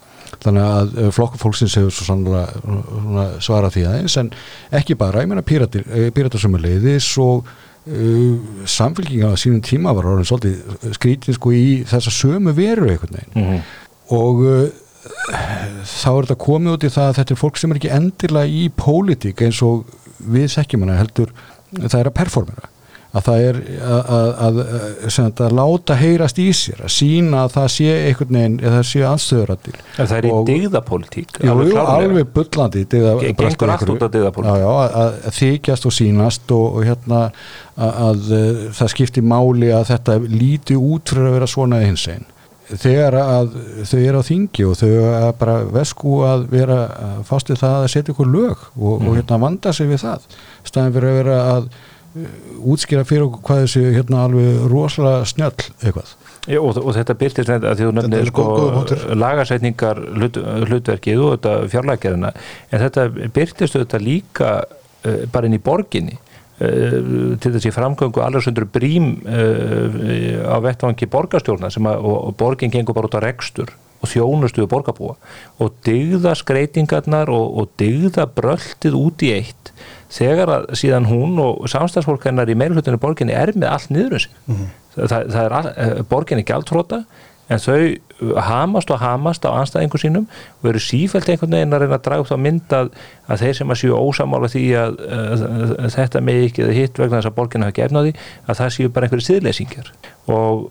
Þannig 0.43 0.69
að 0.69 0.95
uh, 0.95 1.09
flokkur 1.15 1.43
fólksins 1.43 1.77
hefur 1.79 1.95
svo 1.95 2.07
sannlega 2.09 3.27
svarað 3.43 3.77
því 3.77 3.85
aðeins. 3.91 4.17
En 4.23 4.31
ekki 4.79 4.97
bara, 4.99 5.25
ég 5.25 5.31
sem 6.43 6.57
er 6.59 6.65
leiðis 6.67 7.11
og 7.23 7.51
uh, 7.51 8.62
samfélkinga 8.71 9.33
á 9.35 9.41
sínum 9.41 9.62
tíma 9.67 9.95
var 9.97 10.09
orðin 10.12 10.31
svolítið 10.31 10.95
skrítin 10.99 11.38
sko 11.38 11.55
í 11.57 11.83
þessa 11.91 12.15
sömu 12.15 12.55
veru 12.57 12.88
veginn. 13.19 13.35
Mm 13.35 13.49
-hmm. 13.51 13.67
og 14.19 14.47
uh, 14.47 14.65
þá 15.03 16.11
er 16.12 16.27
þetta 16.27 16.38
komið 16.45 16.77
út 16.77 16.87
í 16.87 16.93
það 16.93 17.09
að 17.09 17.17
þetta 17.21 17.35
er 17.35 17.41
fólk 17.41 17.59
sem 17.59 17.73
er 17.73 17.81
ekki 17.81 17.95
endilega 17.97 18.61
í 18.62 18.67
pólitík 18.79 19.43
eins 19.47 19.62
og 19.67 19.88
við 20.23 20.53
sekkjum 20.55 20.87
hana 20.87 21.01
heldur 21.01 21.33
það 21.81 21.99
er 22.03 22.11
að 22.12 22.19
performera 22.21 22.73
að 23.12 23.27
það 23.27 23.43
er 23.47 23.59
að, 23.85 23.99
að, 24.17 24.29
að, 24.47 25.27
að, 25.45 25.55
láta 25.59 25.97
heyrast 26.01 26.38
í 26.41 26.47
sér 26.57 26.81
að 26.87 26.93
sína 26.95 27.43
að 27.45 27.51
það 27.57 27.67
sé 27.75 27.88
einhvern 28.07 28.38
veginn 28.38 28.55
eða 28.62 28.75
það 28.79 28.87
sé 28.88 29.03
anstöðurættir 29.09 29.81
Það 29.99 30.15
er 30.17 30.29
í 30.29 30.33
Jú, 31.43 31.51
alveg 31.53 31.77
alveg 31.97 32.31
brast 33.37 33.61
gengur 33.61 33.75
allt 33.75 33.93
út 33.93 34.07
af 34.07 34.17
já, 34.62 34.71
að, 34.71 34.97
að 35.12 35.38
þykjast 35.41 35.88
og 35.88 35.97
sínast 35.99 36.57
og, 36.57 36.67
og 36.71 36.88
hérna 36.88 37.23
að, 37.77 37.93
að 38.09 38.33
uh, 38.38 38.65
það 38.81 38.93
skipti 38.95 39.27
máli 39.35 39.73
að 39.77 39.88
þetta 39.93 40.19
líti 40.33 40.79
út 40.81 41.12
fyrir 41.12 41.29
að 41.29 41.37
vera 41.37 41.53
svona 41.53 41.83
hins 41.85 42.09
einn 42.09 42.25
þegar 42.81 43.15
að 43.21 43.55
þau 43.91 43.99
eru 44.01 44.21
á 44.21 44.29
þingi 44.29 44.65
og 44.69 44.77
þau 44.81 44.89
eru 44.89 45.33
bara 45.39 45.57
vesku 45.75 46.19
að 46.27 46.45
vera 46.53 46.79
að 46.89 47.23
fást 47.29 47.51
við 47.53 47.61
það 47.63 47.79
að 47.83 47.89
setja 47.95 48.15
ykkur 48.15 48.31
lög 48.33 48.57
og, 48.77 49.01
Mhm. 49.01 49.09
og 49.09 49.17
hérna 49.19 49.39
vanda 49.41 49.73
sig 49.73 49.89
við 49.89 50.03
það. 50.07 50.21
Staðin 50.65 50.93
fyrir 50.97 51.09
að 51.13 51.19
vera 51.23 51.37
að 51.57 51.69
uh, 52.13 52.27
útskýra 52.73 53.05
fyrir 53.09 53.27
okkur 53.29 53.43
hvað 53.49 53.63
þessi 53.67 53.85
hérna 53.97 54.25
alveg 54.27 54.67
rosalega 54.73 55.25
snjöll 55.25 55.62
eitthvað. 55.83 56.14
Já, 56.49 56.59
og, 56.59 56.77
og 56.83 56.95
þetta 56.97 57.14
byrtist 57.14 57.49
að 57.49 57.61
því 57.62 57.85
þú 57.87 57.93
Þetta 57.93 58.03
nefnir 58.03 58.18
er 58.18 58.31
sko 58.33 59.16
lagasetningar 59.23 60.01
hlut, 60.18 60.39
hlutverkið 60.68 61.20
og 61.23 61.37
þetta 61.37 61.53
fjárlækjarina 61.73 62.33
en 62.73 62.83
þetta 62.83 63.05
byrtist 63.37 63.77
auðvitað 63.77 64.07
líka 64.07 64.51
uh, 65.07 65.23
bara 65.33 65.47
inn 65.47 65.55
í 65.59 65.62
borginni 65.62 66.18
til 67.43 67.55
þessi 67.55 67.73
framgöngu 67.75 68.23
alveg 68.23 68.45
sundur 68.47 68.69
brím 68.71 69.15
uh, 69.27 70.53
á 70.53 70.57
vettvangi 70.63 71.09
borgarstjórna 71.11 71.71
sem 71.73 71.89
að, 71.89 72.05
og, 72.05 72.19
og 72.29 72.37
borgin 72.41 72.73
gengur 72.73 72.97
bara 72.97 73.11
út 73.11 73.19
á 73.19 73.25
rekstur 73.25 73.73
og 74.03 74.11
þjónustu 74.11 74.65
við 74.65 74.71
borgarbúa 74.73 75.17
og 75.63 75.75
dygða 75.87 76.35
skreitingarnar 76.39 77.31
og, 77.33 77.59
og 77.63 77.75
dygða 77.81 78.27
bröltið 78.37 78.99
út 78.99 79.25
í 79.27 79.33
eitt 79.37 79.73
þegar 80.13 80.57
að 80.57 80.71
síðan 80.79 81.09
hún 81.09 81.39
og 81.41 81.67
samstagsfólk 81.71 82.27
hennar 82.29 82.51
í 82.51 82.57
meirhlutinu 82.59 83.01
borginni 83.01 83.37
er 83.37 83.55
með 83.57 83.71
allt 83.71 83.93
niður 83.95 84.19
um 84.19 84.25
sig 84.27 84.73
það, 84.97 85.29
það 85.33 85.43
er 85.45 85.57
all, 85.59 85.71
eh, 85.73 86.01
borginni 86.09 86.47
gjaldtróta 86.49 87.03
en 87.53 87.62
þau 87.62 88.32
hamast 88.46 88.90
og 88.92 89.00
hamast 89.03 89.46
á 89.46 89.50
anstæðingu 89.50 90.00
sínum 90.00 90.26
og 90.62 90.68
eru 90.70 90.82
sífælt 90.82 91.30
einhvern 91.32 91.57
veginn 91.57 91.74
að 91.74 91.84
reyna 91.84 91.98
að 91.98 92.05
draga 92.07 92.24
upp 92.24 92.30
þá 92.30 92.36
mynd 92.44 92.74
að, 92.76 92.92
að 93.26 93.42
þeir 93.42 93.57
sem 93.59 93.72
að 93.74 93.80
séu 93.80 93.96
ósamála 93.96 94.50
því 94.53 94.66
að, 94.78 95.00
að, 95.16 95.46
að 95.78 95.96
þetta 95.96 96.22
með 96.28 96.44
ekki 96.48 96.66
eða 96.66 96.76
hitt 96.78 97.00
vegna 97.03 97.18
þess 97.18 97.30
að 97.32 97.38
borginna 97.38 97.70
hafa 97.70 97.78
gefna 97.80 98.05
því 98.07 98.12
að 98.46 98.61
það 98.61 98.76
séu 98.76 98.92
bara 98.92 99.09
einhverju 99.09 99.28
siðleysingar 99.28 99.90
og 100.36 100.68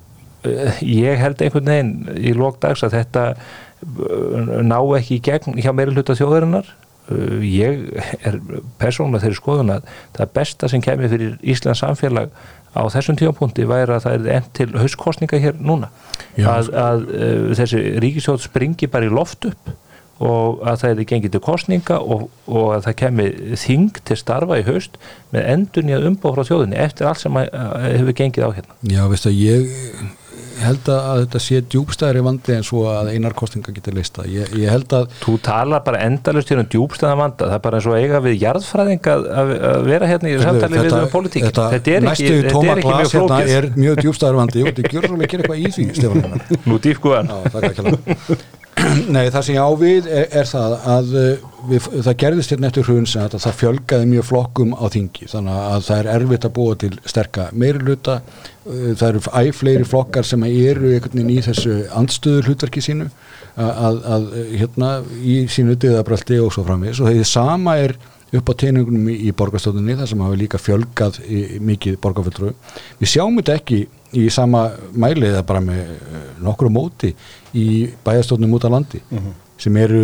uh, 0.47 0.79
ég 0.85 1.19
held 1.21 1.43
einhvern 1.43 1.73
veginn 1.73 2.21
í 2.21 2.35
lókdags 2.37 2.85
að 2.87 2.95
þetta 2.99 3.25
uh, 3.33 4.61
ná 4.63 4.79
ekki 4.99 5.19
í 5.19 5.25
gegn 5.27 5.59
hjá 5.59 5.73
meiri 5.75 5.95
hluta 5.95 6.17
þjóðarinnar. 6.17 6.71
Uh, 7.11 7.41
ég 7.43 7.87
er 8.23 8.39
persónulega 8.79 9.25
þeirri 9.25 9.39
skoðun 9.41 9.75
að 9.75 9.93
það 10.17 10.33
besta 10.37 10.71
sem 10.71 10.83
kemur 10.83 11.11
fyrir 11.11 11.37
Íslands 11.41 11.83
samfélag 11.83 12.31
á 12.71 12.81
þessum 12.93 13.19
tímapunkti 13.19 13.67
væri 13.69 13.95
að 13.95 14.05
það 14.05 14.17
er 14.17 14.35
enn 14.37 14.49
til 14.57 14.69
hauskostninga 14.79 15.39
hér 15.43 15.57
núna 15.59 15.91
Já, 16.37 16.47
að, 16.47 16.73
að 16.79 17.07
uh, 17.11 17.47
þessi 17.59 17.81
ríkisjóð 18.03 18.45
springi 18.45 18.89
bara 18.91 19.09
í 19.09 19.13
loft 19.13 19.49
upp 19.49 19.73
og 20.21 20.61
að 20.69 20.81
það 20.83 20.91
er 20.91 21.07
gengið 21.09 21.33
til 21.33 21.41
kostninga 21.43 21.97
og, 21.97 22.27
og 22.45 22.67
að 22.75 22.87
það 22.87 22.97
kemi 23.01 23.27
þing 23.57 24.01
til 24.05 24.17
starfa 24.19 24.59
í 24.61 24.65
haust 24.67 24.99
með 25.33 25.47
endur 25.55 25.87
nýjað 25.87 26.07
umbóð 26.11 26.35
frá 26.37 26.49
þjóðinni 26.51 26.81
eftir 26.83 27.09
allt 27.09 27.23
sem 27.23 27.39
að, 27.41 27.49
að 27.57 27.87
hefur 27.95 28.17
gengið 28.19 28.45
á 28.45 28.49
hérna. 28.59 28.77
Já, 28.93 29.01
veist 29.09 29.29
að 29.31 29.39
ég 29.41 29.71
held 30.65 30.91
að 30.93 31.23
þetta 31.25 31.41
sé 31.45 31.61
djúbstæðri 31.71 32.23
vandi 32.25 32.55
en 32.57 32.65
svo 32.67 32.85
að 32.91 33.11
einar 33.15 33.35
kostinga 33.37 33.73
getur 33.75 33.97
lista 33.97 34.25
ég, 34.29 34.51
ég 34.59 34.71
held 34.71 34.95
að 34.97 35.09
Þú 35.21 35.35
talar 35.45 35.83
bara 35.85 36.01
endalust 36.05 36.51
hér 36.51 36.63
um 36.63 36.69
djúbstæðan 36.71 37.19
vanda. 37.19 37.49
Það 37.49 37.57
er 37.57 37.63
bara 37.65 37.79
eins 37.79 37.89
og 37.89 37.97
eiga 37.97 38.21
við 38.23 38.37
jarðfræðing 38.41 39.11
að, 39.11 39.27
að 39.41 39.53
að 39.71 39.89
vera 39.89 40.09
hérna 40.11 40.31
í 40.31 40.39
samtali 40.41 40.79
við 40.85 40.95
um 40.97 41.11
politík 41.11 41.45
þetta, 41.47 41.67
þetta 41.75 41.91
er 41.91 41.99
ekki, 41.99 42.07
næstu 42.07 42.55
tóma 42.55 42.77
ekki 42.77 42.87
mjög 42.87 43.01
glas 43.01 43.17
hérna 43.17 43.41
er 43.57 43.69
mjög 43.75 44.01
djúbstæðri 44.05 44.41
vandi. 44.41 44.63
Og 44.63 44.71
þetta 44.71 44.95
gjör 44.95 45.11
svolítið 45.11 45.37
eitthvað 45.41 45.61
í 45.61 45.75
því. 45.75 45.85
Nú 46.69 46.81
dýfkuðan. 46.87 47.31
Nei, 49.15 49.25
það 49.31 49.43
sem 49.45 49.55
ég 49.55 49.61
á 49.61 49.71
við 49.77 50.07
er, 50.09 50.27
er 50.41 50.47
það 50.49 50.75
að 50.93 51.11
uh, 51.19 51.49
við, 51.69 51.87
það 52.07 52.17
gerðist 52.23 52.53
hérna 52.53 52.69
eftir 52.69 52.87
hrun 52.87 53.07
sem 53.09 53.25
að 53.25 53.37
það 53.43 53.57
fjölgaði 53.59 54.07
mjög 54.11 54.27
flokkum 54.29 54.73
á 54.77 54.85
þingi. 54.93 55.27
Þannig 55.31 55.59
að 55.65 55.85
það 55.87 55.99
er 55.99 56.09
erfitt 56.15 56.47
að 56.47 56.55
búa 56.57 56.77
til 56.83 56.91
sterka 57.13 57.47
meiriluta, 57.63 58.17
uh, 58.21 58.87
það 58.95 59.07
eru 59.09 59.23
æfleiri 59.41 59.89
flokkar 59.91 60.27
sem 60.27 60.47
eru 60.49 60.93
einhvern 60.95 61.19
veginn 61.19 61.35
í 61.35 61.43
þessu 61.45 61.77
andstöður 62.01 62.49
hlutverki 62.51 62.85
sínu 62.85 63.09
að, 63.55 63.71
að, 63.71 64.01
að 64.15 64.27
hérna 64.63 64.91
í 65.19 65.37
sínu 65.51 65.77
döðabröldi 65.81 66.39
og 66.41 66.53
svo 66.55 66.65
framvis 66.67 67.01
og 67.01 67.11
það 67.11 67.27
sama 67.27 67.77
er 67.83 67.97
upp 68.37 68.51
á 68.51 68.53
teiningunum 68.63 69.09
í, 69.11 69.31
borgarstofnunni 69.35 69.97
þar 69.99 70.09
sem 70.11 70.23
hafa 70.23 70.39
líka 70.39 70.59
fjölgað 70.61 71.19
í, 71.27 71.41
mikið 71.67 71.97
borgarfulltrú. 72.03 72.53
Við 73.01 73.13
sjáum 73.13 73.39
þetta 73.41 73.57
ekki 73.59 73.81
í 74.17 74.25
sama 74.33 74.65
mæli 74.91 75.29
eða 75.29 75.43
bara 75.47 75.61
með 75.63 75.93
uh, 75.95 76.25
nokkru 76.43 76.71
móti 76.71 77.13
í 77.57 77.67
bæjarstofnum 78.05 78.57
út 78.57 78.67
á 78.67 78.73
landi 78.73 79.01
sem 79.61 79.75
eru 79.77 80.01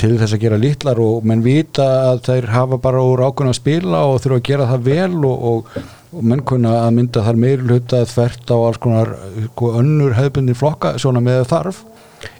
til 0.00 0.14
þess 0.16 0.32
að 0.32 0.42
gera 0.46 0.58
litlar 0.60 0.98
og 1.02 1.26
menn 1.28 1.42
vita 1.44 1.86
að 2.08 2.22
þeir 2.28 2.46
hafa 2.54 2.78
bara 2.80 3.02
úr 3.04 3.20
ákveðna 3.26 3.52
að 3.52 3.58
spila 3.58 4.02
og 4.08 4.22
þurfa 4.24 4.38
að 4.40 4.46
gera 4.48 4.68
það 4.70 4.86
vel 4.86 5.18
og, 5.28 5.44
og, 5.50 5.82
og 6.14 6.24
menn 6.30 6.44
kunna 6.48 6.72
að 6.86 6.94
mynda 6.96 7.24
þar 7.26 7.40
meiri 7.42 7.66
hluta 7.68 8.00
þvert 8.08 8.54
á 8.54 8.56
alls 8.56 8.80
konar 8.80 9.12
sko, 9.50 9.74
önnur 9.82 10.16
hefðbundin 10.16 10.56
flokka 10.58 10.94
svona 10.96 11.20
með 11.24 11.44
þarf. 11.52 11.82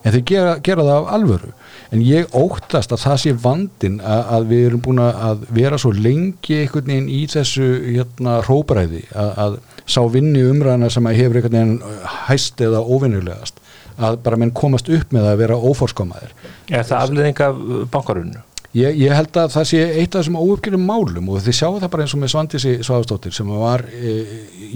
En 0.02 0.14
þeir 0.14 0.24
gera, 0.32 0.54
gera 0.64 0.86
það 0.86 0.96
af 0.96 1.12
alvöru 1.18 1.52
en 1.94 2.02
ég 2.04 2.34
óttast 2.36 2.92
að 2.92 3.04
það 3.04 3.20
sé 3.22 3.34
vandin 3.44 4.00
að, 4.00 4.22
að 4.36 4.48
við 4.52 4.66
erum 4.68 4.82
búin 4.84 5.02
að 5.04 5.46
vera 5.56 5.78
svo 5.80 5.92
lengi 5.96 6.62
einhvern 6.62 6.90
veginn 6.90 7.12
í 7.12 7.22
þessu 7.30 7.68
hérna 7.86 8.38
hróbræði 8.44 9.06
að, 9.14 9.30
að 9.44 9.56
sá 9.88 10.02
vinni 10.12 10.44
umræðina 10.50 10.90
sem 10.92 11.08
að 11.08 11.22
hefur 11.22 11.40
einhvern 11.40 11.56
veginn 11.56 12.04
hæst 12.28 12.60
eða 12.64 12.84
óvinnulegast 12.84 13.64
að 13.98 14.20
bara 14.26 14.38
menn 14.38 14.54
komast 14.54 14.90
upp 14.94 15.14
með 15.14 15.32
að 15.32 15.40
vera 15.40 15.56
óforskomaðir 15.58 16.36
Er 16.68 16.84
það 16.86 17.00
afleðing 17.00 17.42
af 17.48 17.64
bankarunnu? 17.94 18.44
Ég, 18.76 18.98
ég 19.00 19.14
held 19.16 19.36
að 19.40 19.54
það 19.54 19.66
sé 19.70 19.78
eitt 19.80 20.12
af 20.12 20.20
þessum 20.20 20.36
óuppgjörnum 20.42 20.82
málum 20.84 21.30
og 21.32 21.40
þið 21.40 21.54
sjáu 21.56 21.78
það 21.80 21.90
bara 21.94 22.04
eins 22.04 22.12
og 22.12 22.20
með 22.20 22.32
Svandísi 22.34 22.72
Svaðstóttir 22.84 23.32
sem 23.32 23.48
var 23.48 23.86
e, 23.88 24.12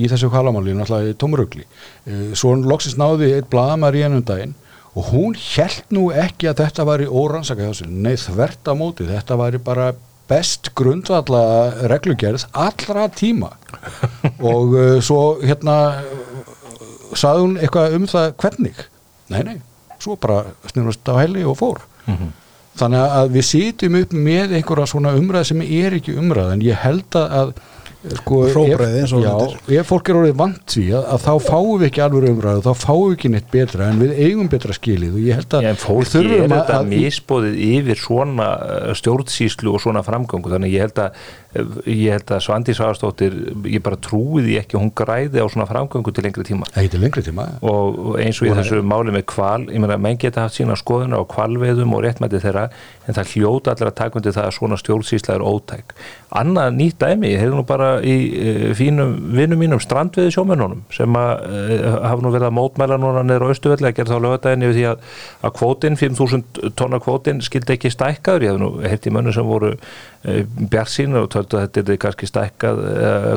í 0.00 0.08
þessu 0.08 0.30
halamáli 0.32 0.72
náttúrulega 0.78 1.18
tómurugli 1.20 1.66
e, 1.66 2.32
svo 2.32 2.54
loksins 2.56 2.96
náði 2.96 3.34
eitt 3.36 3.50
blaðamar 3.52 3.98
í 3.98 4.06
ennum 4.06 4.24
daginn 4.24 4.56
og 4.92 5.08
hún 5.12 5.36
held 5.38 5.92
nú 5.94 6.08
ekki 6.12 6.50
að 6.50 6.64
þetta 6.66 6.88
væri 6.88 7.08
órannsaka 7.08 7.68
hjá 7.68 7.76
sér, 7.80 7.92
nei 7.92 8.16
þvert 8.20 8.68
á 8.68 8.72
móti 8.76 9.08
þetta 9.08 9.38
væri 9.40 9.60
bara 9.64 9.92
best 10.30 10.70
grundvalla 10.78 11.42
reglugerð 11.90 12.46
allra 12.52 13.08
tíma. 13.12 13.52
Og 14.52 14.76
uh, 14.76 14.98
svo 15.04 15.38
hérna 15.42 15.76
sagði 17.18 17.44
hún 17.44 17.58
eitthvað 17.60 17.96
um 17.98 18.06
það 18.08 18.28
hvernig? 18.40 18.84
Nei 19.32 19.42
nei, 19.48 19.56
svo 20.00 20.16
bara 20.20 20.44
snurðast 20.70 21.08
á 21.12 21.14
helli 21.20 21.44
og 21.48 21.58
fór. 21.60 21.82
Þannig 22.80 23.16
að 23.18 23.34
við 23.34 23.44
sitjum 23.44 23.98
upp 24.00 24.14
með 24.16 24.54
einhverja 24.56 24.88
svona 24.88 25.12
umræð 25.18 25.50
sem 25.50 25.60
er 25.64 25.98
ekki 25.98 26.16
umræð 26.16 26.54
en 26.54 26.64
ég 26.64 26.80
held 26.80 27.18
að 27.20 27.52
sko, 28.18 28.38
Hróbrauð, 28.50 28.82
ef- 28.82 28.98
eins 29.02 29.12
og 29.14 29.22
já, 29.22 29.30
þetta 29.38 29.76
ef 29.80 29.90
fólk 29.92 30.08
er 30.10 30.18
orðið 30.22 30.36
vant 30.40 30.74
því 30.74 30.84
að, 30.98 31.04
að 31.14 31.20
þá 31.26 31.32
fáum 31.46 31.68
við 31.78 31.86
ekki 31.88 32.02
alveg 32.06 32.28
umræðu 32.32 32.64
þá 32.66 32.72
fáum 32.82 33.02
við 33.06 33.14
ekki 33.16 33.30
neitt 33.36 33.50
betra 33.52 33.88
en 33.92 34.00
við 34.02 34.14
eigum 34.26 34.48
betra 34.52 34.76
skilið 34.76 35.14
og 35.18 35.22
ég 35.28 35.38
held 35.38 35.56
að 35.58 35.66
Já, 35.68 35.72
þurfum 35.82 36.32
er 36.32 36.42
að- 36.42 36.56
þetta 36.56 36.80
misbóðið 36.90 37.60
yfir 37.68 38.02
svona 38.02 38.48
uh, 38.58 38.90
stjórnsýslu 38.98 39.72
og 39.76 39.80
svona 39.84 40.02
framgöngu. 40.06 40.50
Þannig 40.52 40.74
ég 40.74 40.86
held 40.88 40.98
að 41.04 41.22
ég 41.84 42.14
held 42.16 42.30
að 42.32 42.40
Svandi 42.46 42.72
Svagastóttir 42.72 43.34
ég 43.68 43.82
bara 43.84 43.98
trúi 44.00 44.40
því 44.46 44.54
ekki 44.62 44.76
að 44.78 44.80
hún 44.86 44.92
græði 44.96 45.42
á 45.44 45.46
svona 45.52 45.66
framgöngu 45.68 46.14
til 46.16 46.24
lengri 46.24 46.46
tíma. 46.48 46.64
Heitir 46.72 47.02
lengri 47.02 47.22
tíma 47.26 47.44
og 47.60 47.98
og 48.12 48.16
eins 48.22 48.40
og 48.40 48.48
í 48.48 48.54
þessu 48.56 48.80
máli 48.88 49.12
með 49.12 49.26
kval 49.28 49.66
ég 49.68 49.78
meina, 49.82 49.98
menn 50.00 50.16
geta 50.16 50.46
haft 50.46 50.56
sína 50.56 50.74
skoðuna 50.80 51.20
á 51.20 51.24
kvalveðum 51.28 51.92
og 51.92 52.02
réttmæti 52.06 52.40
þeirra, 52.40 52.64
en 53.06 53.14
það 53.18 53.34
hljóta 53.34 53.74
allir 53.74 53.90
að 53.90 53.98
taka 54.00 54.18
undir 54.18 54.32
það 54.32 54.48
að 54.48 54.56
svona 54.56 54.78
stjórnsýsla 54.80 55.36
er 55.36 55.44
ótæk. 55.44 55.92
Annað 56.40 56.72
nýtt 56.78 56.98
dæmi, 57.04 57.34
ég 57.34 57.42
hefði 57.44 57.58
nú 57.60 57.66
bara 57.68 57.91
í 58.06 58.14
uh, 58.32 58.62
fínum 58.78 59.12
vinnum 59.36 59.60
mínum 59.60 59.80
strandveði 59.82 60.32
sjómennunum 60.34 60.80
sem 60.94 61.18
að 61.18 61.32
uh, 61.46 61.96
hafa 62.08 62.24
nú 62.24 62.32
verið 62.34 62.46
að 62.48 62.54
mótmæla 62.58 62.98
núna 63.02 63.22
neður 63.26 63.48
á 63.48 63.52
Östuvelli 63.54 63.88
að 63.90 63.96
gera 63.98 64.12
þá 64.14 64.22
lögadaginn 64.26 64.64
yfir 64.68 64.76
því 64.78 64.86
að, 64.92 65.04
að 65.48 65.54
kvótin, 65.60 65.98
5.000 66.00 66.72
tonna 66.80 67.00
kvótin 67.04 67.42
skildi 67.44 67.76
ekki 67.76 67.92
stækkaður, 67.92 68.46
ég 68.46 68.54
hef 68.54 68.62
nú 68.62 68.70
heilt 68.86 69.08
í 69.10 69.14
mönnu 69.16 69.34
sem 69.36 69.46
voru 69.48 69.72
uh, 69.76 70.40
bjarsín 70.72 71.18
og 71.20 71.28
töldu 71.34 71.60
að 71.60 71.68
þetta 71.68 71.94
er 71.96 72.00
kannski 72.06 72.30
stækkað 72.30 72.82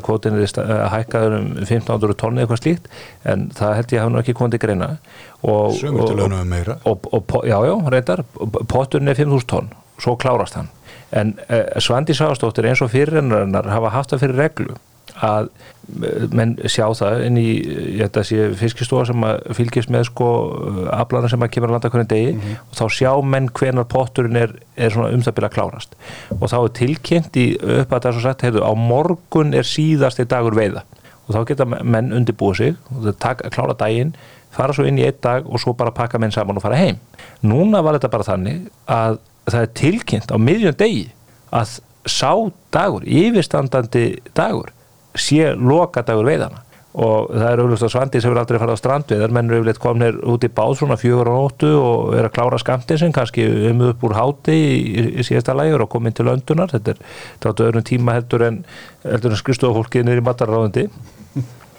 kvótin 0.05 0.39
er 0.39 0.73
hækkaður 0.95 1.37
um 1.41 1.51
1500 1.63 2.17
tonni 2.21 2.43
eitthvað 2.45 2.61
slíkt 2.63 2.89
en 3.27 3.47
það 3.57 3.75
held 3.79 3.95
ég 3.97 4.03
hafa 4.05 4.13
nú 4.15 4.21
ekki 4.21 4.35
komið 4.37 4.55
til 4.55 4.63
greina. 4.67 4.91
Og, 5.45 5.75
og- 6.01 6.09
og, 6.89 7.09
og, 7.13 7.35
já, 7.45 7.57
já, 7.67 7.73
reyndar, 7.93 8.23
potturinn 8.71 9.11
er 9.11 9.17
5.000 9.19 9.45
tonn, 9.51 9.67
svo 10.01 10.15
klárast 10.21 10.57
hann 10.57 10.71
en 11.13 11.35
uh, 11.49 11.63
Svandi 11.83 12.15
Sáastóttir 12.17 12.67
eins 12.69 12.81
og 12.81 12.91
fyrirrennarinnar 12.93 13.69
hafa 13.69 13.93
haft 13.93 14.13
það 14.13 14.25
fyrir 14.25 14.41
reglu 14.45 14.77
að 15.23 15.47
eh, 16.03 16.25
menn 16.35 16.55
sjá 16.67 16.89
það 16.97 17.21
inn 17.27 17.37
í, 17.39 17.51
eh, 18.03 18.55
fiskistofa 18.59 19.05
sem 19.09 19.23
að 19.23 19.45
fylgist 19.55 19.91
með 19.93 20.07
sko 20.09 20.27
aflana 20.91 21.29
sem 21.31 21.45
að 21.45 21.51
kemur 21.55 21.71
að 21.71 21.77
landa 21.77 21.91
hvernig 21.93 22.09
degi 22.11 22.55
og 22.57 22.75
þá 22.75 22.83
sjá 22.97 23.11
menn 23.23 23.49
hvenar 23.55 23.87
potturinn 23.91 24.39
er, 24.39 24.55
er 24.75 24.91
svona 24.91 25.13
um 25.15 25.23
það 25.23 25.37
byrja 25.37 25.51
að 25.51 25.55
klárast. 25.55 25.95
Og 26.39 26.49
þá 26.51 26.57
er 26.59 26.75
tilkynnt 26.81 27.39
í 27.39 27.47
upp 27.55 27.93
að 27.93 28.01
það 28.01 28.09
er 28.09 28.17
svo 28.17 28.25
sagt, 28.25 28.45
heyrðu, 28.47 28.65
á 28.65 28.73
morgun 28.75 29.55
er 29.55 29.67
síðasti 29.67 30.27
dagur 30.27 30.57
veiða. 30.57 30.83
Og 31.25 31.37
þá 31.37 31.45
geta 31.49 31.69
menn 31.69 32.11
undirbúið 32.13 32.59
sig 32.59 32.75
og 32.91 33.05
það 33.07 33.21
taka, 33.23 33.53
klára 33.53 33.77
daginn 33.77 34.15
fara 34.55 34.75
svo 34.75 34.85
inn 34.87 34.99
í 34.99 35.05
einn 35.05 35.21
dag 35.23 35.47
og 35.47 35.59
svo 35.59 35.73
bara 35.77 35.93
pakka 35.95 36.19
menn 36.21 36.33
saman 36.33 36.59
og 36.59 36.63
fara 36.63 36.79
heim. 36.79 36.99
Núna 37.43 37.81
var 37.83 37.97
þetta 37.97 38.11
bara 38.13 38.27
þannig 38.27 38.69
að 38.91 39.17
það 39.49 39.61
er 39.61 39.73
tilkynnt 39.81 40.33
á 40.33 40.37
miðjum 40.41 40.77
degi 40.79 41.07
að 41.55 41.79
sá 42.05 42.31
dagur, 42.73 43.05
yfirstandandi 43.05 44.05
dagur 44.37 44.71
sé 45.15 45.53
loka 45.55 46.03
dagur 46.05 46.27
veiðana 46.27 46.65
og 46.95 47.31
það 47.33 47.47
er 47.49 47.61
auðvitað 47.61 47.85
að 47.85 47.91
Svandís 47.91 48.25
hefur 48.25 48.39
aldrei 48.39 48.59
farið 48.61 48.77
á 48.77 48.79
strandveiðar. 48.79 49.33
Menn 49.35 49.49
eru 49.49 49.57
yfirleitt 49.59 49.81
komnir 49.83 50.19
út 50.31 50.45
í 50.47 50.49
báð 50.55 50.77
svona 50.79 50.95
fjögur 50.99 51.27
á 51.27 51.35
nóttu 51.35 51.71
og 51.75 52.13
er 52.15 52.29
að 52.29 52.35
klára 52.37 52.59
skamtinn 52.61 53.01
sem 53.01 53.11
kannski 53.15 53.43
um 53.71 53.83
upp 53.89 54.05
úr 54.07 54.15
háti 54.15 54.55
í, 54.55 55.03
í 55.19 55.25
síðasta 55.27 55.57
lægur 55.57 55.83
og 55.83 55.91
komið 55.91 56.15
til 56.19 56.27
löndunar 56.29 56.71
þetta 56.71 56.95
er 56.95 57.01
þáttu 57.43 57.67
öðrum 57.67 57.87
tíma 57.89 58.15
heldur 58.15 58.47
en, 58.47 58.61
en 59.03 59.37
skristofólkið 59.41 60.07
niður 60.07 60.23
í 60.23 60.25
mataráðandi 60.29 60.85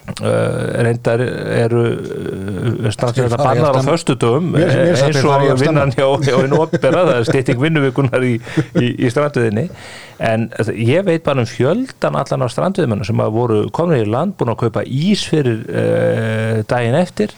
Uh, 0.07 0.84
reyndar 0.86 1.18
eru 1.20 1.80
uh, 1.82 2.68
Þeir 2.86 2.94
fara 2.94 3.26
í 3.26 3.32
bannar 3.34 3.74
á 3.74 3.82
finnst 3.82 4.78
að 5.02 5.09
eins 5.11 5.18
og 5.26 5.64
vinnan 5.64 5.94
hjá, 5.96 6.07
einu 6.44 6.61
opera 6.62 7.02
það 7.09 7.11
er 7.16 7.26
stytting 7.26 7.59
vinnuvikunar 7.61 8.24
í, 8.24 8.36
í, 8.78 8.92
í 9.02 9.11
strandveiðinni 9.11 9.66
en 10.22 10.46
uh, 10.48 10.70
ég 10.72 11.04
veit 11.06 11.24
bara 11.24 11.42
um 11.42 11.48
fjöldan 11.48 12.16
allan 12.16 12.44
á 12.44 12.48
strandveiðmennu 12.52 13.06
sem 13.06 13.22
að 13.22 13.34
voru 13.34 13.58
komin 13.74 14.04
í 14.04 14.08
land 14.08 14.36
búin 14.38 14.52
að 14.52 14.60
kaupa 14.64 14.84
ís 14.84 15.24
fyrir 15.28 15.62
uh, 15.66 16.62
daginn 16.68 16.96
eftir. 16.98 17.34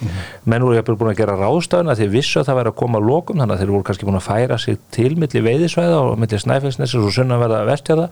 Menn 0.48 0.66
voru 0.66 0.96
búin 0.98 1.12
að 1.12 1.22
gera 1.22 1.38
ráðstöðuna 1.38 1.96
því 1.98 2.10
vissu 2.12 2.42
að 2.42 2.50
það 2.50 2.60
væri 2.60 2.72
að 2.72 2.78
koma 2.82 3.02
lokum 3.02 3.42
þannig 3.42 3.56
að 3.56 3.64
þeir 3.64 3.74
voru 3.74 3.88
kannski 3.88 4.08
búin 4.08 4.20
að 4.20 4.28
færa 4.28 4.60
sig 4.62 4.78
til 4.94 5.12
milli 5.18 5.44
veiðisvæða 5.48 5.98
og 6.04 6.22
milli 6.22 6.42
snæfellsnessis 6.44 7.02
og 7.02 7.14
sunna 7.14 7.40
verða 7.42 7.64
vestjara 7.68 8.08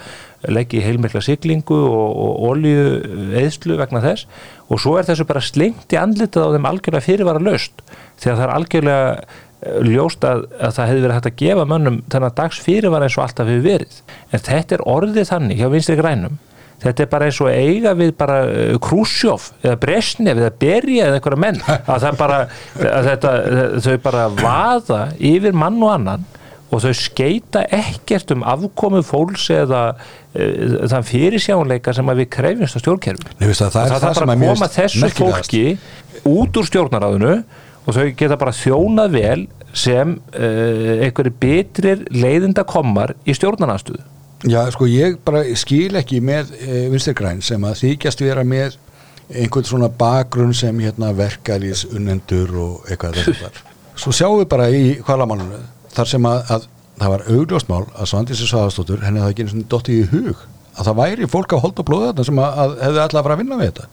leggja 0.46 0.80
í 0.80 0.86
heilmikla 0.86 1.22
siglingu 1.24 1.78
og, 1.86 2.10
og 2.26 2.44
olju 2.50 3.32
eðslu 3.42 3.78
vegna 3.80 4.02
þess. 4.04 4.26
Og 4.66 4.82
svo 4.82 4.96
er 4.98 5.06
þessu 5.06 5.26
bara 5.28 5.44
slengt 5.44 5.94
í 5.94 6.00
andlitað 6.00 6.50
á 6.50 6.54
þeim 6.56 6.68
algjörlega 6.72 7.06
fyrirvara 7.06 7.42
löst 7.42 7.84
að 8.24 8.38
það 8.38 8.44
er 8.46 8.52
algjörlega 8.54 9.08
eh, 9.12 9.34
ljóst 9.64 10.24
að, 10.26 10.44
að 10.60 10.74
það 10.76 10.90
hefði 10.90 11.04
verið 11.04 11.16
hægt 11.16 11.30
að 11.30 11.38
gefa 11.40 11.64
mönnum 11.70 12.02
þennan 12.12 12.36
dags 12.36 12.58
fyrirvara 12.62 13.08
eins 13.08 13.16
og 13.16 13.24
alltaf 13.24 13.48
hefur 13.48 13.64
verið. 13.64 13.96
En 14.30 14.44
þetta 14.50 14.76
er 14.76 14.84
orðið 14.92 15.30
þannig 15.30 15.62
hjá 15.62 15.70
vinstri 15.72 15.96
grænum. 16.00 16.36
Þetta 16.82 17.02
er 17.06 17.08
bara 17.08 17.28
eins 17.30 17.38
og 17.40 17.48
eiga 17.48 17.94
við 17.96 18.12
bara 18.20 18.38
uh, 18.44 18.76
Krúsjóf 18.84 19.48
eða 19.62 19.78
Bresnef 19.80 20.36
eða 20.42 20.52
Berja 20.60 21.08
eða 21.08 21.20
einhverja 21.20 21.42
menn. 21.46 21.60
Að 21.92 22.04
það 22.04 22.18
bara 22.20 22.40
að 22.76 23.10
þetta, 23.10 23.34
þau 23.86 23.94
bara 24.04 24.26
vaða 24.36 25.02
yfir 25.32 25.56
mann 25.56 25.80
og 25.80 25.94
annan 25.94 26.26
og 26.66 26.82
þau 26.82 26.92
skeita 26.98 27.62
ekkert 27.72 28.32
um 28.34 28.42
afkomu 28.46 29.00
fólks 29.06 29.46
eða 29.54 29.82
uh, 29.94 30.88
þann 30.90 31.06
fyrirsjáleika 31.06 31.94
sem 31.96 32.10
að 32.12 32.24
við 32.24 32.32
krefjumst 32.36 32.76
á 32.76 32.80
stjórnkerfum 32.82 33.30
það, 33.38 33.70
það 33.70 33.84
er 33.84 33.92
það 33.94 34.18
sem 34.18 34.32
bara 34.32 34.34
er 34.34 34.42
að 34.42 34.50
koma 34.50 34.68
þessu 34.74 35.10
fólki 35.14 35.62
út 36.26 36.58
úr 36.58 36.68
stjórnaráðinu 36.68 37.36
og 37.86 37.94
þau 37.94 38.04
geta 38.18 38.38
bara 38.40 38.54
þjónað 38.56 39.14
vel 39.14 39.46
sem 39.76 40.16
uh, 40.16 41.04
einhverju 41.06 41.34
betrir 41.40 42.04
leiðinda 42.10 42.66
komar 42.68 43.14
í 43.26 43.34
stjórnarnastuðu 43.36 44.02
Já, 44.46 44.60
sko, 44.70 44.84
ég 44.90 45.16
bara 45.24 45.40
skil 45.56 45.96
ekki 45.96 46.18
með 46.20 46.50
e, 46.60 46.82
Vinstri 46.92 47.14
Græn 47.16 47.38
sem 47.42 47.62
að 47.66 47.78
þykjast 47.80 48.20
vera 48.20 48.42
með 48.46 48.76
einhvern 49.32 49.66
svona 49.66 49.88
bakgrunn 49.88 50.52
sem 50.54 50.76
hérna 50.84 51.08
verkalýs 51.16 51.86
unnendur 51.88 52.52
og 52.60 52.90
eitthvað 52.90 53.16
þess 53.22 53.46
að 53.48 53.62
Svo 54.02 54.12
sjáum 54.12 54.42
við 54.42 54.50
bara 54.52 54.68
í 54.68 54.98
hvalamálunu 55.00 55.62
þar 55.96 56.10
sem 56.10 56.28
að, 56.28 56.42
að 56.52 56.66
það 57.00 57.12
var 57.14 57.24
augljósmál 57.32 57.82
að 57.96 58.10
Svandísi 58.12 58.48
Svaðastóttur 58.48 59.02
henni 59.06 59.22
það 59.22 59.32
ekki 59.32 59.46
einu 59.46 59.54
svona 59.54 59.70
dottið 59.72 60.02
í 60.02 60.08
hug 60.12 60.44
að 60.76 60.88
það 60.90 60.98
væri 61.00 61.28
fólk 61.32 61.54
að 61.56 61.62
holda 61.64 61.84
blóða 61.88 62.10
þetta 62.10 62.26
sem 62.28 62.40
að, 62.42 62.58
að 62.62 62.74
hefði 62.84 63.02
alltaf 63.06 63.20
að 63.20 63.26
fara 63.26 63.36
að 63.36 63.42
vinna 63.42 63.58
við 63.60 63.70
þetta. 63.70 63.86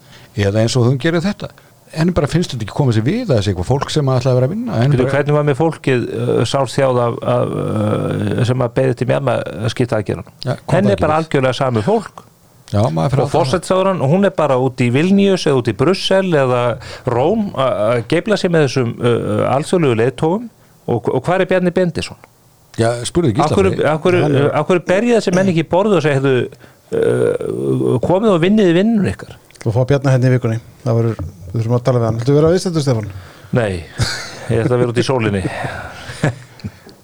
Eða 0.43 0.63
eins 0.63 0.75
og 0.75 0.87
þau 0.87 0.97
gerir 1.05 1.23
þetta 1.23 1.49
henni 1.93 2.13
bara 2.15 2.29
finnst 2.29 2.53
þetta 2.53 2.65
ekki 2.65 2.75
komið 2.77 2.97
sér 2.97 3.05
við 3.07 3.23
að 3.29 3.37
þessi 3.37 3.51
eitthvað 3.51 3.69
fólk 3.69 3.93
sem 3.93 4.11
alltaf 4.11 4.31
að 4.31 4.37
vera 4.39 4.49
að 4.49 4.53
vinna 4.53 4.81
Fyrir 4.81 5.01
bara, 5.03 5.13
hvernig 5.13 5.37
var 5.37 5.47
með 5.47 5.57
fólkið 5.59 6.05
uh, 6.09 6.31
sálþjáð 6.49 6.99
af, 7.03 7.17
af, 7.33 7.55
uh, 7.63 8.43
sem 8.49 8.65
að 8.65 8.75
beði 8.79 8.97
til 8.99 9.07
mjörma 9.11 9.35
að 9.43 9.73
skita 9.73 9.99
að 9.99 10.05
gera 10.09 10.25
Ja, 10.45 10.55
það 10.57 10.77
er 10.79 11.03
bara 11.03 11.17
ekki 11.19 11.19
algjörlega 11.19 11.57
sami 11.57 11.83
fólk. 11.85 12.23
Já, 12.73 12.81
og 12.81 13.29
fórsetsáðurann, 13.29 14.01
hún 14.09 14.25
er 14.25 14.33
bara 14.33 14.55
út 14.57 14.81
í 14.81 14.87
Vilnius 14.93 15.43
eða 15.45 15.59
út 15.59 15.69
í 15.69 15.75
Brussel 15.77 16.25
eða 16.33 16.61
Róm 17.05 17.51
að 17.53 17.99
geifla 18.09 18.39
sér 18.41 18.53
með 18.55 18.65
þessum 18.67 18.95
uh, 18.97 19.43
alþjóðlugu 19.53 19.99
leiðtóum 19.99 20.47
og, 20.89 21.11
og 21.13 21.19
hvað 21.21 21.43
er 21.43 21.51
Bjarni 21.51 21.75
Bendisson? 21.75 22.17
Já, 22.81 22.89
spurðu 23.05 23.35
akkur, 23.37 23.69
akkur 24.49 24.81
berja 24.87 25.19
þessi 25.19 25.35
menn 25.37 25.51
ekki 25.53 25.67
í 25.67 25.69
borðu 25.69 25.99
og 25.99 26.05
segja 26.07 26.33
uh, 26.33 27.97
komið 28.01 28.33
og 28.33 28.41
vinniði 28.41 28.77
vinnun 28.79 29.11
ykkar 29.13 29.37
Þú 29.63 29.73
fá 29.75 29.81
Bjarnar 29.87 30.17
hérna 30.17 30.29
í 30.29 30.35
vikunni. 30.35 30.59
Það 30.83 30.99
verður, 30.99 31.23
við 31.47 31.57
þurfum 31.57 31.77
að 31.77 31.83
tala 31.87 32.01
við 32.01 32.07
hann. 32.09 32.21
Viltu 32.21 32.37
vera 32.37 32.49
að 32.49 32.55
viðstættu 32.57 32.83
Stefán? 32.83 33.11
Nei, 33.53 33.73
ég 34.49 34.63
ætla 34.63 34.75
að 34.75 34.81
vera 34.83 34.93
út 34.93 34.99
í 34.99 35.05
sólinni. 35.07 35.43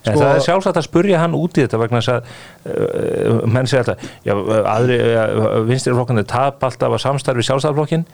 En 0.07 0.16
Sko- 0.16 0.24
það 0.24 0.38
er 0.38 0.43
sjálfsagt 0.45 0.78
að 0.80 0.86
spurja 0.88 1.20
hann 1.22 1.36
út 1.36 1.57
í 1.60 1.64
þetta 1.66 1.80
vegna 1.82 1.99
þess 1.99 2.12
að 2.14 2.28
uh, 2.72 3.39
menn 3.51 3.68
segja 3.68 3.82
alltaf 3.84 4.05
já, 4.26 4.34
aðri, 4.72 4.97
uh, 5.12 5.57
vinstirflokkandi 5.68 6.24
tap 6.30 6.64
alltaf 6.64 6.95
að 6.95 7.01
samstarfi 7.03 7.43
sjálfstæðarflokkin 7.45 8.05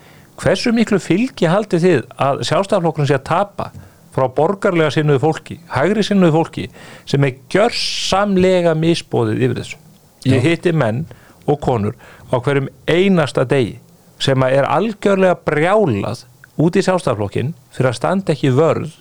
hversu 0.42 0.74
miklu 0.76 1.00
fylgi 1.00 1.48
haldið 1.48 1.86
þið 1.86 2.02
að 2.26 2.42
sjálfstæðarflokkurinn 2.50 3.12
sé 3.12 3.20
að 3.20 3.28
tapa 3.30 3.70
frá 4.16 4.26
borgarlega 4.34 4.96
sinnuðu 4.96 5.22
fólki, 5.28 5.60
hægri 5.76 6.04
sinnuðu 6.08 6.36
fólki 6.40 6.68
sem 7.06 7.30
er 7.30 7.38
gjörsamlega 7.54 8.74
misbóðið 8.82 9.46
yfir 9.46 9.62
þessu? 9.62 9.80
Ég 10.26 10.42
hitti 10.42 10.74
menn 10.74 11.06
og 11.46 11.62
konur 11.62 11.94
á 12.34 12.42
hverjum 12.42 12.72
einasta 12.90 13.46
degi 13.46 13.78
sem 14.22 14.46
er 14.48 14.68
algjörlega 14.70 15.38
brjálað 15.48 16.24
út 16.62 16.78
í 16.78 16.84
sjálfstæðarflokkin 16.86 17.52
fyrir 17.76 17.92
að 17.92 17.98
standa 18.00 18.36
ekki 18.36 18.54
vörð 18.56 18.94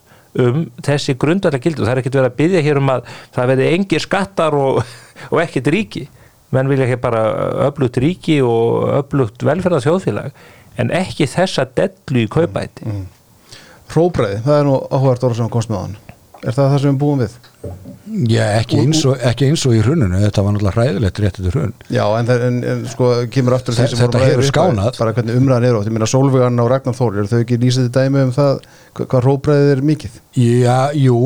um 0.42 0.64
þessi 0.82 1.14
grundarlega 1.20 1.62
gildi. 1.62 1.82
Og 1.82 1.86
það 1.86 1.94
er 1.94 2.02
ekkert 2.02 2.18
verið 2.18 2.30
að 2.32 2.38
byggja 2.40 2.64
hér 2.66 2.80
um 2.80 2.92
að 2.94 3.08
það 3.36 3.50
verði 3.52 3.70
engir 3.76 4.02
skattar 4.02 4.58
og, 4.58 4.82
og 5.32 5.42
ekkert 5.44 5.70
ríki. 5.74 6.06
Menn 6.54 6.70
vilja 6.70 6.88
ekki 6.88 7.02
bara 7.02 7.22
öflugt 7.68 7.98
ríki 8.02 8.40
og 8.46 8.90
öflugt 9.00 9.42
velferðar 9.46 9.82
þjóðfélag 9.86 10.34
en 10.78 10.90
ekki 10.94 11.26
þessa 11.30 11.66
dellu 11.70 12.24
í 12.24 12.30
kaupæti 12.30 12.86
Hróbræði, 13.94 14.40
það 14.42 14.56
er 14.58 14.64
nú 14.66 14.76
áhugart 14.90 15.26
orð 15.28 15.38
sem 15.38 15.50
komst 15.52 15.70
með 15.70 15.82
hann. 15.82 15.96
Er 16.42 16.56
það 16.56 16.70
það 16.72 16.78
sem 16.82 16.94
við 16.94 17.00
búum 17.02 17.20
við? 17.20 17.34
Já, 18.30 18.44
ekki 18.60 18.78
eins, 18.82 19.00
og, 19.08 19.16
ekki 19.26 19.46
eins 19.48 19.62
og 19.66 19.74
í 19.74 19.80
hruninu, 19.82 20.18
þetta 20.22 20.42
var 20.44 20.54
náttúrulega 20.54 20.74
hræðilegt 20.76 21.20
rétt 21.24 21.38
þetta 21.40 21.52
hrun. 21.54 21.72
Já, 21.90 22.04
en, 22.20 22.28
en, 22.30 22.58
en 22.74 22.82
sko 22.92 23.08
kemur 23.32 23.56
aftur 23.56 23.74
að 23.74 23.80
því 23.80 23.86
sem 23.90 24.00
Þetta 24.04 24.06
vorum 24.06 24.20
að 24.20 24.26
ræða 24.28 24.34
hefur 24.36 24.50
skánað. 24.50 24.98
Bara 25.00 25.14
hvernig 25.16 25.38
umræðan 25.40 25.66
er 25.70 25.78
átt 25.80 25.88
Ég 25.90 25.96
meina 25.96 26.10
Sólvegan 26.12 26.62
og 26.62 26.70
Ragnar 26.70 26.98
Þór 26.98 27.18
Eru 27.22 27.32
þau 27.32 27.40
ekki 27.40 27.58
lýsið 27.64 27.88
til 27.88 27.94
dæmi 27.96 28.22
um 28.28 28.34
það 28.36 28.52
hva- 28.94 29.08
Hvað 29.10 29.24
hróbræðið 29.26 29.72
er 29.74 29.82
mikið? 29.90 30.20
Já, 30.34 30.78
jú, 30.98 31.18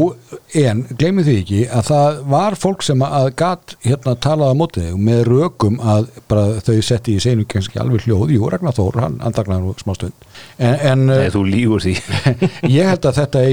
en 0.61 0.83
gleymið 1.01 1.29
því 1.29 1.35
ekki 1.43 1.61
að 1.73 1.87
það 1.89 2.17
var 2.29 2.57
fólk 2.61 2.83
sem 2.85 3.01
að 3.05 3.29
gat 3.41 3.75
hérna 3.85 4.13
talaði 4.21 4.53
á 4.53 4.61
mótið 4.61 4.89
og 4.93 4.99
með 5.07 5.21
rökum 5.29 5.79
að 5.81 6.09
bara 6.29 6.61
þau 6.65 6.75
setti 6.85 7.15
í 7.17 7.23
seinu 7.25 7.47
kannski 7.49 7.81
alveg 7.81 8.05
hljóð, 8.05 8.35
jú, 8.37 8.49
Ragnar 8.53 8.77
Þór, 8.77 8.99
hann 9.01 9.17
andagnar 9.25 9.63
nú 9.65 9.73
smá 9.81 9.95
stund. 9.97 10.13
En, 10.61 10.77
en 10.91 11.07
Nei, 11.09 11.31
þú 11.33 11.45
lígur 11.49 11.81
því 11.85 11.95
ég 12.79 12.89
held 12.93 13.09
að 13.09 13.21
þetta 13.23 13.45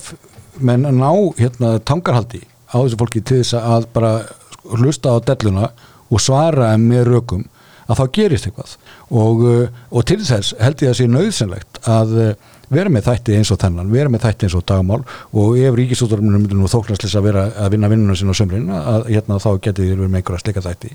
að, 0.00 0.12
að 0.12 0.16
að 0.16 0.20
ef 0.20 0.60
menn 0.60 0.82
ná 0.82 1.10
hérna 1.38 1.78
tangarhaldi 1.78 2.42
á 2.70 2.76
þessu 2.82 2.98
fólki 3.00 3.20
til 3.20 3.40
þess 3.40 3.54
að 3.54 3.86
bara 3.92 4.26
hlusta 4.64 5.16
á 5.16 5.18
delluna 5.24 5.70
og 6.10 6.20
svara 6.20 6.76
með 6.78 7.04
rökum 7.04 7.44
að 7.90 7.98
þá 7.98 8.10
gerist 8.12 8.46
eitthvað. 8.46 8.76
Og, 9.10 9.40
uh, 9.42 9.68
og 9.90 10.04
til 10.06 10.20
þess 10.22 10.54
held 10.60 10.82
ég 10.82 10.90
að 10.90 10.98
sé 11.00 11.06
nöðsynlegt 11.10 11.80
að 11.90 12.12
uh, 12.14 12.34
vera 12.70 12.90
með 12.90 13.08
þætti 13.08 13.34
eins 13.34 13.50
og 13.50 13.58
þennan, 13.58 13.90
vera 13.90 14.08
með 14.08 14.20
þætti 14.28 14.46
eins 14.46 14.54
og 14.54 14.66
dagmál 14.66 15.00
og 15.32 15.58
ef 15.58 15.74
ríkisúttarminu 15.74 16.38
myndir 16.38 16.54
nú 16.54 16.70
þóknastlis 16.70 17.16
að 17.18 17.22
vera 17.26 17.50
að 17.58 17.70
vinna 17.74 17.90
vinnuna 17.90 18.14
sinna 18.14 18.30
á 18.30 18.38
sömrin 18.38 18.70
að 18.70 19.08
hérna 19.10 19.40
þá 19.42 19.58
geti 19.58 19.88
þér 19.88 19.96
verið 19.96 20.12
með 20.12 20.20
einhverja 20.20 20.44
slika 20.44 20.62
þætti. 20.62 20.92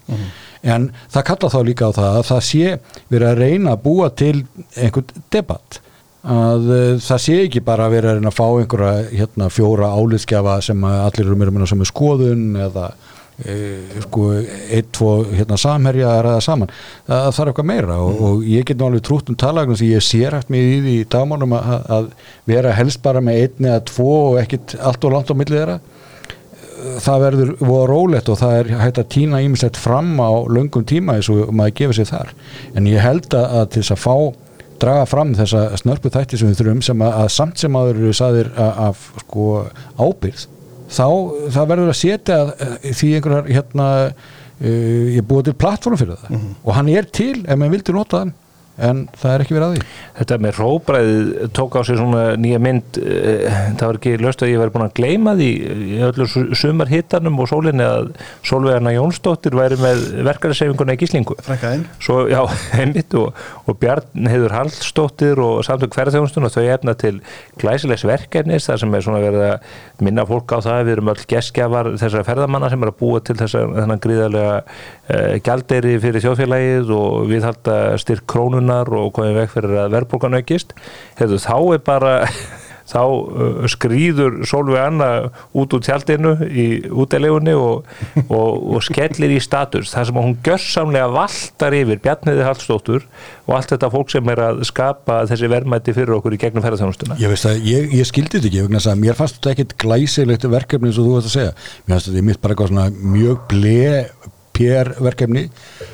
En 0.63 0.91
það 1.11 1.27
kalla 1.31 1.49
þá 1.51 1.59
líka 1.67 1.89
á 1.91 1.97
það 1.97 2.19
að 2.21 2.29
það 2.29 2.43
sé 2.47 2.77
verið 3.11 3.27
að 3.27 3.41
reyna 3.43 3.75
að 3.75 3.83
búa 3.83 4.09
til 4.15 4.45
einhvern 4.79 5.27
debatt 5.35 5.81
að 6.25 6.69
uh, 6.73 6.85
það 7.05 7.19
sé 7.21 7.35
ekki 7.43 7.61
bara 7.65 7.85
að 7.85 7.97
vera 7.99 8.13
að 8.15 8.29
að 8.29 8.33
fá 8.33 8.45
einhverja 8.47 9.09
hérna, 9.11 9.49
fjóra 9.53 9.91
álitskjafa 9.93 10.55
sem 10.65 10.87
að 10.87 11.01
allir 11.03 11.27
eru 11.27 11.37
meira 11.37 11.53
meina 11.53 11.67
sem 11.69 11.83
er 11.83 11.89
skoðun 11.89 12.47
eða 12.65 12.87
e, 13.37 13.55
sko, 14.05 14.27
eitt, 14.73 14.89
tvo 14.95 15.11
hérna, 15.29 15.57
samherja 15.59 16.11
að 16.11 16.21
ræða 16.25 16.43
saman. 16.45 16.71
Það, 17.07 17.25
þarf 17.37 17.51
eitthvað 17.51 17.69
meira 17.71 17.97
og, 18.01 18.21
og 18.29 18.45
ég 18.49 18.65
get 18.67 18.79
nú 18.79 18.87
alveg 18.89 19.03
trútt 19.05 19.29
um 19.29 19.37
talagnum 19.39 19.77
því 19.79 19.89
ég 19.91 20.05
sé 20.05 20.23
rætt 20.31 20.53
mig 20.53 20.65
í 20.65 20.79
því 20.85 20.95
í 21.01 21.09
dagmálum 21.15 21.57
að, 21.57 21.75
að 21.97 22.07
vera 22.49 22.77
helst 22.77 23.03
bara 23.05 23.21
með 23.25 23.43
einn 23.43 23.69
eða 23.69 23.83
tvo 23.91 24.15
og 24.31 24.39
ekkit 24.41 24.77
allt 24.79 25.05
og 25.05 25.13
langt 25.13 25.29
á 25.29 25.35
milli 25.37 25.59
þeirra. 25.59 25.77
Það 27.01 27.21
verður 27.23 27.51
voða 27.61 27.85
rólegt 27.89 28.27
og 28.29 28.37
það 28.37 28.55
er 28.59 28.71
hægt 28.81 28.99
að 29.01 29.13
týna 29.13 29.39
ímislegt 29.41 29.77
fram 29.79 30.11
á 30.21 30.29
löngum 30.49 30.83
tíma 30.85 31.15
eins 31.17 31.29
og 31.33 31.53
maður 31.55 31.77
gefur 31.79 31.97
sér 31.97 32.09
þar. 32.11 32.33
En 32.77 32.89
ég 32.89 33.01
held 33.01 33.29
að, 33.33 33.45
að 33.61 33.69
til 33.73 33.85
þess 33.85 33.95
að 33.95 34.03
fá 34.03 34.17
draga 34.81 35.05
fram 35.09 35.33
þessa 35.37 35.67
snörpu 35.81 36.11
þætti 36.13 36.39
sem 36.39 36.51
við 36.51 36.61
þurfum 36.61 36.81
sem 36.85 37.03
að, 37.05 37.17
að 37.23 37.29
samt 37.35 37.61
sem 37.61 37.77
aður 37.79 38.01
eru 38.01 38.15
saðir 38.17 38.51
af, 38.59 39.03
sko 39.25 39.49
ábyrð 39.99 40.47
þá 40.91 41.07
það 41.55 41.69
verður 41.71 41.91
að 41.91 41.99
setja 41.99 42.39
eh, 42.53 42.73
því 42.91 43.11
einhverjar 43.17 43.47
hérna 43.49 43.87
uh, 44.05 45.05
ég 45.15 45.25
búið 45.27 45.49
til 45.49 45.55
plattform 45.59 45.99
fyrir 45.99 46.19
það. 46.21 46.43
Og 46.63 46.75
hann 46.77 46.91
er 46.93 47.07
til 47.09 47.39
ef 47.43 47.57
maður 47.57 47.77
vildi 47.77 47.95
nota 47.95 48.21
þann 48.21 48.35
en 48.75 49.05
það 49.15 49.31
er 49.31 49.43
ekki 49.43 49.55
verið 49.55 49.65
að 49.65 49.75
því. 49.75 49.83
Þetta 50.17 50.37
með 50.43 50.57
róbræðið 50.59 51.29
tók 51.55 51.77
á 51.79 51.81
sig 51.87 51.99
svona 51.99 52.23
nýja 52.39 52.59
mynd 52.63 52.99
eh, 52.99 53.45
það 53.79 53.85
var 53.85 53.99
ekki 53.99 54.15
löst 54.19 54.43
að 54.43 54.51
ég 54.51 54.59
væri 54.59 54.73
búin 54.73 54.85
að 54.85 54.95
gleyma 54.99 55.35
því 55.39 55.49
í 55.95 55.99
öllu 56.09 56.27
sumar 56.59 56.91
hittanum 56.91 57.39
og 57.39 57.49
sólinni 57.51 57.85
að 57.87 58.09
Sólvegarna 58.45 58.91
Jónsdóttir 58.95 59.55
væri 59.55 59.77
með 59.79 60.03
verkarinsefinguna 60.27 60.95
í 60.97 60.99
gíslingu. 60.99 61.37
Svo, 62.03 62.17
já, 62.31 62.41
einmitt 62.81 63.15
og, 63.19 63.39
og 63.63 63.79
Bjarn 63.79 64.29
Heiður 64.31 64.57
Hallstóttir 64.57 65.39
og 65.43 65.63
samtök 65.67 65.95
hverðarþjónustun 65.95 66.49
og 66.49 66.55
þau 66.55 66.65
efna 66.65 66.97
til 66.99 67.15
glæsilegs 67.61 68.03
verkefnis 68.07 68.67
þar 68.67 68.83
sem 68.83 68.99
er 68.99 69.07
svona 69.07 69.23
verið 69.23 69.47
að 69.53 70.03
minna 70.03 70.27
fólk 70.27 70.51
á 70.51 70.59
það 70.65 70.83
við 70.83 70.95
erum 70.97 71.13
öll 71.15 71.25
geskjafar 71.31 71.91
þessara 71.95 72.27
ferðamanna 72.27 72.69
sem 72.73 72.83
er 72.83 72.91
að 72.91 72.99
búa 72.99 73.23
til 73.23 73.37
þessa 73.39 73.63
þennan 73.71 74.03
gríðarlega 74.03 74.55
eh, 74.59 75.35
gjaldeyri 75.45 75.95
fyrir 76.03 76.25
þjóðfélagið 76.25 76.91
og 76.95 77.29
við 77.31 77.45
krónunar 78.65 78.89
og 78.97 79.13
komið 79.15 79.41
veg 79.41 79.49
fyrir 79.53 79.79
að 79.85 79.95
verðbólgan 79.95 80.41
aukist. 80.41 80.77
Hefðu, 81.19 81.41
þá 81.41 81.57
er 81.75 81.81
bara 81.85 82.13
þá 82.91 83.01
uh, 83.01 83.63
skrýður 83.65 84.43
Solveig 84.45 84.77
Anna 84.77 85.07
út 85.57 85.73
úr 85.73 85.81
tjaldinu 85.81 86.35
í 86.45 86.85
útilegunni 86.93 87.55
og, 87.57 87.87
og, 88.27 88.75
og 88.75 88.83
skellir 88.85 89.33
í 89.33 89.39
status. 89.41 89.89
Þar 89.93 90.09
sem 90.09 90.19
hún 90.21 90.35
gjörsamlega 90.45 91.07
valtar 91.13 91.73
yfir 91.77 92.01
Bjarniði 92.03 92.45
Hallstóttur 92.45 93.07
og 93.47 93.55
allt 93.57 93.73
þetta 93.73 93.89
fólk 93.93 94.13
sem 94.13 94.29
er 94.33 94.43
að 94.51 94.61
skapa 94.69 95.23
þessi 95.29 95.49
verðmætti 95.49 95.95
fyrir 95.97 96.19
okkur 96.19 96.37
í 96.37 96.41
gegnum 96.41 96.65
ferðarþjónustuna 96.65 97.17
Ég 97.21 97.33
veist 97.33 97.49
að 97.49 97.65
ég, 97.65 97.89
ég 97.93 98.09
skildi 98.09 98.37
þetta 98.41 98.51
ekki 98.51 98.85
að 98.93 99.01
mér 99.01 99.17
fannst 99.17 99.39
þetta 99.39 99.55
ekkit 99.55 99.75
glæsilegt 99.81 100.47
verkefni 100.49 100.91
eins 100.91 101.01
og 101.01 101.09
þú 101.09 101.17
veist 101.17 101.31
að 101.31 101.37
segja. 101.39 101.57
Mér 101.85 101.97
fannst 101.97 102.11
þetta 102.11 102.29
mitt 102.29 102.41
bara 102.45 102.53
eitthvað 102.55 102.73
svona 102.73 103.13
mjög 103.17 103.43
ble 103.49 103.83
PR 104.55 104.91
verkefni 105.03 105.45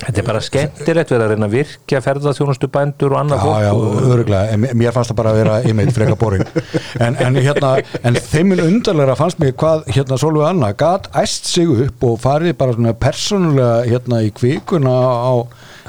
Þetta 0.02 0.22
er 0.22 0.26
bara 0.26 0.42
skemmtilegt 0.44 1.12
við 1.12 1.24
að 1.24 1.34
reyna 1.34 1.48
að 1.48 1.56
virkja 1.56 2.02
ferðarþjónustu 2.04 2.70
bændur 2.72 3.16
og 3.16 3.20
annað 3.22 3.44
Já, 3.46 3.66
já, 3.66 3.72
öruglega, 4.12 4.42
en 4.54 4.66
mér 4.78 4.94
fannst 4.94 5.12
það 5.12 5.18
bara 5.20 5.32
að 5.32 5.40
vera 5.42 5.58
einmitt 5.66 5.92
freka 5.96 6.16
boring. 6.18 6.46
En, 7.02 7.16
en 7.24 7.36
hérna, 7.40 7.72
en 8.06 8.18
þeimil 8.20 8.62
undarlega 8.64 9.16
fannst 9.18 9.40
mér 9.42 9.54
hvað 9.58 9.86
hérna 9.90 10.18
Solveig 10.20 10.48
Anna 10.50 10.72
gat 10.78 11.08
æst 11.18 11.48
sig 11.50 11.70
upp 11.86 12.06
og 12.06 12.18
farið 12.22 12.56
bara 12.60 12.76
svona 12.76 12.94
persónulega 12.98 13.82
hérna 13.88 14.22
í 14.26 14.30
kvikuna 14.36 14.92
á 14.92 15.34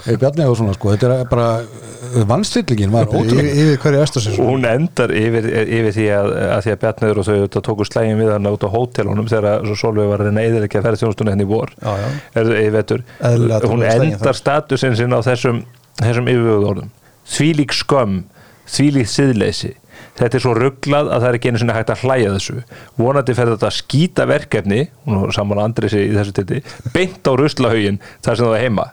Bjarni 0.04 0.48
og 0.50 0.58
svona 0.60 0.74
sko, 0.76 0.94
þetta 0.94 1.18
er 1.22 1.28
bara 1.32 2.24
vannstillingin 2.28 2.92
var 2.92 3.08
Yfir, 3.08 3.22
ótrúlega 3.22 3.54
yfir 3.64 3.78
hverju 3.84 4.02
Östarsson 4.04 4.40
og 4.44 4.50
hún 4.52 4.66
endar 4.68 5.14
yfir, 5.16 5.48
yfir 5.64 5.96
því 5.96 6.08
að, 6.18 6.32
að 6.56 6.66
því 6.66 6.74
að 6.74 6.82
Bjarniður 6.82 7.22
og 7.22 7.30
þau 7.30 7.62
tóku 7.70 7.88
slægin 7.88 8.20
við 8.20 8.34
hann 8.34 8.50
út 8.52 8.66
á 8.68 8.70
hótelunum 8.74 9.30
þegar 9.32 9.70
Solveig 9.80 10.12
var 10.12 10.24
að 10.24 10.30
reyna 10.32 10.44
eðilegja 10.44 10.84
ferðarþjónustunni 10.84 11.34
henni 11.34 11.48
í 11.48 11.52
vor. 11.54 11.72
Já, 11.80 11.94
já. 12.04 12.10
er, 12.42 12.52
vetur 12.76 13.06
hún 13.72 13.86
endar 13.88 14.38
statusinn 14.38 15.00
sinn 15.00 15.16
á 15.16 15.20
þessum, 15.24 15.64
þessum 16.02 16.30
yfirvöðorðum 16.34 16.92
þvílík 17.30 17.74
skömm 17.76 18.24
þvílík 18.70 19.10
siðleysi. 19.12 19.74
Þetta 20.18 20.38
er 20.38 20.44
svo 20.44 20.54
rugglað 20.58 21.10
að 21.10 21.24
það 21.24 21.28
er 21.30 21.38
ekki 21.38 21.52
einu 21.52 21.60
sinni 21.62 21.76
hægt 21.76 21.92
að 21.94 22.04
hlæja 22.04 22.34
þessu. 22.36 22.56
Vonandi 23.00 23.36
fer 23.38 23.50
þetta 23.54 23.70
að 23.70 23.78
skýta 23.78 24.26
verkefni 24.30 24.82
hún 25.06 25.22
var 25.24 25.36
saman 25.36 25.62
að 25.62 25.70
Andrisi 25.70 26.04
í 26.06 26.12
þessu 26.14 26.36
tilti 26.38 26.62
beint 26.94 27.30
á 27.30 27.32
ruslahaugin 27.40 28.00
þar 28.26 28.38
sem 28.40 28.46
það 28.46 28.58
er 28.58 28.66
heima 28.68 28.86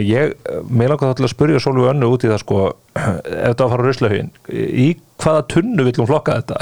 ég, 0.00 0.34
mér 0.72 0.92
langar 0.92 1.12
þá 1.12 1.18
til 1.18 1.26
að 1.26 1.32
spyrja 1.34 1.60
Sólvíu 1.60 1.88
önnu 1.90 2.08
út 2.14 2.24
í 2.24 2.30
það 2.30 2.38
sko 2.40 2.60
ef 2.96 3.10
þetta 3.22 3.64
var 3.64 3.66
að 3.66 3.72
fara 3.74 3.86
ruslahaugin 3.86 4.30
í 4.48 4.86
hvaða 5.22 5.42
tunnu 5.52 5.86
hún 5.86 6.08
flokka 6.08 6.36
þetta? 6.40 6.56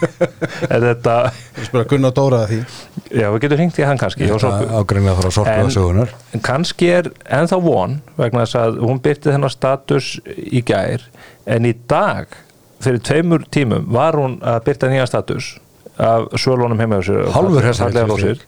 Er 0.74 0.80
þetta 0.82 1.16
Þú 1.34 1.66
spyrir 1.68 1.82
að 1.82 1.90
Gunnar 1.92 2.14
Dóra 2.16 2.40
því. 2.50 2.60
Já, 3.14 3.26
við 3.34 3.44
getum 3.44 3.60
hringt 3.60 3.78
í 3.78 3.86
hann 3.86 4.00
kannski 4.00 4.30
ágreinlega 4.30 5.16
frá 5.20 5.44
og 5.54 5.74
sögunar 5.74 6.14
En 6.34 6.44
kannski 6.44 6.88
er 6.96 7.10
ennþá 7.28 7.60
von 7.62 7.98
vegna 8.16 8.46
þess 8.46 8.58
að 8.62 8.80
hún 8.82 9.02
byrti 9.04 9.30
þennan 9.30 9.52
status 9.52 10.14
í 10.24 10.64
gær 10.66 11.04
en 11.44 11.68
í 11.68 11.74
dag 11.90 12.32
fyrir 12.84 13.04
tveimur 13.04 13.44
tímum 13.52 13.86
var 13.92 14.16
hún 14.18 14.40
að 14.44 14.64
byrta 14.68 14.90
nýja 14.92 15.06
status 15.08 15.54
af 16.00 16.26
svölunum 16.40 16.80
heima 16.80 16.98
hjá 16.98 17.12
sér 18.18 18.40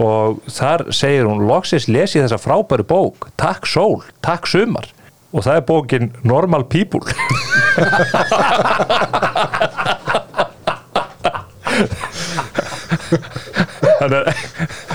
Og 0.00 0.40
þar 0.48 0.86
segir 0.94 1.26
hún 1.28 1.44
loksis 1.48 1.88
lesi 1.90 2.22
þessa 2.22 2.40
frábæru 2.40 2.86
bók. 2.88 3.28
Takk 3.40 3.68
sól, 3.68 4.00
takk 4.24 4.48
sumar. 4.48 4.88
Og 5.32 5.44
það 5.44 5.58
er 5.58 5.66
bókin 5.68 6.10
Normal 6.28 6.64
People. 6.68 7.04
Þannig 14.02 14.18
að, 14.18 14.28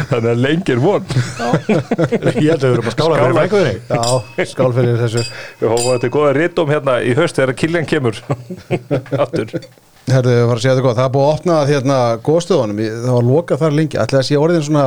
þannig 0.10 0.30
að 0.32 0.40
lengir 0.44 0.82
von. 0.84 1.06
Ég 1.08 2.50
held 2.52 2.64
að 2.64 2.66
við 2.66 2.74
erum 2.74 2.90
að 2.90 2.96
skála 2.96 3.20
fyrir 3.22 3.38
fækkuðinni 3.38 3.76
Já, 3.88 4.46
skál 4.52 4.70
fyrir 4.76 5.00
þessu. 5.04 5.24
Við 5.62 5.72
hófum 5.74 5.92
þetta 5.94 6.12
góða 6.18 6.34
rítum 6.38 6.74
hérna 6.74 6.98
í 7.04 7.14
haust 7.18 7.40
þegar 7.40 7.58
Kiljan 7.62 7.88
kemur. 7.90 8.20
Aftur. 9.24 9.54
Herðu, 10.08 10.32
ég 10.32 10.46
var 10.48 10.56
að 10.56 10.62
segja 10.64 10.74
þetta 10.78 10.84
gott, 10.86 10.96
það 10.96 11.04
er 11.04 11.12
búið 11.12 11.26
að 11.28 11.34
opna 11.36 11.56
hérna 11.68 11.96
góðstöðunum, 12.24 12.78
það 13.04 13.12
var 13.12 13.26
lokað 13.28 13.60
þar 13.60 13.74
lengi. 13.76 13.98
Ætli 14.00 14.16
að 14.16 14.22
sé 14.24 14.38
orðin 14.40 14.64
svona 14.64 14.86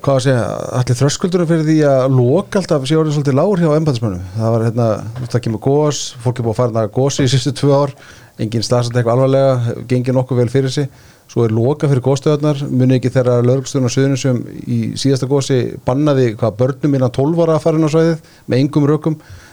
hvað 0.00 0.14
að 0.14 0.22
segja, 0.24 0.44
ætli 0.78 0.94
þröskuldurinn 0.96 1.50
fyrir 1.50 1.66
því 1.66 1.76
að 1.90 2.14
loka 2.16 2.62
alltaf 2.62 2.86
sé 2.88 2.96
orðin 2.96 3.12
svolítið 3.18 3.36
lágur 3.36 3.60
hjá 3.60 3.74
embæðismönnum, 3.74 4.22
það 4.38 4.54
var 4.54 4.64
hérna 4.64 4.86
það 5.26 5.42
kemur 5.44 5.62
góðs, 5.66 6.00
fólk 6.24 6.40
er 6.40 6.46
búið 6.46 6.54
að 6.54 6.60
fara 6.62 6.72
þarna 6.78 6.94
góðs 6.96 7.20
í 7.20 7.28
sístu 7.28 7.52
tvö 7.58 7.72
ár, 7.76 7.92
enginn 8.40 8.64
staðsand 8.64 8.96
eitthvað 8.96 9.14
alvarlega, 9.18 9.76
gengið 9.92 10.16
nokkuð 10.16 10.40
vel 10.40 10.52
fyrir 10.56 10.72
sig. 10.72 10.88
Svo 11.28 11.44
er 11.44 11.52
loka 11.52 11.84
fyrir 11.90 12.00
góðstöðunar 12.06 12.64
muni 12.72 12.96
ekki 12.96 13.12
þegar 13.12 13.44
lögregstöðun 13.44 13.92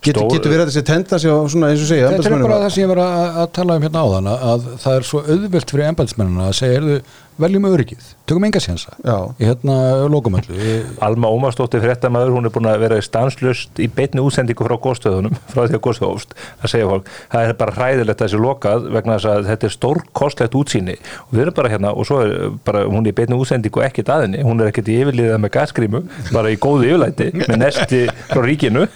getur, 0.07 0.29
getur 0.31 0.53
verið 0.55 0.71
þessi 0.71 0.85
tendans 0.87 1.25
já, 1.27 1.35
svona 1.51 1.71
eins 1.73 1.83
og 1.83 1.91
segja 1.91 2.11
Þetta 2.13 2.31
er 2.31 2.43
bara 2.47 2.57
að- 2.57 2.65
það 2.67 2.75
sem 2.77 2.83
ég 2.85 2.91
var 2.93 3.01
að, 3.05 3.39
að 3.43 3.49
tala 3.59 3.77
um 3.77 3.87
hérna 3.87 4.03
áðan 4.07 4.31
að, 4.33 4.45
að 4.53 4.67
það 4.85 4.97
er 5.01 5.07
svo 5.11 5.23
auðvelt 5.27 5.73
fyrir 5.75 5.89
embæðismennina 5.91 6.47
að 6.47 6.57
segja, 6.61 6.81
erðu, 6.81 6.99
veljum 7.41 7.67
öryggið. 7.69 8.05
Tökum 8.27 8.45
enga 8.49 8.61
sjensa 8.63 8.95
Já. 9.05 9.31
í 9.39 9.47
hérna 9.47 10.07
lokumöllu 10.11 10.57
Alma 11.05 11.29
Ómarsdóttir 11.31 11.83
fréttamaður, 11.85 12.33
hún 12.35 12.49
er 12.49 12.53
búin 12.55 12.67
að 12.71 12.81
vera 12.83 12.97
stanslust 13.05 13.79
í 13.83 13.87
beinni 13.93 14.23
útsendingu 14.25 14.67
frá 14.67 14.75
góðstöðunum 14.83 15.37
frá 15.53 15.61
því 15.67 15.77
að 15.77 15.85
góðstöð 15.85 16.09
hófst 16.11 16.35
að 16.63 16.73
segja 16.73 16.89
fólk. 16.91 17.11
Það 17.33 17.43
er 17.51 17.59
bara 17.61 17.77
hræðilegt 17.77 18.21
að 18.21 18.25
þessi 18.25 18.41
lokað 18.43 18.89
vegna 18.97 19.19
þess 19.19 19.29
að 19.31 19.51
þetta 19.51 19.69
er 19.69 19.75
stórkostlegt 19.77 20.59
útsýni. 20.59 20.97
Og 21.27 21.31
við 21.37 21.45
erum 21.45 21.57
bara 21.61 21.73
hérna 21.75 21.93
og 21.93 22.09
svo 22.09 22.17
er 22.25 22.31
bara 22.67 22.81
hún 22.89 23.05
er 23.05 23.13
í 23.13 23.17
beinni 23.21 23.37
útsendingu 23.39 23.85
ekkit 23.87 24.13
aðinni 24.17 24.43
hún 24.47 24.61
er 24.61 24.73
ekkit 24.73 24.91
í 24.91 24.99
yfirliða 25.03 25.39
með 25.43 25.55
gasgrímu 25.59 26.01
bara 26.33 26.51
í 26.51 26.59
góðu 26.61 26.85
yfirlæti 26.91 27.29
með 27.45 27.57
nesti 27.63 28.03
frá 28.33 28.43
ríkinu. 28.43 28.87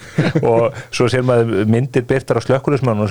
Og 0.41 0.63
svo 0.89 1.05
sér 1.11 1.23
maður 1.27 1.65
myndir 1.69 2.03
byrtar 2.09 2.41
á 2.41 2.45
slökkulismannum 2.45 3.05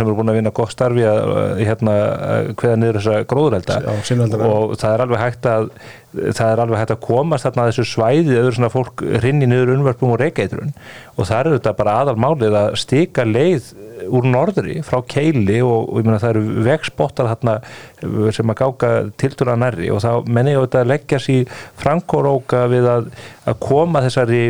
alveg 5.20 5.28
hægt 5.28 5.50
að 5.50 5.68
það 6.34 6.48
er 6.50 6.62
alveg 6.64 6.80
hægt 6.80 6.94
að 6.96 7.04
komast 7.04 7.46
þarna 7.46 7.64
að 7.64 7.70
þessu 7.70 7.86
svæði 7.92 8.38
eða 8.40 8.54
svona 8.56 8.72
fólk 8.72 9.04
rinni 9.22 9.46
niður 9.46 9.76
unnvörpum 9.76 10.14
og 10.16 10.18
reykeitrun 10.24 10.72
og 11.14 11.28
það 11.28 11.38
eru 11.38 11.52
þetta 11.58 11.76
bara 11.78 11.96
aðalmálið 12.02 12.56
að 12.58 12.74
stika 12.82 13.26
leið 13.28 13.70
úr 14.08 14.26
norðri 14.26 14.80
frá 14.86 14.98
keili 15.10 15.60
og, 15.62 15.90
og 15.92 16.06
meina 16.06 16.18
það 16.22 16.32
eru 16.34 16.64
vegspottar 16.66 17.30
þarna 17.30 17.56
sem 18.34 18.52
að 18.52 18.60
gáka 18.62 18.90
tildur 19.20 19.52
að 19.52 19.62
nærri. 19.64 19.90
Og 19.92 20.02
þá 20.02 20.30
menni 20.30 20.56
ég 20.56 20.76
að 20.80 20.90
leggja 20.90 21.20
sér 21.22 21.62
frankoróka 21.80 22.64
við 22.72 22.88
að, 22.90 23.10
að 23.44 23.58
koma 23.62 24.02
þessari 24.06 24.42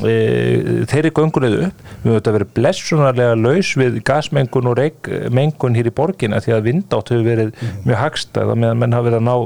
þeirri 0.00 1.12
gönguleið 1.14 1.58
upp. 1.68 1.82
Við 2.02 2.14
höfum 2.16 2.36
verið 2.36 2.54
blessunarlega 2.56 3.34
laus 3.38 3.72
við 3.78 3.98
gasmengun 4.06 4.70
og 4.70 4.78
reikmengun 4.78 5.76
hér 5.76 5.90
í 5.90 5.94
borgina 5.94 6.40
því 6.42 6.54
að 6.56 6.64
vindátt 6.68 7.12
hefur 7.12 7.26
verið 7.26 7.52
mjög 7.84 8.00
hagstað 8.00 8.54
að 8.54 8.64
menn 8.64 8.96
hafa 8.96 9.06
verið 9.10 9.20
að 9.20 9.28
ná 9.28 9.36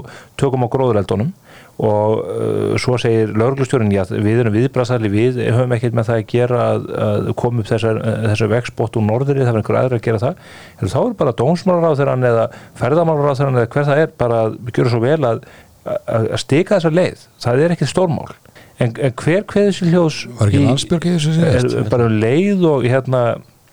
tökum 0.40 0.64
á 0.64 0.68
gróðureldunum. 0.72 1.34
Og 1.76 2.22
uh, 2.24 2.76
svo 2.80 2.96
segir 2.96 3.34
lauruglustjórin 3.36 3.92
já 3.92 4.06
við 4.08 4.38
erum 4.40 4.54
viðbrastæli 4.54 5.10
við 5.12 5.42
höfum 5.44 5.74
ekkert 5.76 5.98
með 5.98 6.08
það 6.08 6.20
að 6.22 6.30
gera 6.30 6.60
að, 6.70 6.86
að 7.04 7.28
koma 7.36 7.60
upp 7.60 7.68
þessar, 7.68 8.00
þessar 8.30 8.52
vegspott 8.54 8.96
úr 8.96 9.04
norðri 9.04 9.42
það 9.42 9.50
er 9.50 9.60
einhver 9.60 9.80
aðra 9.82 9.98
að 10.00 10.06
gera 10.06 10.22
það. 10.22 10.40
En 10.80 10.92
þá 10.94 10.98
er 11.02 11.18
bara 11.20 11.36
dónsmálaráþurann 11.42 12.26
eða 12.30 12.48
ferðamálaráþurann 12.80 13.60
eða 13.60 13.72
hver 13.74 13.88
það 13.90 14.02
er 14.06 14.16
bara 14.24 14.40
að 14.46 14.56
gera 14.72 14.94
svo 14.94 15.02
vel 15.04 15.20
að, 15.20 15.44
að, 15.84 16.30
að 16.30 16.40
stika 16.46 16.78
þessar 16.78 16.96
leið. 16.96 17.28
Það 17.44 17.64
er 17.66 17.76
ekkert 17.76 17.92
stórmál 17.92 18.30
en, 18.78 18.94
en 18.94 19.18
hver 19.22 19.44
kveður 19.48 19.76
sér 19.76 19.92
hljós 19.92 20.22
Var 20.38 20.54
ekki 20.54 21.12
þessu 21.16 21.36
síðast? 21.36 21.76
er 21.80 21.92
bara 21.92 22.08
um 22.10 22.18
leið 22.22 22.66
og 22.70 22.88
hérna 22.88 23.22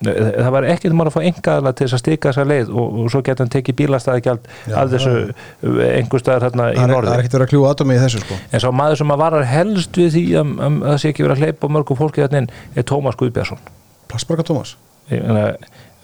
það 0.04 0.50
var 0.52 0.66
ekkert 0.68 0.96
mál 0.96 1.06
að 1.08 1.14
fá 1.14 1.20
engaðala 1.24 1.72
til 1.76 1.86
þess 1.86 1.96
að 1.96 2.02
stika 2.02 2.30
þessa 2.30 2.44
leið 2.48 2.72
og, 2.74 2.96
og 3.04 3.12
svo 3.12 3.20
geta 3.24 3.44
hann 3.44 3.52
tekið 3.54 3.76
bílastæðagjald 3.78 4.48
Já, 4.68 4.74
af 4.80 4.90
þessu 4.92 5.12
einhver 5.94 6.22
staðar 6.22 6.46
hérna 6.48 6.66
í 6.74 6.80
er, 6.82 6.92
það 6.92 7.12
er 7.14 7.22
ekkert 7.22 7.36
verið 7.38 7.46
að 7.46 7.52
kljúa 7.52 7.70
atomi 7.72 7.96
í 7.96 8.02
þessu 8.02 8.22
sko. 8.24 8.38
En 8.50 8.64
sá 8.64 8.68
maður 8.74 9.00
sem 9.00 9.14
að 9.14 9.22
varar 9.22 9.46
helst 9.48 10.00
við 10.00 10.10
því 10.16 10.24
að, 10.40 10.52
að, 10.66 10.76
að 10.82 10.90
það 10.90 11.00
sé 11.04 11.12
ekki 11.14 11.26
verið 11.26 11.36
að 11.36 11.44
hleypa 11.46 11.72
mörgum 11.78 12.00
fólki 12.00 12.24
þarna 12.24 12.42
inn 12.42 12.50
er 12.74 12.88
Tómas 12.90 13.18
Guðbjörnsson 13.20 13.64
Plassbarka 14.10 14.46
Tómas? 14.50 14.74
Ég 15.12 15.24
meina, 15.24 15.46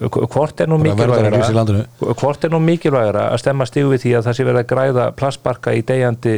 hvort 0.01 0.61
er 0.61 0.69
nú 0.71 0.79
mikilvægara 0.81 1.83
hvort 1.99 2.45
er 2.45 2.53
nú 2.53 2.59
mikilvægara 2.63 3.27
að 3.35 3.41
stemma 3.43 3.67
stígu 3.69 3.91
við 3.93 4.05
því 4.05 4.13
að 4.17 4.27
það 4.27 4.37
sé 4.37 4.45
verið 4.47 4.61
að 4.63 4.69
græða 4.71 5.07
plastbarka 5.19 5.73
í 5.77 5.83
deyjandi 5.85 6.35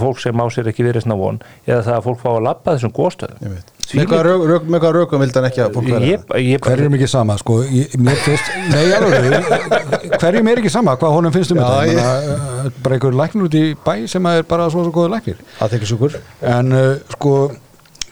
fólk 0.00 0.22
sem 0.22 0.40
á 0.40 0.46
sér 0.54 0.70
ekki 0.72 0.86
verið 0.86 1.10
von 1.12 1.40
eða 1.66 1.82
það 1.84 1.96
að 1.98 2.04
fólk 2.08 2.20
fá 2.22 2.28
að 2.32 2.44
labba 2.48 2.76
þessum 2.76 2.94
góðstöðum. 2.96 3.56
Með 3.94 4.08
hvaða 4.08 4.92
rökum 4.96 5.20
vildi 5.20 5.36
hann 5.36 5.48
ekki 5.50 5.60
að 5.60 5.74
fólk 5.76 5.90
vera 5.90 6.06
ég, 6.08 6.22
ég, 6.40 6.62
Hverjum 6.64 6.94
ekki 6.96 7.08
sama, 7.10 7.36
sko, 7.38 7.58
ég, 7.68 7.92
mér 8.00 8.16
finnst, 8.24 8.48
nei, 8.72 8.86
alveg, 8.96 10.16
hverjum 10.22 10.48
er 10.50 10.62
ekki 10.62 10.72
sama, 10.72 10.94
hvað 11.00 11.16
honum 11.18 11.34
finnst 11.34 11.52
um 11.52 11.60
þetta, 11.60 12.72
bara 12.86 12.96
einhver 12.96 13.18
læknir 13.20 13.44
út 13.44 13.58
í 13.60 13.64
bæ 13.84 13.92
sem 14.10 14.30
er 14.32 14.48
bara 14.48 14.70
svo 14.72 14.86
svo 14.86 14.94
góður 14.94 15.12
læknir. 15.18 15.44
að 15.60 15.76
tekja 15.76 15.90
sjúkur 15.92 16.16
En 16.40 16.72
uh, 16.72 16.88
sko, 17.12 17.34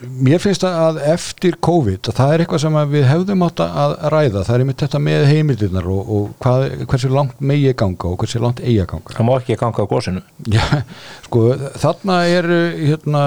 mér 0.02 0.40
finnst 0.42 0.64
að 0.66 0.98
eftir 1.12 1.56
COVID, 1.62 2.08
að 2.10 2.16
það 2.18 2.32
er 2.34 2.42
eitthvað 2.44 2.62
sem 2.64 2.78
við 2.92 3.04
hefðum 3.08 3.44
átt 3.46 3.62
að 3.64 3.94
ræða, 4.14 4.42
það 4.46 4.54
er 4.54 4.64
einmitt 4.64 4.84
þetta 4.84 5.00
með 5.02 5.26
heimildirnar 5.30 5.88
og, 5.92 6.12
og 6.16 6.30
hvað, 6.42 6.64
hversu 6.90 7.10
langt 7.12 7.42
megi 7.52 7.74
ganga 7.82 8.10
og 8.10 8.16
hversu 8.22 8.42
langt 8.42 8.62
eigi 8.62 8.78
að 8.82 8.88
ganga. 8.94 9.16
það 9.16 9.28
má 9.28 9.32
ekki 9.36 9.58
ganga 9.60 9.86
á 9.86 9.90
góðsinu 9.92 10.22
Já, 10.52 10.64
sko, 11.26 11.44
þarna 11.84 12.18
er, 12.30 12.50
hérna, 12.80 13.24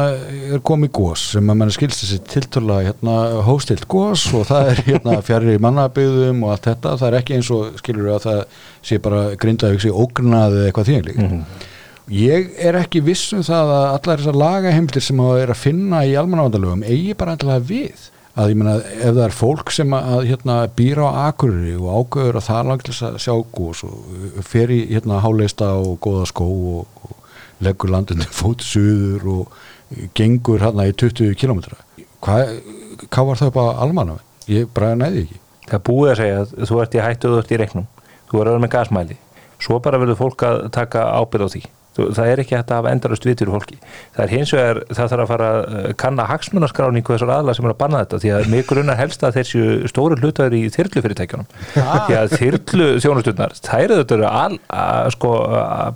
er 0.56 0.66
komið 0.72 0.94
gós 1.00 1.28
sem 1.36 1.54
að 1.54 1.62
mann 1.62 1.76
skilst 1.76 2.04
þessi 2.04 2.20
tiltöla 2.34 2.82
hérna, 2.90 3.20
hóstilt 3.48 3.88
gós 3.92 4.26
og 4.36 4.48
það 4.52 4.74
er 4.74 4.84
hérna, 4.90 5.20
fjari 5.28 5.60
mannabyggðum 5.64 6.44
og 6.46 6.56
allt 6.56 6.70
þetta, 6.72 6.98
það 7.02 7.12
er 7.12 7.20
ekki 7.22 7.40
eins 7.40 7.54
og 7.56 7.80
skilur 7.84 8.12
að 8.18 8.28
það 8.30 8.44
sé 8.86 9.00
bara 9.02 9.24
grindaði 9.40 9.82
sig 9.86 9.96
ógrunað 9.96 10.60
eða 10.60 10.68
eitthvað 10.72 10.92
þýðinleik. 10.92 11.24
Mhm. 11.24 11.72
Ég 12.12 12.52
er 12.62 12.76
ekki 12.78 13.02
viss 13.02 13.32
um 13.34 13.42
það 13.42 13.72
að 13.74 13.86
allar 13.96 14.22
þessar 14.22 14.36
lagaheimildir 14.38 15.02
sem 15.02 15.22
að 15.24 15.40
er 15.42 15.52
að 15.56 15.58
finna 15.64 16.04
í 16.06 16.12
almannavandalögum 16.20 16.84
eigi 16.86 17.16
bara 17.18 17.34
endilega 17.34 17.64
við. 17.66 18.04
Að 18.36 18.52
ég 18.52 18.60
meina 18.60 18.76
ef 18.78 19.16
það 19.16 19.22
er 19.24 19.34
fólk 19.34 19.72
sem 19.74 19.96
að 19.96 20.26
hérna, 20.28 20.58
býra 20.76 21.08
á 21.10 21.32
akurri 21.32 21.74
og 21.80 21.88
ágöður 21.90 22.38
að 22.38 22.46
það 22.50 22.70
langt 22.70 22.90
þess 22.90 23.06
að 23.08 23.18
sjá 23.24 23.34
gós 23.58 23.82
og 23.88 23.96
uh, 23.96 24.42
fer 24.46 24.74
í 24.76 24.82
hérna, 24.92 25.22
háleista 25.24 25.70
og 25.80 25.96
góða 26.04 26.28
skó 26.30 26.50
og, 26.76 27.00
og 27.08 27.64
leggur 27.66 27.94
landinu 27.96 28.28
fót 28.42 28.66
suður 28.66 29.30
og 29.32 29.56
gengur 30.20 30.62
hérna 30.62 30.86
í 30.92 30.94
20 30.94 31.34
kilometra 31.40 31.80
hvað, 32.26 32.52
hvað 33.08 33.30
var 33.30 33.42
það 33.42 33.52
upp 33.54 33.62
á 33.62 33.66
almanna? 33.86 34.18
Ég 34.52 34.68
bara 34.76 34.92
næði 35.00 35.24
ekki. 35.24 35.40
Það 35.72 35.86
búið 35.88 36.12
að 36.12 36.20
segja 36.20 36.44
að 36.44 36.70
þú 36.70 36.82
ert 36.84 36.98
í 36.98 37.02
hættu 37.02 37.32
og 37.32 37.34
þú 37.34 37.42
ert 37.42 37.56
í 37.56 37.60
reiknum. 37.62 37.88
Þú 38.30 38.42
er 38.42 38.52
öðrum 38.52 38.66
með 38.66 38.74
gasmæli. 38.76 39.18
Svo 39.64 39.80
bara 39.82 40.02
verður 40.02 40.20
fólk 40.20 40.46
að 40.46 40.60
taka 40.76 41.08
ábyrð 41.16 41.50
á 41.50 41.54
því 41.56 41.64
það 41.96 42.32
er 42.32 42.42
ekki 42.44 42.58
hægt 42.58 42.72
að 42.72 42.80
hafa 42.82 42.92
endarust 42.96 43.28
við 43.28 43.38
fyrir 43.42 43.54
fólki. 43.56 43.78
Það 44.16 44.24
er 44.26 44.34
hins 44.34 44.54
vegar, 44.56 44.82
það 44.90 45.12
þarf 45.14 45.24
að 45.24 45.32
fara 45.32 45.50
að 45.54 45.88
kanna 46.02 46.28
hagsmunaskráningu 46.32 47.16
þessar 47.16 47.34
aðla 47.38 47.56
sem 47.56 47.68
er 47.68 47.74
að 47.74 47.80
banna 47.84 48.02
þetta 48.04 48.20
því 48.24 48.34
að 48.36 48.50
mig 48.52 48.68
grunnar 48.70 49.00
helst 49.00 49.26
að 49.26 49.40
þessu 49.40 49.64
stóru 49.92 50.20
hlutaður 50.20 50.58
í 50.58 50.64
þyrlufyrirtækjunum. 50.76 51.48
Því 51.76 52.20
að 52.20 52.36
þyrlu 52.36 52.90
þjónustundar 53.06 53.56
þær 53.62 53.86
eru 53.86 54.02
þetta 54.04 54.34
al, 54.44 54.60
að, 54.82 55.10
sko, 55.16 55.34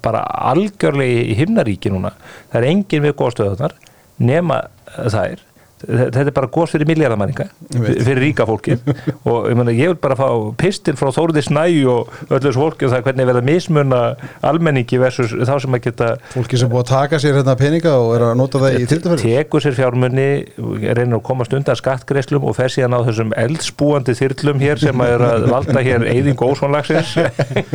bara 0.05 0.23
algjörlega 0.53 1.27
í 1.27 1.37
himnaríki 1.39 1.93
núna. 1.93 2.15
Það 2.53 2.61
er 2.61 2.71
engin 2.73 3.05
við 3.07 3.15
góðstöðunar 3.19 3.77
nema 4.19 4.63
þær 5.09 5.48
þetta 5.87 6.25
er 6.25 6.35
bara 6.35 6.49
góðs 6.51 6.73
fyrir 6.75 6.89
miljardamæringa 6.89 7.45
fyrir 7.71 8.19
ríka 8.19 8.45
fólki 8.47 8.75
og 9.29 9.47
ég, 9.47 9.55
mena, 9.55 9.73
ég 9.75 9.93
vil 9.93 9.99
bara 10.01 10.17
fá 10.19 10.27
pistil 10.59 10.97
frá 10.99 11.11
Þóruði 11.15 11.43
Snæ 11.45 11.63
og 11.87 12.11
öllu 12.27 12.41
þessu 12.49 12.59
fólki 12.59 12.87
og 12.87 12.93
það 12.93 13.05
hvernig 13.07 13.29
verða 13.29 13.43
mismunna 13.47 14.01
almenningi 14.45 14.99
versus 14.99 15.31
þá 15.31 15.53
sem 15.63 15.77
að 15.77 15.85
geta 15.87 16.09
fólki 16.33 16.59
sem 16.59 16.71
búið 16.71 16.83
að 16.83 16.91
taka 16.91 17.21
sér 17.23 17.39
hérna 17.39 17.55
peninga 17.59 17.95
og 18.01 18.11
er 18.17 18.25
að 18.27 18.35
nota 18.41 18.61
það 18.63 18.77
í 18.79 18.89
þyrlufæri 18.91 19.35
tekur 19.37 19.65
sér 19.65 19.77
fjármunni 19.79 20.27
reynir 20.57 21.19
að 21.19 21.25
komast 21.29 21.55
undan 21.55 21.79
skattgreislum 21.79 22.47
og 22.49 22.57
fer 22.59 22.73
síðan 22.73 22.97
á 22.99 23.07
þessum 23.07 23.33
eldspúandi 23.39 24.17
þyrlum 24.19 24.63
hér 24.63 24.83
sem 24.83 25.05
að 25.05 25.15
er 25.15 25.25
að 25.29 25.47
valda 25.53 25.85
hér 25.85 26.07
eyðing 26.11 26.43
ósvonlagsins 26.43 27.15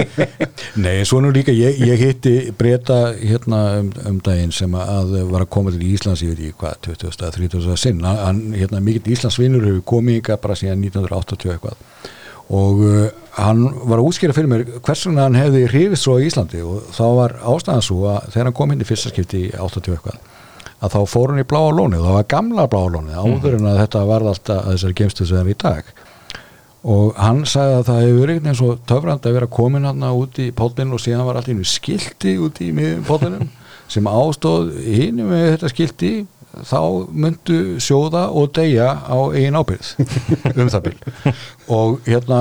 Nei, 0.85 1.05
svo 1.09 1.21
nú 1.25 1.33
líka, 1.35 1.55
ég, 1.55 1.81
ég 1.81 2.01
hitti 2.01 2.35
breyta 2.59 3.15
hérna 3.17 3.65
um, 3.81 3.91
um 4.11 4.21
daginn 4.25 4.53
sem 4.55 4.73
að 4.77 5.17
var 5.31 5.45
að 5.45 5.53
koma 5.55 5.73
til 5.73 5.85
Íslands 5.95 6.25
ég 8.03 8.11
veit 8.11 8.35
ekki 8.35 8.35
hvað, 8.35 8.35
20. 8.35 8.35
að 8.35 8.35
30. 8.35 8.45
sinn 8.45 8.51
hann, 8.51 8.59
hérna, 8.59 8.83
mikill 8.85 9.15
Íslandsvinnur 9.15 9.67
hefur 9.69 9.87
komið 9.95 10.21
ykkar 10.21 10.41
bara 10.43 10.59
síðan 10.59 10.85
1980 10.85 11.55
eitthvað 11.55 11.77
og 12.55 12.81
uh, 12.85 13.09
hann 13.39 13.65
var 13.89 14.01
að 14.01 14.09
útskýra 14.11 14.35
fyrir 14.37 14.51
mér 14.51 14.65
hvers 14.85 15.07
vegna 15.09 15.25
hann 15.25 15.39
hefði 15.39 15.67
hrifist 15.71 16.05
svo 16.05 16.19
á 16.21 16.25
Íslandi 16.25 16.61
og 16.61 16.91
þá 16.93 17.05
var 17.17 17.37
ástæðan 17.41 17.85
svo 17.87 18.01
að 18.13 18.27
þegar 18.35 18.51
hann 18.51 18.57
kom 18.59 18.75
inn 18.75 18.85
í 18.85 18.89
fyrsta 18.89 19.13
skipti 19.13 19.47
í 19.49 19.53
80 19.57 19.95
eitthvað 19.97 20.19
að 20.85 20.93
þá 20.93 21.01
fór 21.09 21.33
hann 21.33 21.41
í 21.41 21.49
bláa 21.49 21.71
lónið 21.73 22.03
og 22.03 22.11
það 22.11 22.19
var 22.19 22.27
gamla 22.35 22.67
bláa 22.69 22.91
lónið 22.93 23.17
áður 23.17 23.57
en 23.59 23.71
að 23.71 23.81
þetta 23.81 24.05
varð 24.11 24.33
alltaf 24.35 24.61
að 24.61 24.75
þessari 24.75 24.99
gemstu 25.01 25.29
sem 25.31 25.41
er 25.41 25.55
í 25.55 25.57
dag 25.65 25.93
og 26.85 27.17
hann 27.17 27.45
sagði 27.49 27.77
að 27.79 27.87
það 27.89 28.01
hefur 28.03 28.21
verið 28.21 28.41
veginn 28.43 28.59
svo 28.59 28.71
töfrand 28.91 29.27
að 29.27 29.37
vera 29.39 29.47
komin 29.49 29.89
hann 29.89 30.05
út 30.11 30.41
í 30.43 30.51
pollin 30.53 30.93
og 30.93 31.01
síðan 31.01 31.25
var 31.25 31.41
allt 31.41 31.49
í 31.49 31.57
einu 31.57 31.65
skilti 31.65 32.35
út 32.45 32.61
í 32.61 32.71
miðum 32.77 33.07
pollinum 33.09 33.49
sem 33.95 34.05
ástóð 34.05 34.75
hinu 34.85 35.31
með 35.31 35.47
þetta 35.55 35.73
skilti 35.73 36.13
þá 36.69 36.81
myndu 37.11 37.59
sjóða 37.83 38.29
og 38.37 38.53
deyja 38.57 38.91
á 39.05 39.19
eigin 39.35 39.59
ábyrð 39.59 39.95
um 40.61 40.71
það 40.73 40.85
bil. 40.89 40.99
Og 41.75 42.05
hérna 42.09 42.41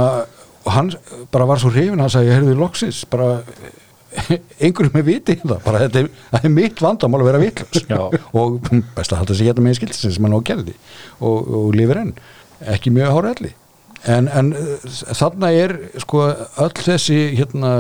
hann 0.70 0.93
bara 1.34 1.47
var 1.49 1.61
svo 1.61 1.74
hrifin 1.74 1.99
hann 1.99 2.11
sagði, 2.11 2.32
ég 2.32 2.39
heyrði 2.39 2.59
loksins 2.59 3.03
bara 3.11 3.41
einhverjum 4.64 4.93
með 4.95 5.09
viti 5.09 5.36
í 5.36 5.41
það 5.41 5.57
bara 5.66 5.82
þetta 5.86 6.03
er, 6.03 6.11
er 6.39 6.53
mitt 6.53 6.84
vandamál 6.84 7.24
að 7.24 7.32
vera 7.32 7.43
vitlaus. 7.43 7.84
Já. 7.89 8.03
og 8.39 8.61
best 8.95 9.16
að 9.16 9.24
halda 9.24 9.39
sig 9.39 9.49
hérna 9.49 9.66
með 9.66 9.82
skiltisins 9.82 10.20
sem 10.20 10.30
hann 10.30 10.38
á 10.38 10.47
gerði 10.47 10.78
og, 11.20 11.38
og 11.41 11.76
lifir 11.78 12.03
enn. 12.05 12.16
Ekki 12.74 12.93
mjög 12.95 13.18
hára 13.18 13.36
elli 13.36 13.51
en, 14.09 14.27
en 14.27 14.51
uh, 14.57 14.87
þarna 15.15 15.51
er 15.55 15.75
sko 16.03 16.25
öll 16.63 16.73
þessi 16.77 17.19
hérna 17.37 17.71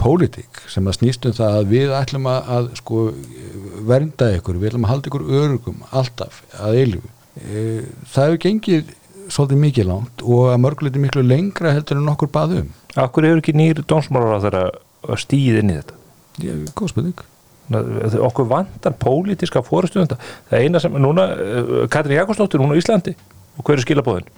pólitík 0.00 0.62
sem 0.70 0.86
að 0.86 0.98
snýst 1.00 1.26
um 1.28 1.34
það 1.36 1.58
að 1.60 1.72
við 1.74 1.94
ætlum 1.98 2.28
að, 2.30 2.52
að 2.56 2.70
sko 2.80 3.02
vernda 3.86 4.30
ykkur, 4.38 4.60
við 4.60 4.72
ætlum 4.72 4.86
að 4.86 4.94
halda 4.94 5.10
ykkur 5.10 5.26
örugum 5.40 5.84
alltaf 5.90 6.40
að 6.62 6.80
eilífu. 6.82 7.12
E, 7.36 7.64
það 8.12 8.30
hefur 8.30 8.42
gengið 8.46 8.94
svolítið 9.26 9.62
mikið 9.64 9.88
langt 9.90 10.22
og 10.24 10.50
að 10.52 10.60
mörguleiti 10.62 11.02
miklu 11.02 11.24
lengra 11.26 11.74
heldur 11.74 11.98
en 12.00 12.12
okkur 12.14 12.30
baðum 12.32 12.70
Akkur 12.96 13.26
hefur 13.26 13.42
ekki 13.42 13.52
nýr 13.56 13.82
dómsmálar 13.84 14.38
á 14.40 14.44
þeirra 14.46 15.16
stíð 15.20 15.58
inn 15.60 15.72
í 15.74 15.76
þetta? 15.76 15.96
Ég, 16.40 16.62
góð 16.78 16.92
spurning. 16.94 17.18
Okkur 18.24 18.48
vantar 18.48 18.94
pólítiska 18.96 19.60
fórustu 19.66 20.00
um 20.00 20.08
það 20.08 20.62
eina 20.62 20.80
sem, 20.80 20.96
núna, 21.02 21.26
uh, 21.34 21.74
Katrin 21.92 22.16
Jakobsdóttir 22.16 22.62
hún 22.62 22.72
á 22.72 22.80
Íslandi. 22.80 23.12
Og 23.56 23.66
hver 23.66 23.76
er 23.76 23.84
skilabóðin 23.84 24.32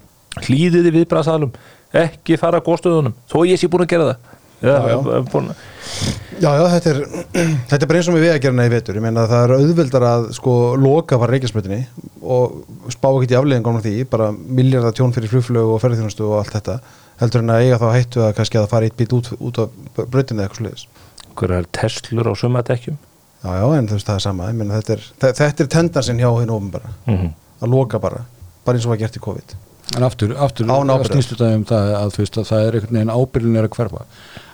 hlýðiði 0.47 0.91
viðbræðsalum 0.97 1.51
ekki 1.93 2.37
fara 2.37 2.59
að 2.61 2.67
góðstöðunum, 2.69 3.13
þó 3.31 3.37
ég 3.49 3.59
sé 3.59 3.67
búin 3.67 3.85
að 3.87 3.93
gera 3.95 4.09
það 4.11 4.35
Já, 4.59 4.75
já. 4.91 4.97
Búin, 5.31 5.53
Já, 6.39 6.49
já, 6.55 6.63
þetta 6.73 6.89
er, 6.91 6.97
þetta 7.69 7.77
er 7.79 7.87
bara 7.87 7.99
eins 7.99 8.07
og 8.11 8.15
með 8.15 8.23
vegagerina 8.25 8.65
í 8.67 8.71
vetur, 8.73 8.97
ég 8.99 9.03
meina 9.03 9.21
að 9.23 9.31
það 9.31 9.43
er 9.45 9.53
auðveldar 9.55 10.05
að 10.09 10.25
sko 10.35 10.53
loka 10.79 11.17
bara 11.19 11.31
reykjasmötinni 11.35 11.79
og 12.21 12.57
spá 12.91 13.07
ekki 13.09 13.33
í 13.33 13.37
afleðingum 13.39 13.79
af 13.79 13.85
því, 13.87 13.93
bara 14.11 14.27
miljardar 14.35 14.95
tjón 14.95 15.15
fyrir 15.15 15.31
flugflögu 15.31 15.73
og 15.77 15.79
ferðarþjónustu 15.83 16.27
og 16.27 16.35
allt 16.41 16.55
þetta, 16.57 16.75
heldur 17.23 17.43
en 17.45 17.53
að 17.55 17.63
eiga 17.65 17.79
þá 17.79 17.87
hættu 17.95 18.23
að 18.25 18.33
kannski 18.39 18.59
að 18.59 18.67
fara 18.73 18.89
eitt 18.89 18.97
bít 18.99 19.15
út, 19.15 19.31
út 19.39 19.61
af 19.63 19.79
brautinu 20.11 20.41
eða 20.43 20.49
eitthvað 20.49 20.61
sluðis. 20.65 20.85
hver 21.39 21.55
er 21.55 21.69
Teslur 21.79 22.27
á 22.31 22.33
sumadekkjum 22.35 22.97
Já, 23.39 23.49
já, 23.55 23.65
en 23.79 23.87
þú 23.87 23.95
veist 23.95 24.07
það 24.11 24.15
er 24.19 24.25
sama, 24.27 24.51
meina 24.51 24.79
þetta 24.81 24.93
er, 24.97 25.03
þe- 25.23 25.35
þetta 25.39 25.63
er 25.63 25.71
tendansinn 25.71 26.19
hjá 26.19 26.29
hinn 26.41 26.51
ofn 26.51 26.69
bara, 26.75 26.91
mm 27.07 27.15
-hmm. 27.15 27.31
að 27.63 27.69
loka 27.71 27.99
bara, 27.99 28.25
bara 28.65 28.75
eins 28.77 28.85
og 28.85 28.91
var 28.91 28.99
gert 28.99 29.15
í 29.15 29.23
COVID. 29.23 29.55
En 29.97 30.05
aftur, 30.05 30.35
aftur 30.37 30.67
snýstu 31.09 31.35
þetta 31.37 31.55
um 31.57 31.65
það 31.69 31.95
að, 31.97 32.13
veist, 32.19 32.37
að 32.37 32.49
það 32.51 32.67
er 32.67 32.77
einhvern 32.77 32.99
veginn 32.99 33.15
ábyrðin 33.15 33.57
er 33.59 33.67
að 33.69 33.75
hverfa 33.77 34.05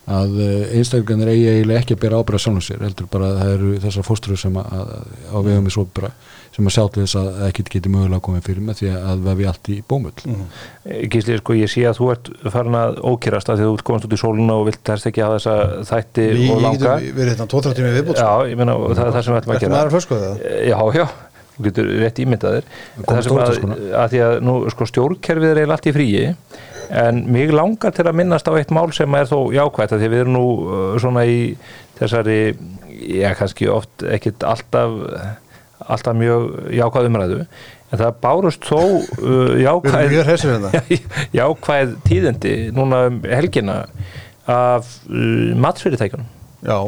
að 0.06 0.36
einstaklega 0.78 1.32
eigi 1.34 1.46
eiginlega 1.50 1.82
ekki 1.82 1.96
að 1.96 2.02
bera 2.04 2.20
ábyrða 2.22 2.42
sjálfum 2.44 2.62
sér 2.62 2.84
heldur 2.86 3.08
bara 3.10 3.32
að 3.32 3.40
það 3.40 3.54
eru 3.56 3.70
þessar 3.82 4.06
fóstrur 4.06 4.38
sem 4.38 4.60
að, 4.62 4.68
að 4.78 4.92
á 5.34 5.38
vegum 5.48 5.70
í 5.70 5.74
sopra 5.74 6.12
sem 6.56 6.70
að 6.70 6.76
sjá 6.76 6.84
til 6.94 7.02
þess 7.04 7.18
að 7.20 7.30
það 7.40 7.48
ekki 7.50 7.66
geti 7.74 7.92
mögulega 7.92 8.24
komið 8.28 8.46
fyrir 8.46 8.64
með 8.68 8.78
því 8.80 8.92
að 8.96 9.24
vefi 9.26 9.48
allt 9.50 9.72
í 9.74 9.80
bómull 9.90 10.14
Mm. 10.26 10.46
Gísli, 11.12 11.36
sko, 11.42 11.54
ég 11.58 11.70
sé 11.70 11.84
að 11.90 11.98
þú 12.00 12.08
ert 12.14 12.30
farin 12.54 12.78
að 12.80 13.00
ókýrast 13.02 13.50
að 13.52 13.60
því 13.60 13.66
að 13.66 13.72
þú 13.74 13.86
komast 13.90 14.06
út 14.08 14.16
í 14.16 14.20
sóluna 14.22 14.56
og 14.60 14.66
vilt 14.70 14.92
helst 14.94 15.10
ekki 15.10 15.24
hafa 15.26 15.38
þessa 15.42 15.84
þætti 15.90 16.26
Við 16.32 16.54
og 16.54 16.62
langa 16.64 16.80
getum 16.96 17.18
verið 17.20 17.34
þetta 17.34 17.48
2-3 17.56 17.76
tími 17.80 17.92
viðbútt, 17.98 18.20
sko. 18.22 18.26
Já, 18.26 18.50
ég 18.52 18.60
meina, 18.62 18.76
það 18.86 19.04
er 19.06 19.14
það 19.16 19.26
sem 19.26 19.36
við 19.36 19.40
ætlum 19.42 19.54
að 19.54 19.60
Þetta 19.60 19.66
gera 19.66 19.76
maður 19.76 19.90
að 19.90 19.96
flösku 19.96 20.20
það. 20.22 20.46
Já, 20.70 20.80
já, 20.96 21.06
þú 21.56 21.66
getur 21.70 21.92
rétt 22.02 22.22
ímyndaðir 22.24 22.68
að, 23.08 23.30
að 23.96 24.14
því 24.14 24.24
að 24.28 24.38
nú, 24.46 24.56
sko, 24.74 24.90
stjórnkerfið 24.92 25.52
er 25.52 25.62
eiginlega 25.62 25.78
allt 25.78 25.90
í 25.90 25.96
fríi 25.96 26.26
en 27.04 27.24
mig 27.34 27.54
langar 27.56 27.96
til 27.96 28.06
að 28.06 28.20
minnast 28.20 28.50
á 28.50 28.54
eitt 28.58 28.74
mál 28.76 28.90
sem 28.94 29.18
er 29.18 29.30
þó 29.30 29.40
jákvætt 29.56 29.96
að 29.96 30.04
því 30.04 30.12
við 30.12 30.24
erum 30.26 30.36
nú 30.36 30.46
uh, 30.52 30.84
svona 31.02 31.26
í 31.26 31.40
þessari 31.98 32.40
já, 32.52 33.32
kannski 33.40 33.72
oft 33.72 34.06
ekkit 34.06 34.46
alltaf 34.46 35.00
alltaf 35.86 36.16
mjög 36.18 36.46
jákvæð 36.74 37.10
umræðu 37.10 37.42
en 37.96 38.00
það 38.02 38.22
bárust 38.24 38.68
þó 38.68 38.80
uh, 38.82 39.56
jákvæð 39.62 40.16
hérna. 40.28 40.72
jákvæð 41.40 41.98
tíðindi 42.08 42.56
núna 42.76 43.06
um 43.10 43.20
helgina 43.30 43.84
af 44.46 44.88
uh, 45.10 45.54
matsfyrirtækjunum. 45.62 46.28
Já, 46.66 46.80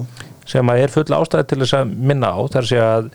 sem 0.47 0.72
að 0.72 0.84
er 0.84 0.93
full 0.93 1.07
ástæði 1.18 1.49
til 1.51 1.59
þess 1.63 1.78
að 1.80 1.93
minna 2.09 2.32
á 2.34 2.39
þar 2.53 2.70
sé 2.70 2.82
að 2.82 3.09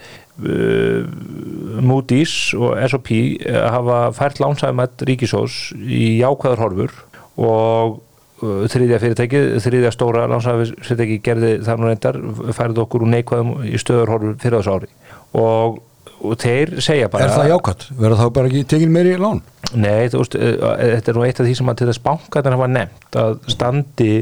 Moody's 1.83 2.55
og 2.57 2.79
S&P 2.87 3.19
uh, 3.47 3.59
hafa 3.73 3.99
fært 4.17 4.41
lánsæðumætt 4.43 5.05
ríkisós 5.09 5.59
í 5.77 6.19
jákvæðar 6.23 6.63
horfur 6.63 6.97
og 7.37 8.01
uh, 8.43 8.65
þriðja 8.73 9.01
fyrirtæki, 9.03 9.45
þriðja 9.65 9.95
stóra 9.95 10.27
lánsæðumætt 10.33 11.17
gerði 11.25 11.55
það 11.67 11.81
nú 11.81 11.91
reyndar 11.91 12.21
færði 12.57 12.85
okkur 12.87 13.07
úr 13.07 13.15
neikvæðum 13.17 13.55
í 13.69 13.81
stöður 13.81 14.15
horfur 14.15 14.37
fyrir 14.43 14.61
þessu 14.61 14.77
ári 14.77 14.93
og, 15.39 15.81
og 16.23 16.39
þeir 16.43 16.77
segja 16.85 17.11
bara 17.13 17.29
Er 17.29 17.37
það 17.37 17.53
jákvæmt? 17.53 17.89
Verður 17.99 18.23
þá 18.23 18.27
bara 18.39 18.53
ekki 18.53 18.65
tekin 18.73 18.95
meiri 18.95 19.19
lán? 19.21 19.43
Nei, 19.73 20.09
þú 20.13 20.25
veist, 20.25 20.39
uh, 20.39 20.73
þetta 20.97 21.13
er 21.13 21.19
nú 21.21 21.27
eitt 21.29 21.45
af 21.45 21.49
því 21.49 21.59
sem 21.61 21.73
að 21.73 21.83
til 21.83 21.93
þess 21.93 22.07
bankarnir 22.09 22.59
hafa 22.59 22.73
nefnt 22.73 23.21
að 23.23 23.39
standi 23.53 24.13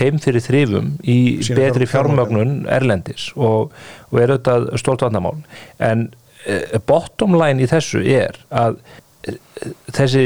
þeim 0.00 0.22
fyrir 0.22 0.44
þrifum 0.44 0.94
í 1.04 1.18
Sína 1.46 1.60
betri 1.60 1.88
fjármögnun. 1.90 2.64
erlendis 2.70 3.30
og, 3.36 3.74
og 4.10 4.22
er 4.22 4.34
auðvitað 4.34 4.70
stórt 4.80 5.04
vandamál 5.06 5.36
en 5.78 6.08
uh, 6.48 6.78
bottom 6.88 7.36
line 7.38 7.62
í 7.62 7.68
þessu 7.70 8.02
er 8.04 8.40
að 8.48 8.80
uh, 8.80 9.36
þessi 9.94 10.24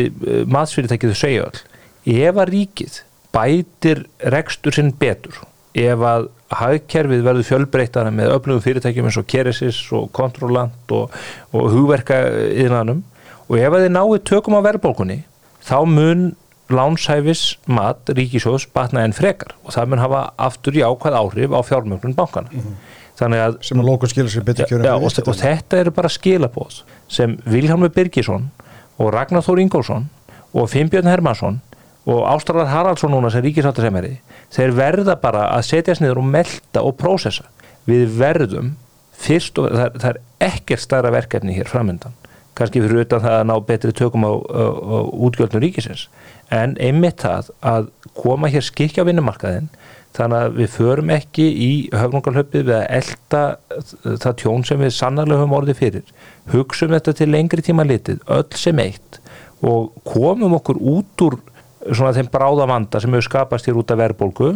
matsfyrirtækið 0.51 1.15
þau 1.15 1.23
segja 1.25 1.49
öll 1.49 2.23
ef 2.25 2.39
að 2.39 2.55
ríkið 2.55 3.03
bætir 3.35 4.05
rekstur 4.33 4.77
sinn 4.77 4.95
betur 5.01 5.43
ef 5.75 6.05
að 6.07 6.29
hagkerfið 6.55 7.25
verður 7.27 7.49
fjölbreytana 7.49 8.13
með 8.15 8.37
öflugum 8.37 8.63
fyrirtækjum 8.63 9.09
eins 9.09 9.19
og 9.19 9.27
Keresis 9.31 9.81
og 9.97 10.07
Kontrolant 10.15 10.95
og, 10.95 11.15
og 11.51 11.71
hugverka 11.73 12.21
yðnanum 12.53 13.03
og 13.49 13.59
ef 13.59 13.75
að 13.75 13.87
þið 13.87 13.95
náðu 13.97 14.21
tökum 14.31 14.59
á 14.61 14.67
verðbólkunni 14.69 15.19
þá 15.65 15.79
mun 15.89 16.29
lánshæfis 16.73 17.45
mat 17.69 18.13
ríkisjóðs 18.17 18.69
batna 18.73 19.05
enn 19.05 19.17
frekar 19.17 19.53
og 19.65 19.75
það 19.75 19.91
mun 19.93 20.03
hafa 20.05 20.21
aftur 20.47 20.79
í 20.79 20.85
ákvað 20.85 21.19
áhrif 21.19 21.53
á 21.53 21.61
fjármögnun 21.67 22.17
bankana 22.17 22.65
þannig 23.19 23.45
að 23.45 23.59
sem 23.69 23.81
að 23.83 23.91
lókun 23.91 24.11
skilur 24.11 24.33
sér 24.33 24.47
betur 24.47 24.71
kjörum 24.71 24.89
Já, 24.89 24.95
og, 24.97 25.19
og 25.29 25.39
þetta 25.39 25.83
eru 25.83 25.93
bara 25.95 26.11
skilabóð 26.11 26.81
sem 27.13 27.37
Vilhelmur 27.45 27.93
Birgisson 27.95 28.49
og 28.99 29.13
Ragnar 29.15 29.45
Þór 29.45 29.63
Ingólfsson 29.65 30.09
og 30.55 30.71
Finnbjörn 30.73 31.11
Hermansson 31.11 31.61
og 32.11 32.25
Ástralar 32.29 32.69
Haraldsson 32.73 33.13
núna 33.15 33.31
sem 33.33 33.45
ríkisáttarsemeri 33.45 34.17
þeir 34.55 34.75
verða 34.77 35.17
bara 35.21 35.49
að 35.55 35.69
setjast 35.71 36.05
niður 36.05 36.21
og 36.21 36.29
melda 36.35 36.83
og 36.85 36.99
prósessa. 37.01 37.47
Við 37.89 38.13
verðum 38.19 38.75
fyrst 39.25 39.59
og 39.61 39.71
það, 39.73 39.97
það 40.03 40.11
er 40.11 40.21
ekkert 40.51 40.85
stærra 40.85 41.13
verkefni 41.15 41.57
hér 41.57 41.71
framöndan 41.71 42.15
kannski 42.55 42.83
fyrir 42.85 43.03
utan 43.03 43.23
það 43.23 43.37
að 43.41 43.49
ná 43.51 43.55
betri 43.67 43.93
tökum 43.97 44.27
á, 44.27 44.31
á, 44.31 44.65
á 44.71 44.99
útgjöldnum 45.27 45.63
ríkisins 45.65 46.07
en 46.55 46.77
einmitt 46.83 47.25
það 47.25 47.51
að 47.65 47.91
koma 48.17 48.51
hér 48.53 48.65
skikja 48.65 49.05
á 49.05 49.09
vinnumarkaðin 49.09 49.71
þannig 50.15 50.45
að 50.45 50.59
við 50.61 50.69
förum 50.77 51.11
ekki 51.11 51.45
í 51.51 51.71
höfnungarhlöpið 51.95 52.69
við 52.69 52.77
að 52.77 52.85
elda 53.01 53.43
það 54.23 54.37
tjón 54.43 54.67
sem 54.69 54.83
við 54.85 54.93
sannarlega 54.95 55.43
höfum 55.43 55.57
orðið 55.59 55.81
fyrir. 55.81 56.13
Hugsum 56.53 56.95
þetta 56.95 57.17
til 57.19 57.31
lengri 57.33 57.65
tíma 57.67 57.87
litið 57.89 58.23
öll 58.31 58.47
sem 58.59 58.79
eitt 58.85 59.19
og 59.65 59.91
komum 60.07 60.55
okkur 60.61 60.79
út 60.79 61.27
úr 61.27 61.39
svona 61.91 62.15
þeim 62.17 62.31
bráða 62.33 62.69
vanda 62.71 63.01
sem 63.03 63.13
hefur 63.13 63.27
skapast 63.27 63.69
hér 63.69 63.81
út 63.81 63.91
af 63.91 64.01
verðbólgu 64.01 64.55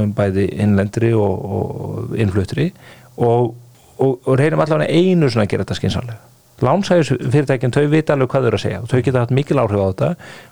um 0.00 0.12
bæði 0.16 0.46
innlendri 0.62 1.10
og, 1.16 1.46
og 1.56 2.18
innfluttri 2.20 2.70
og, 3.18 3.54
og, 3.98 4.12
og 4.24 4.34
reynum 4.38 4.62
allavega 4.62 4.90
einu 4.92 5.30
svona 5.30 5.48
að 5.48 5.54
gera 5.54 5.66
þetta 5.66 5.80
skinsanlega 5.80 6.26
lánsæðis 6.60 7.14
fyrirtækjum, 7.32 7.72
þau 7.72 7.86
vita 7.88 8.14
alveg 8.14 8.30
hvað 8.32 8.44
þau 8.44 8.50
eru 8.50 8.58
að 8.58 8.64
segja 8.64 8.80
og 8.82 8.90
þau 8.90 9.02
geta 9.06 9.22
hatt 9.24 9.34
mikil 9.36 9.60
áhrif 9.62 9.80
á 9.80 9.88
þetta 9.88 10.10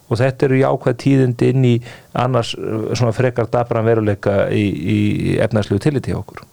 og 0.08 0.18
þetta 0.20 0.46
eru 0.48 0.58
jákvæð 0.62 0.96
tíðindi 1.04 1.48
inn 1.52 1.64
í 1.68 1.74
annars 2.16 2.54
uh, 2.58 2.90
svona 2.96 3.12
frekar 3.16 3.48
dabran 3.52 3.84
veruleika 3.86 4.46
í, 4.50 4.64
í 4.96 4.98
efnæslu 5.44 5.78
tilliti 5.84 6.12
hjá 6.14 6.20
okkur. 6.22 6.44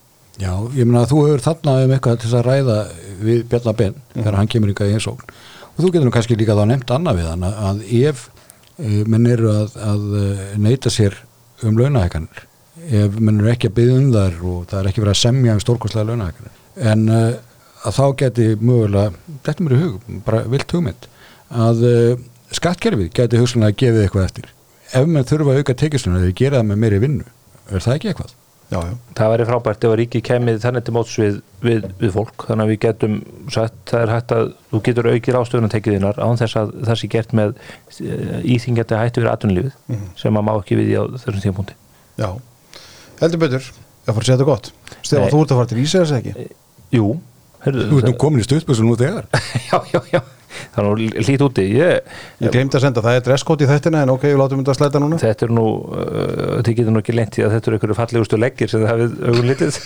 Já, 0.42 0.52
ég 0.76 0.84
meina 0.84 1.06
að 1.06 1.12
þú 1.14 1.20
hefur 1.30 1.44
þarna 1.46 1.76
um 1.86 1.94
eitthvað 1.96 2.18
til 2.20 2.28
þess 2.30 2.40
að 2.42 2.48
ræða 2.50 2.80
við 3.24 3.44
Bjarnar 3.54 3.78
Ben 3.80 3.94
þegar 4.18 4.36
hann 4.42 4.50
kemur 4.52 4.74
ykkar 4.74 4.90
í 4.92 4.98
einsókn 4.98 5.30
og 5.76 5.78
þú 5.80 5.92
getur 5.94 6.08
nú 6.10 6.12
kannski 6.12 6.36
líka 6.40 6.58
þá 6.58 6.66
nefnt 6.74 6.92
annað 6.92 7.22
við 7.22 7.30
hann 7.32 7.46
að- 7.48 7.86
ef 8.02 8.26
uh, 8.28 9.00
menn 9.08 9.30
eru 9.32 9.54
að, 9.54 9.78
að 9.80 10.04
uh, 10.20 10.44
neyta 10.60 10.92
sér 10.92 11.16
um 11.64 11.80
launahækanir 11.80 12.44
ef 13.00 13.16
menn 13.24 13.40
eru 13.40 13.54
ekki 13.54 13.72
að 13.72 13.78
byggja 13.80 13.96
um 14.02 14.10
þar 14.12 14.36
og 14.52 14.66
það 14.74 14.80
er 14.82 14.90
ekki 14.92 15.04
verið 15.06 15.16
að 15.16 15.22
semja 15.24 15.56
um 15.56 15.64
stórkostlega 15.64 16.10
launahækanir 16.12 16.92
en 16.92 17.06
að 17.16 17.96
þá 17.96 18.04
geti 18.20 18.50
mögulega, 18.60 19.14
þetta 19.48 19.64
mér 19.64 19.76
í 19.78 19.82
hug 19.86 20.12
bara 20.28 20.44
vilt 20.52 20.76
hugmynd 20.76 21.08
að 21.56 21.86
skattkerfið 22.56 23.12
geti 23.16 23.42
hugsanlega 23.42 23.74
að 23.76 23.82
gefið 23.84 24.06
eitthvað 24.06 24.28
eftir. 24.30 24.50
Ef 24.96 25.06
menn 25.10 25.28
þurfa 25.28 25.54
að 25.54 25.62
auka 25.62 25.78
tekjustunum 25.82 26.24
þeir 26.24 26.36
gera 26.40 26.62
það 26.62 26.68
með 26.72 26.82
meiri 26.84 27.04
vinnu. 27.04 27.30
Er 27.72 27.84
það 27.84 27.98
ekki 27.98 28.12
eitthvað? 28.14 28.36
já, 28.72 28.80
já. 28.82 28.94
það 29.18 29.32
væri 29.32 29.46
frábært 29.50 29.86
ef 29.86 29.94
að 29.94 29.98
ríki 30.00 30.22
kemið 30.26 30.60
þannig 30.64 30.86
til 30.86 30.94
móts 30.96 31.16
við, 31.20 31.38
við, 31.64 31.88
við 32.02 32.14
fólk. 32.16 32.46
Þannig 32.50 32.66
að 32.66 32.72
við 32.72 32.80
getum 32.86 33.18
sagt, 33.54 33.78
það 33.92 34.06
er 34.06 34.14
hægt 34.14 34.34
að 34.36 34.52
þú 34.72 34.82
getur 34.88 35.10
aukið 35.12 35.40
ástöðun 35.40 35.70
að 35.70 35.76
tekið 35.76 35.98
þínar 35.98 36.22
án 36.26 36.42
þess 36.42 36.60
að 36.62 36.74
það 36.90 37.00
sé 37.02 37.10
gert 37.16 37.36
með 37.38 37.56
íþingjandi 38.56 39.02
hættu 39.02 39.22
fyrir 39.22 39.32
atvinnulífið 39.34 40.06
sem 40.22 40.42
að 40.42 40.48
má 40.48 40.54
ekki 40.56 40.80
við 40.80 40.94
í 40.94 40.98
þessum 41.26 41.44
tímpúndi 41.46 41.78
já. 42.22 42.30
heldur 43.22 43.44
betur. 43.46 43.72
Ég 44.06 44.14
fór 44.14 44.22
að 44.22 44.28
segja 44.28 44.38
þetta 44.38 44.50
gott. 44.52 44.72
Stefán, 45.02 45.32
þú 45.34 45.42
ert 45.42 45.52
að 45.54 45.60
fara 45.60 45.70
til 45.72 45.82
Ísæðars 45.82 46.16
ekki? 46.20 46.50
Jú, 46.94 47.08
heyrðu, 47.66 47.86
Þú 47.90 48.02
ert 48.02 48.10
nú 48.12 48.18
komin 48.22 48.44
í 48.44 48.46
stuðspössu 48.46 48.86
nú 48.86 48.98
þegar. 49.00 49.26
Já, 49.72 49.80
já, 49.90 50.02
já 50.14 50.20
það 50.76 50.80
er 50.82 50.88
nú 50.88 50.94
lít 51.28 51.44
úti 51.46 51.66
ég, 51.72 52.12
ég 52.44 52.54
glemt 52.54 52.76
að 52.78 52.84
senda, 52.86 53.04
það 53.06 53.18
er 53.20 53.26
dresskót 53.28 53.64
í 53.64 53.70
þettina 53.70 54.04
en 54.06 54.14
ok, 54.14 54.24
við 54.28 54.40
látum 54.42 54.62
þetta 54.62 54.74
að 54.74 54.80
slæta 54.80 55.02
núna 55.04 55.20
þetta 55.22 55.48
er 55.48 55.54
nú 55.56 55.66
uh, 55.86 56.58
þið 56.66 56.78
getur 56.80 56.96
nú 56.96 57.02
ekki 57.04 57.16
lent 57.16 57.40
í 57.40 57.46
að 57.46 57.56
þetta 57.56 57.72
eru 57.72 57.80
einhverju 57.80 57.98
fallegustu 58.00 58.40
leggir 58.42 58.72
sem 58.72 58.84
þið 58.84 58.92
hafið 58.92 59.12
augun 59.30 59.50
litið 59.52 59.80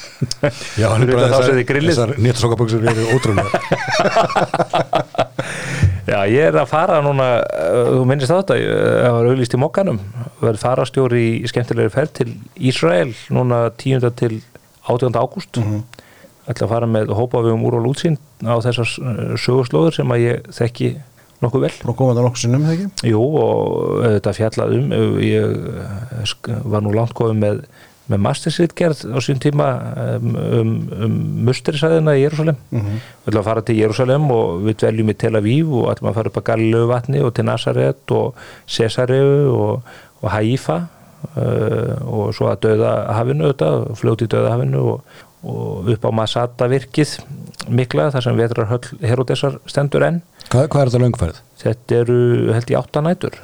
Já, 0.80 0.88
hann 0.94 1.06
er 1.06 1.14
bara 1.14 1.64
grillið. 1.70 1.94
þessar 1.94 2.16
néttsokkaböksur 2.28 2.90
eru 2.94 3.04
ótrúlega 3.16 3.50
Já, 6.10 6.24
ég 6.26 6.42
er 6.50 6.56
að 6.58 6.70
fara 6.72 7.02
núna 7.06 7.28
uh, 7.44 7.96
þú 8.00 8.04
minnist 8.10 8.34
þetta, 8.34 8.58
ég 8.58 9.16
var 9.16 9.30
auglýst 9.30 9.54
í 9.54 9.62
mokkanum 9.62 10.00
verið 10.42 10.64
farastjóri 10.64 11.26
í 11.44 11.50
skemmtilegri 11.50 11.94
ferð 11.94 12.16
til 12.22 12.30
Ísrael 12.70 13.12
núna 13.34 13.68
10. 13.78 14.08
til 14.18 14.40
18. 14.90 15.14
ágúst 15.20 15.62
mm 15.62 15.84
ætla 16.50 16.66
að 16.68 16.74
fara 16.74 16.88
með 16.90 17.12
hópa 17.18 17.42
við 17.46 17.54
um 17.56 17.66
úr 17.70 17.78
og 17.80 17.86
lútsýn 17.88 18.18
á 18.46 18.56
þessar 18.64 18.90
uh, 19.04 19.36
sögurslóður 19.38 20.00
sem 20.00 20.16
að 20.16 20.24
ég 20.26 20.50
þekki 20.60 20.90
nokkuð 21.44 21.62
vel 21.68 21.76
Frá 21.80 21.94
komandi 21.96 22.24
nokkuð 22.26 22.42
sinnum, 22.46 22.66
þegar 22.68 22.80
ekki? 22.90 23.12
Jú, 23.14 23.22
og 23.40 24.02
þetta 24.04 24.34
fjallað 24.36 24.74
um 24.80 24.90
ég 25.24 25.54
sk- 26.28 26.58
var 26.74 26.84
nú 26.84 26.92
langt 26.98 27.14
komið 27.16 27.38
með, 27.46 27.62
með 28.12 28.22
mastersritgerð 28.26 29.04
á 29.14 29.18
sín 29.24 29.40
tíma 29.40 29.68
um, 30.18 30.34
um, 30.36 30.74
um 31.06 31.16
musterisæðina 31.48 32.18
í 32.18 32.26
Jérúsalem 32.26 32.58
Mhm. 32.76 33.00
við 33.00 33.30
ætlum 33.32 33.42
að 33.44 33.48
fara 33.52 33.62
til 33.70 33.78
Jérúsalem 33.80 34.28
og 34.36 34.62
við 34.68 34.80
dveljum 34.84 35.14
í 35.14 35.18
Tel 35.22 35.36
Aviv 35.40 35.72
og 35.80 35.88
ætlum 35.94 36.10
að 36.12 36.18
fara 36.20 36.32
upp 36.34 36.42
að 36.42 36.48
Galilegu 36.52 36.88
vatni 36.92 37.22
og 37.24 37.34
til 37.38 37.46
Nazaret 37.48 38.16
og 38.20 38.34
Cesareu 38.68 39.54
og, 39.54 39.84
og 40.24 40.30
Haifa 40.34 40.80
uh, 41.38 41.96
og 42.10 42.34
svo 42.36 42.50
að 42.52 42.62
döða 42.68 42.92
hafinu 43.16 43.50
þetta, 43.52 43.72
fljóti 44.00 44.28
döða 44.32 44.54
hafinu 44.58 44.84
og, 44.96 45.18
og 45.44 45.92
upp 45.94 46.08
á 46.08 46.12
Masada 46.12 46.68
virkið 46.72 47.20
mikla 47.72 48.10
þar 48.14 48.26
sem 48.26 48.40
vetrar 48.40 48.72
höll 48.72 48.98
Herodesar 49.04 49.60
stendur 49.70 50.04
enn. 50.08 50.20
Hvað, 50.50 50.68
hvað 50.74 50.82
er 50.82 50.92
þetta 50.92 51.04
löngfærið? 51.06 51.46
þetta 51.60 52.02
eru 52.04 52.20
held 52.56 52.74
ég 52.74 52.80
átta 52.80 53.04
nætur. 53.04 53.40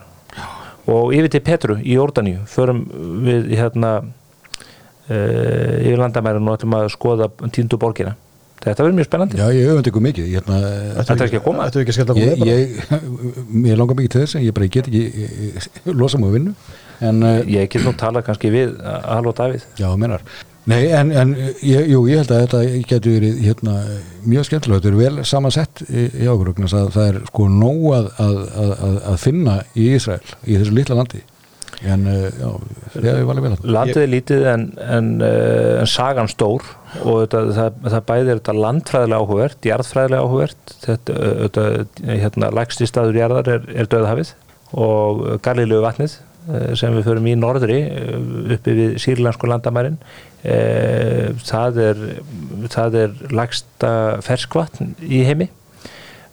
Og 0.91 1.15
yfir 1.17 1.31
til 1.33 1.41
Petru 1.45 1.79
í 1.81 1.95
Jórdaníu 1.95 2.43
förum 2.49 2.83
við 3.25 3.55
hérna 3.57 3.95
uh, 4.03 5.81
yfir 5.81 5.97
landamærin 6.01 6.45
og 6.45 6.59
ætlum 6.59 6.77
að 6.77 6.91
skoða 6.93 7.31
tíndu 7.55 7.79
borgina. 7.81 8.15
Þetta 8.65 8.81
verður 8.81 8.97
mjög 8.97 9.07
spennandi. 9.09 9.37
Já, 9.37 9.45
ég 9.53 9.67
öfund 9.69 9.89
ykkur 9.91 10.01
mikið. 10.01 10.29
Ég, 10.31 10.39
hérna, 10.39 10.59
Þetta 11.01 11.15
er 11.15 11.27
ekki 11.27 11.37
að 11.37 11.45
koma? 11.45 11.67
Þetta 11.67 11.77
er 11.77 11.83
ekki 11.83 11.93
að 11.93 11.97
skella 11.99 12.15
ég, 12.17 12.39
koma 12.39 12.47
ég, 12.49 13.43
Mér 13.65 13.81
langar 13.81 13.99
mikið 13.99 14.13
til 14.15 14.23
þess 14.23 14.39
en 14.39 14.45
ég 14.45 14.55
bara 14.57 14.69
get 14.73 14.89
ekki 14.89 15.03
ég, 15.03 15.35
ég, 15.43 15.69
losa 15.91 16.21
að 16.21 16.37
vinnu. 16.39 16.55
En 17.05 17.21
uh, 17.21 17.37
ég 17.51 17.69
get 17.69 17.85
nú 17.85 17.93
tala 17.99 18.23
kannski 18.25 18.53
við 18.53 18.77
Halló 18.81 19.35
Davíð. 19.37 19.67
Já, 19.81 19.89
menar 19.99 20.25
Nei, 20.66 20.88
en, 20.97 21.11
en 21.13 21.36
ég, 21.61 21.91
jú, 21.91 22.01
ég 22.09 22.24
held 22.24 22.32
að 22.34 22.43
þetta 22.47 22.59
getur 22.89 23.13
verið 23.20 23.41
hérna, 23.45 23.76
mjög 24.26 24.47
skemmtilega, 24.47 24.82
þetta 24.82 24.89
er 24.89 24.97
vel 24.97 25.26
samansett 25.30 25.84
í, 25.86 26.07
í 26.26 26.26
þess 26.26 26.78
að 26.80 26.89
það 26.95 27.09
er 27.11 27.20
sko 27.30 27.45
nóg 27.53 27.86
að, 27.93 28.09
að, 28.24 28.41
að, 28.63 28.97
að 29.11 29.18
finna 29.22 29.55
í 29.78 29.88
Ísrael, 29.93 30.36
í 30.41 30.57
þessu 30.57 30.74
litla 30.74 30.97
landi. 30.97 31.22
En 31.86 32.07
uh, 32.09 32.26
já, 32.32 32.49
það 32.95 33.07
er 33.11 33.26
valið 33.30 33.45
vel 33.45 33.74
landið 33.76 34.01
er 34.01 34.09
lítið 34.09 34.45
en, 34.49 34.63
en, 34.95 35.09
uh, 35.20 35.82
en 35.84 35.89
sagan 35.91 36.30
stór 36.32 36.63
og 37.03 37.26
þetta, 37.26 37.41
það, 37.57 37.82
það 37.84 38.05
bæði 38.09 38.32
er 38.32 38.39
þetta 38.39 38.55
landfræðilega 38.63 39.26
áhugvert 39.26 39.68
jarðfræðilega 39.70 40.24
áhugvert 40.24 40.76
þetta, 40.86 41.18
þetta 41.43 41.66
hérna, 42.24 42.53
lægsti 42.55 42.88
staður 42.89 43.20
jarðar 43.20 43.51
er, 43.57 43.68
er 43.76 43.91
döðhafið 43.91 44.32
og 44.86 45.26
Galilegu 45.45 45.84
vatnið 45.84 46.16
sem 46.77 46.95
við 46.95 47.07
förum 47.09 47.27
í 47.29 47.35
norðri 47.39 47.81
uh, 47.89 48.55
uppi 48.55 48.77
við 48.77 48.95
sýrlansku 49.01 49.49
landamærin 49.49 49.99
uh, 49.99 51.31
það 51.45 51.83
er 51.89 52.01
það 52.71 52.97
er 53.03 53.21
lægsta 53.33 53.93
ferskvatn 54.25 54.95
í 55.01 55.23
heimi 55.27 55.49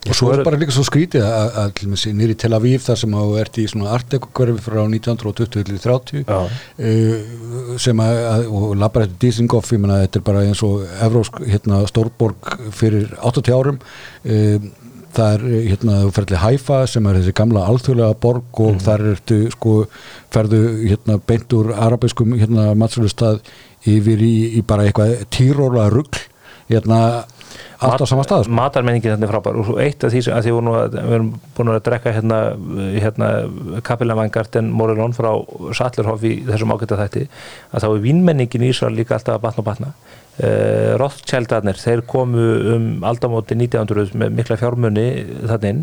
og 0.02 0.16
svo 0.18 0.32
er 0.34 0.42
bara 0.42 0.58
líka 0.58 0.74
svo 0.74 0.82
skrítið 0.86 1.22
að, 1.22 1.48
að 1.62 1.72
til 1.78 1.86
dæmis 1.86 2.04
nýri 2.18 2.34
Tel 2.42 2.56
Aviv 2.56 2.82
þar 2.82 2.98
sem 2.98 3.12
þú 3.14 3.36
ert 3.38 3.58
í 3.62 3.66
svona 3.70 3.92
artekokverfi 3.94 4.64
frá 4.64 4.80
1920-30 4.82 6.24
Já. 6.26 6.40
uh, 6.42 7.76
sem 7.82 8.02
að, 8.02 8.22
og 8.50 8.72
ég 9.76 9.84
menna 9.84 10.00
þetta 10.02 10.18
er 10.18 10.26
bara 10.26 10.42
eins 10.48 10.64
og 10.66 10.82
evrósk 11.06 11.38
hérna, 11.46 11.84
stórborg 11.90 12.56
fyrir 12.74 13.14
80 13.22 13.54
árum 13.54 13.78
uh, 13.78 14.70
það 15.16 15.34
er 15.34 15.66
hérna 15.70 15.98
þú 16.02 16.12
ferði 16.16 16.40
Haifa 16.42 16.78
sem 16.90 17.06
er 17.08 17.18
þessi 17.18 17.34
gamla 17.36 17.66
alþjóðlega 17.70 18.18
borg 18.22 18.62
og 18.64 18.80
þar 18.84 19.04
ertu 19.12 19.38
sko 19.52 19.74
ferðu 20.32 20.62
hérna 20.86 21.18
beint 21.28 21.56
úr 21.56 21.72
arabiskum 21.76 22.34
hérna 22.38 22.72
matsalustad 22.78 23.42
yfir 23.88 24.22
í, 24.22 24.34
í 24.58 24.62
bara 24.66 24.86
eitthvað 24.88 25.26
týróla 25.34 25.88
rugl 25.92 26.22
hérna 26.70 27.00
allt 27.82 28.04
á 28.04 28.06
sama 28.08 28.24
stað 28.26 28.46
sko. 28.46 28.54
matarmenningin 28.58 29.14
þetta 29.14 29.26
er 29.26 29.32
frábær. 29.32 29.58
Og 29.62 29.80
eitt 29.82 30.04
af 30.04 30.12
því 30.12 30.22
sem 30.26 30.40
því 30.46 30.54
að 30.56 30.96
við 30.96 31.14
erum 31.16 31.30
búin 31.56 31.72
að 31.72 31.82
drekka 31.88 32.14
hérna, 32.16 32.40
hérna 32.94 33.30
Kapillavængarten 33.86 34.70
Morelón 34.72 35.16
frá 35.16 35.30
Sattlerhof 35.76 36.24
í 36.28 36.38
þessum 36.48 36.74
ágæta 36.74 37.00
þætti 37.00 37.26
að 37.72 37.84
þá 37.84 37.88
er 37.90 38.02
vínmenningin 38.06 38.66
í 38.66 38.72
Ísrael 38.72 38.96
líka 38.96 39.18
alltaf 39.18 39.38
að 39.38 39.46
batna 39.46 39.64
og 39.64 39.70
batna. 39.70 39.94
Uh, 40.32 40.94
Rothschildarnir, 40.96 41.76
þeir 41.76 42.00
komu 42.08 42.40
um 42.72 42.84
aldamóti 43.04 43.52
1900 43.52 44.14
með 44.16 44.38
mikla 44.38 44.56
fjármunni 44.56 45.04
þannig 45.44 45.82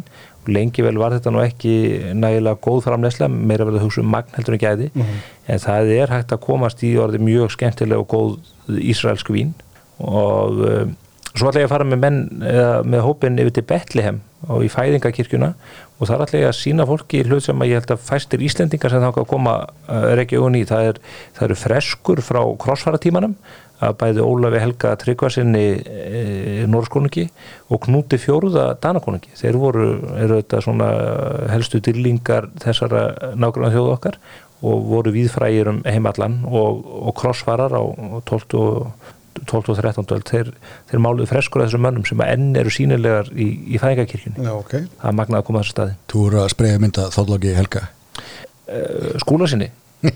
lengi 0.49 0.81
vel 0.81 0.97
var 0.97 1.13
þetta 1.13 1.33
nú 1.33 1.41
ekki 1.43 1.73
nægilega 2.17 2.57
góð 2.63 2.81
framleysla, 2.87 3.27
meira 3.29 3.67
vel 3.67 3.75
að 3.77 3.85
hugsa 3.85 4.01
um 4.03 4.09
magn 4.09 4.33
heldur 4.33 4.55
en 4.55 4.63
gæði, 4.63 4.87
en 5.45 5.61
það 5.61 5.91
er 5.97 6.13
hægt 6.15 6.33
að 6.33 6.41
komast 6.47 6.81
í 6.85 6.95
orði 7.01 7.21
mjög 7.21 7.53
skemmtilega 7.55 8.01
og 8.01 8.09
góð 8.09 8.79
ísraelsku 8.79 9.35
vín. 9.35 9.53
Og 9.99 10.63
um, 10.65 10.97
svo 11.39 11.49
ætla 11.49 11.63
ég 11.63 11.69
að 11.69 11.73
fara 11.73 11.87
með 11.87 12.01
menn 12.03 12.19
með 12.89 13.05
hópin 13.05 13.39
yfir 13.41 13.55
til 13.55 13.67
Betlehem 13.69 14.19
og 14.47 14.63
í 14.63 14.69
fæðingakirkjuna 14.71 15.53
og 15.99 16.07
það 16.07 16.15
er 16.15 16.25
ætla 16.25 16.41
ég 16.41 16.49
að 16.49 16.59
sína 16.59 16.85
fólki 16.87 17.23
hlut 17.27 17.43
sem 17.43 17.63
að 17.63 17.71
ég 17.71 17.81
held 17.81 17.93
að 17.95 18.05
fæstir 18.07 18.43
Íslendingar 18.45 18.93
sem 18.93 19.03
þá 19.03 19.09
að 19.11 19.27
koma 19.29 19.55
uh, 19.65 20.11
region 20.19 20.55
í, 20.55 20.63
það, 20.67 20.91
er, 20.93 21.01
það 21.37 21.47
eru 21.49 21.57
freskur 21.59 22.21
frá 22.23 22.39
krossfaratímanum 22.63 23.35
að 23.83 23.95
bæði 23.99 24.23
Ólafi 24.27 24.59
Helga 24.59 24.89
Tryggvarsinni 24.99 25.63
e, 25.79 26.23
Norskónungi 26.67 27.29
og 27.71 27.85
Knúti 27.85 28.17
Fjóruða 28.19 28.73
Danakonungi. 28.83 29.31
Þeir 29.39 29.59
voru, 29.61 29.85
eru 30.19 30.41
þetta 30.41 30.59
svona 30.65 30.89
helstu 31.53 31.79
dyrlingar 31.85 32.49
þessara 32.59 33.05
nágrann 33.39 33.71
þjóðu 33.71 33.93
okkar 33.93 34.19
og 34.67 34.83
voru 34.89 35.13
viðfrægir 35.15 35.71
um 35.71 35.79
heimallan 35.87 36.41
og, 36.49 36.83
og 37.07 37.15
krossfarar 37.21 37.71
á 37.71 37.83
12 38.27 38.59
og 38.59 39.13
12 39.47 39.71
og 39.73 39.79
13 39.79 40.15
öld, 40.15 40.25
þeir, 40.29 40.51
þeir 40.89 41.03
máluðu 41.05 41.29
freskur 41.29 41.63
af 41.63 41.69
þessum 41.69 41.85
mönnum 41.87 42.07
sem 42.09 42.25
enn 42.25 42.49
eru 42.59 42.73
sínilegar 42.73 43.31
í, 43.35 43.47
í 43.75 43.79
fæðingakirkjunni. 43.81 44.43
Já, 44.45 44.53
ok. 44.57 44.75
Það 44.99 45.11
er 45.11 45.17
magnað 45.21 45.41
að 45.41 45.47
koma 45.47 45.59
á 45.59 45.63
þessu 45.63 45.75
staði. 45.77 45.95
Þú 46.11 46.25
eru 46.29 46.41
að 46.43 46.51
spreja 46.55 46.83
mynda 46.83 47.07
þállagi 47.15 47.55
Helga 47.59 47.87
Uh, 48.69 49.17
skúla 49.17 49.47
sinni. 49.49 49.65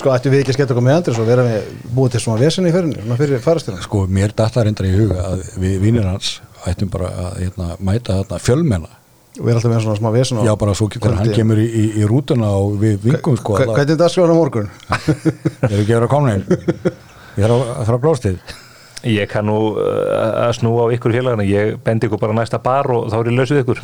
Sko, 0.00 0.14
ættu 0.14 0.30
við 0.32 0.40
ekki 0.40 0.54
að 0.54 0.56
skella 0.56 0.72
okkur 0.72 0.86
með 0.86 0.96
andri 0.96 1.12
svo 1.12 1.26
vera 1.28 1.44
við 1.44 1.66
búið 1.92 2.14
til 2.14 2.22
svona 2.24 2.40
vesinni 2.40 2.70
í 2.70 2.74
ferðinu, 2.74 3.02
svona 3.02 3.18
fyrir 3.20 3.42
farastjóðan. 3.44 3.82
Sko, 3.84 4.00
mér 4.08 4.32
datta 4.38 4.64
reyndar 4.64 4.88
í 4.88 4.94
huga 4.94 5.26
að 5.34 5.44
við 5.60 5.74
vinnir 5.84 6.08
hans 6.08 6.30
ættum 6.70 6.88
bara 6.92 7.10
að 7.26 7.36
hérna, 7.42 7.66
mæta 7.84 8.16
þarna 8.22 8.40
fjölmenna 8.40 8.96
Og 9.38 9.44
við 9.44 9.52
erum 9.52 9.60
alltaf 9.60 9.70
með 9.70 9.84
svona 9.84 9.98
smá 10.00 10.10
vesin 10.14 10.40
Já, 10.42 10.54
bara 10.58 10.72
svo 10.74 10.88
þegar 10.90 11.20
hann 11.20 11.34
kemur 11.36 11.60
í, 11.62 11.66
í, 11.68 11.84
í 12.00 12.08
rútuna 12.08 12.48
og 12.58 12.74
við 12.80 13.04
vingum 13.04 13.38
sko 13.38 13.60
Hvernig 13.60 13.94
er 13.94 14.00
það 14.00 14.10
skráðan 14.16 14.34
á 14.34 14.40
morgun? 14.40 14.72
Ég 15.70 15.70
er 15.70 15.78
ekki 15.84 15.92
verið 15.92 16.08
að 16.08 16.10
koma 16.16 16.34
inn 16.34 16.44
Ég 16.50 17.44
þarf 17.44 17.54
að 17.54 17.86
fara 17.86 17.94
að 17.94 18.02
blóstið 18.08 18.58
Ég 19.08 19.30
kann 19.32 19.46
nú 19.48 19.56
uh, 19.80 20.44
að 20.44 20.58
snúa 20.58 20.84
á 20.84 20.92
ykkur 20.92 21.14
félagana, 21.16 21.46
ég 21.48 21.78
bendi 21.84 22.08
ykkur 22.08 22.20
bara 22.20 22.36
næsta 22.36 22.60
bar 22.60 22.90
og 22.92 23.08
þá 23.08 23.16
er 23.16 23.30
ég 23.30 23.38
lausið 23.38 23.62
ykkur. 23.62 23.80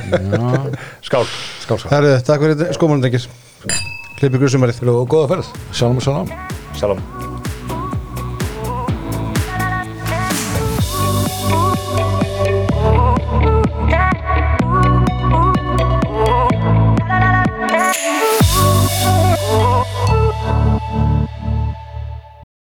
Skál. 1.08 1.24
Skál, 1.64 1.78
skál 1.80 1.94
Herðu, 1.94 2.16
takk 2.28 2.44
fyrir 2.44 2.74
skómanum, 2.76 3.04
drengir. 3.06 3.24
Klippið 4.20 4.44
grusumarið. 4.44 4.82
Og 4.92 5.06
góða 5.08 5.30
ferð, 5.32 5.54
sjálfum 5.72 6.02
og 6.02 6.10
sjálfum 6.10 6.34
Shalom. 6.76 7.33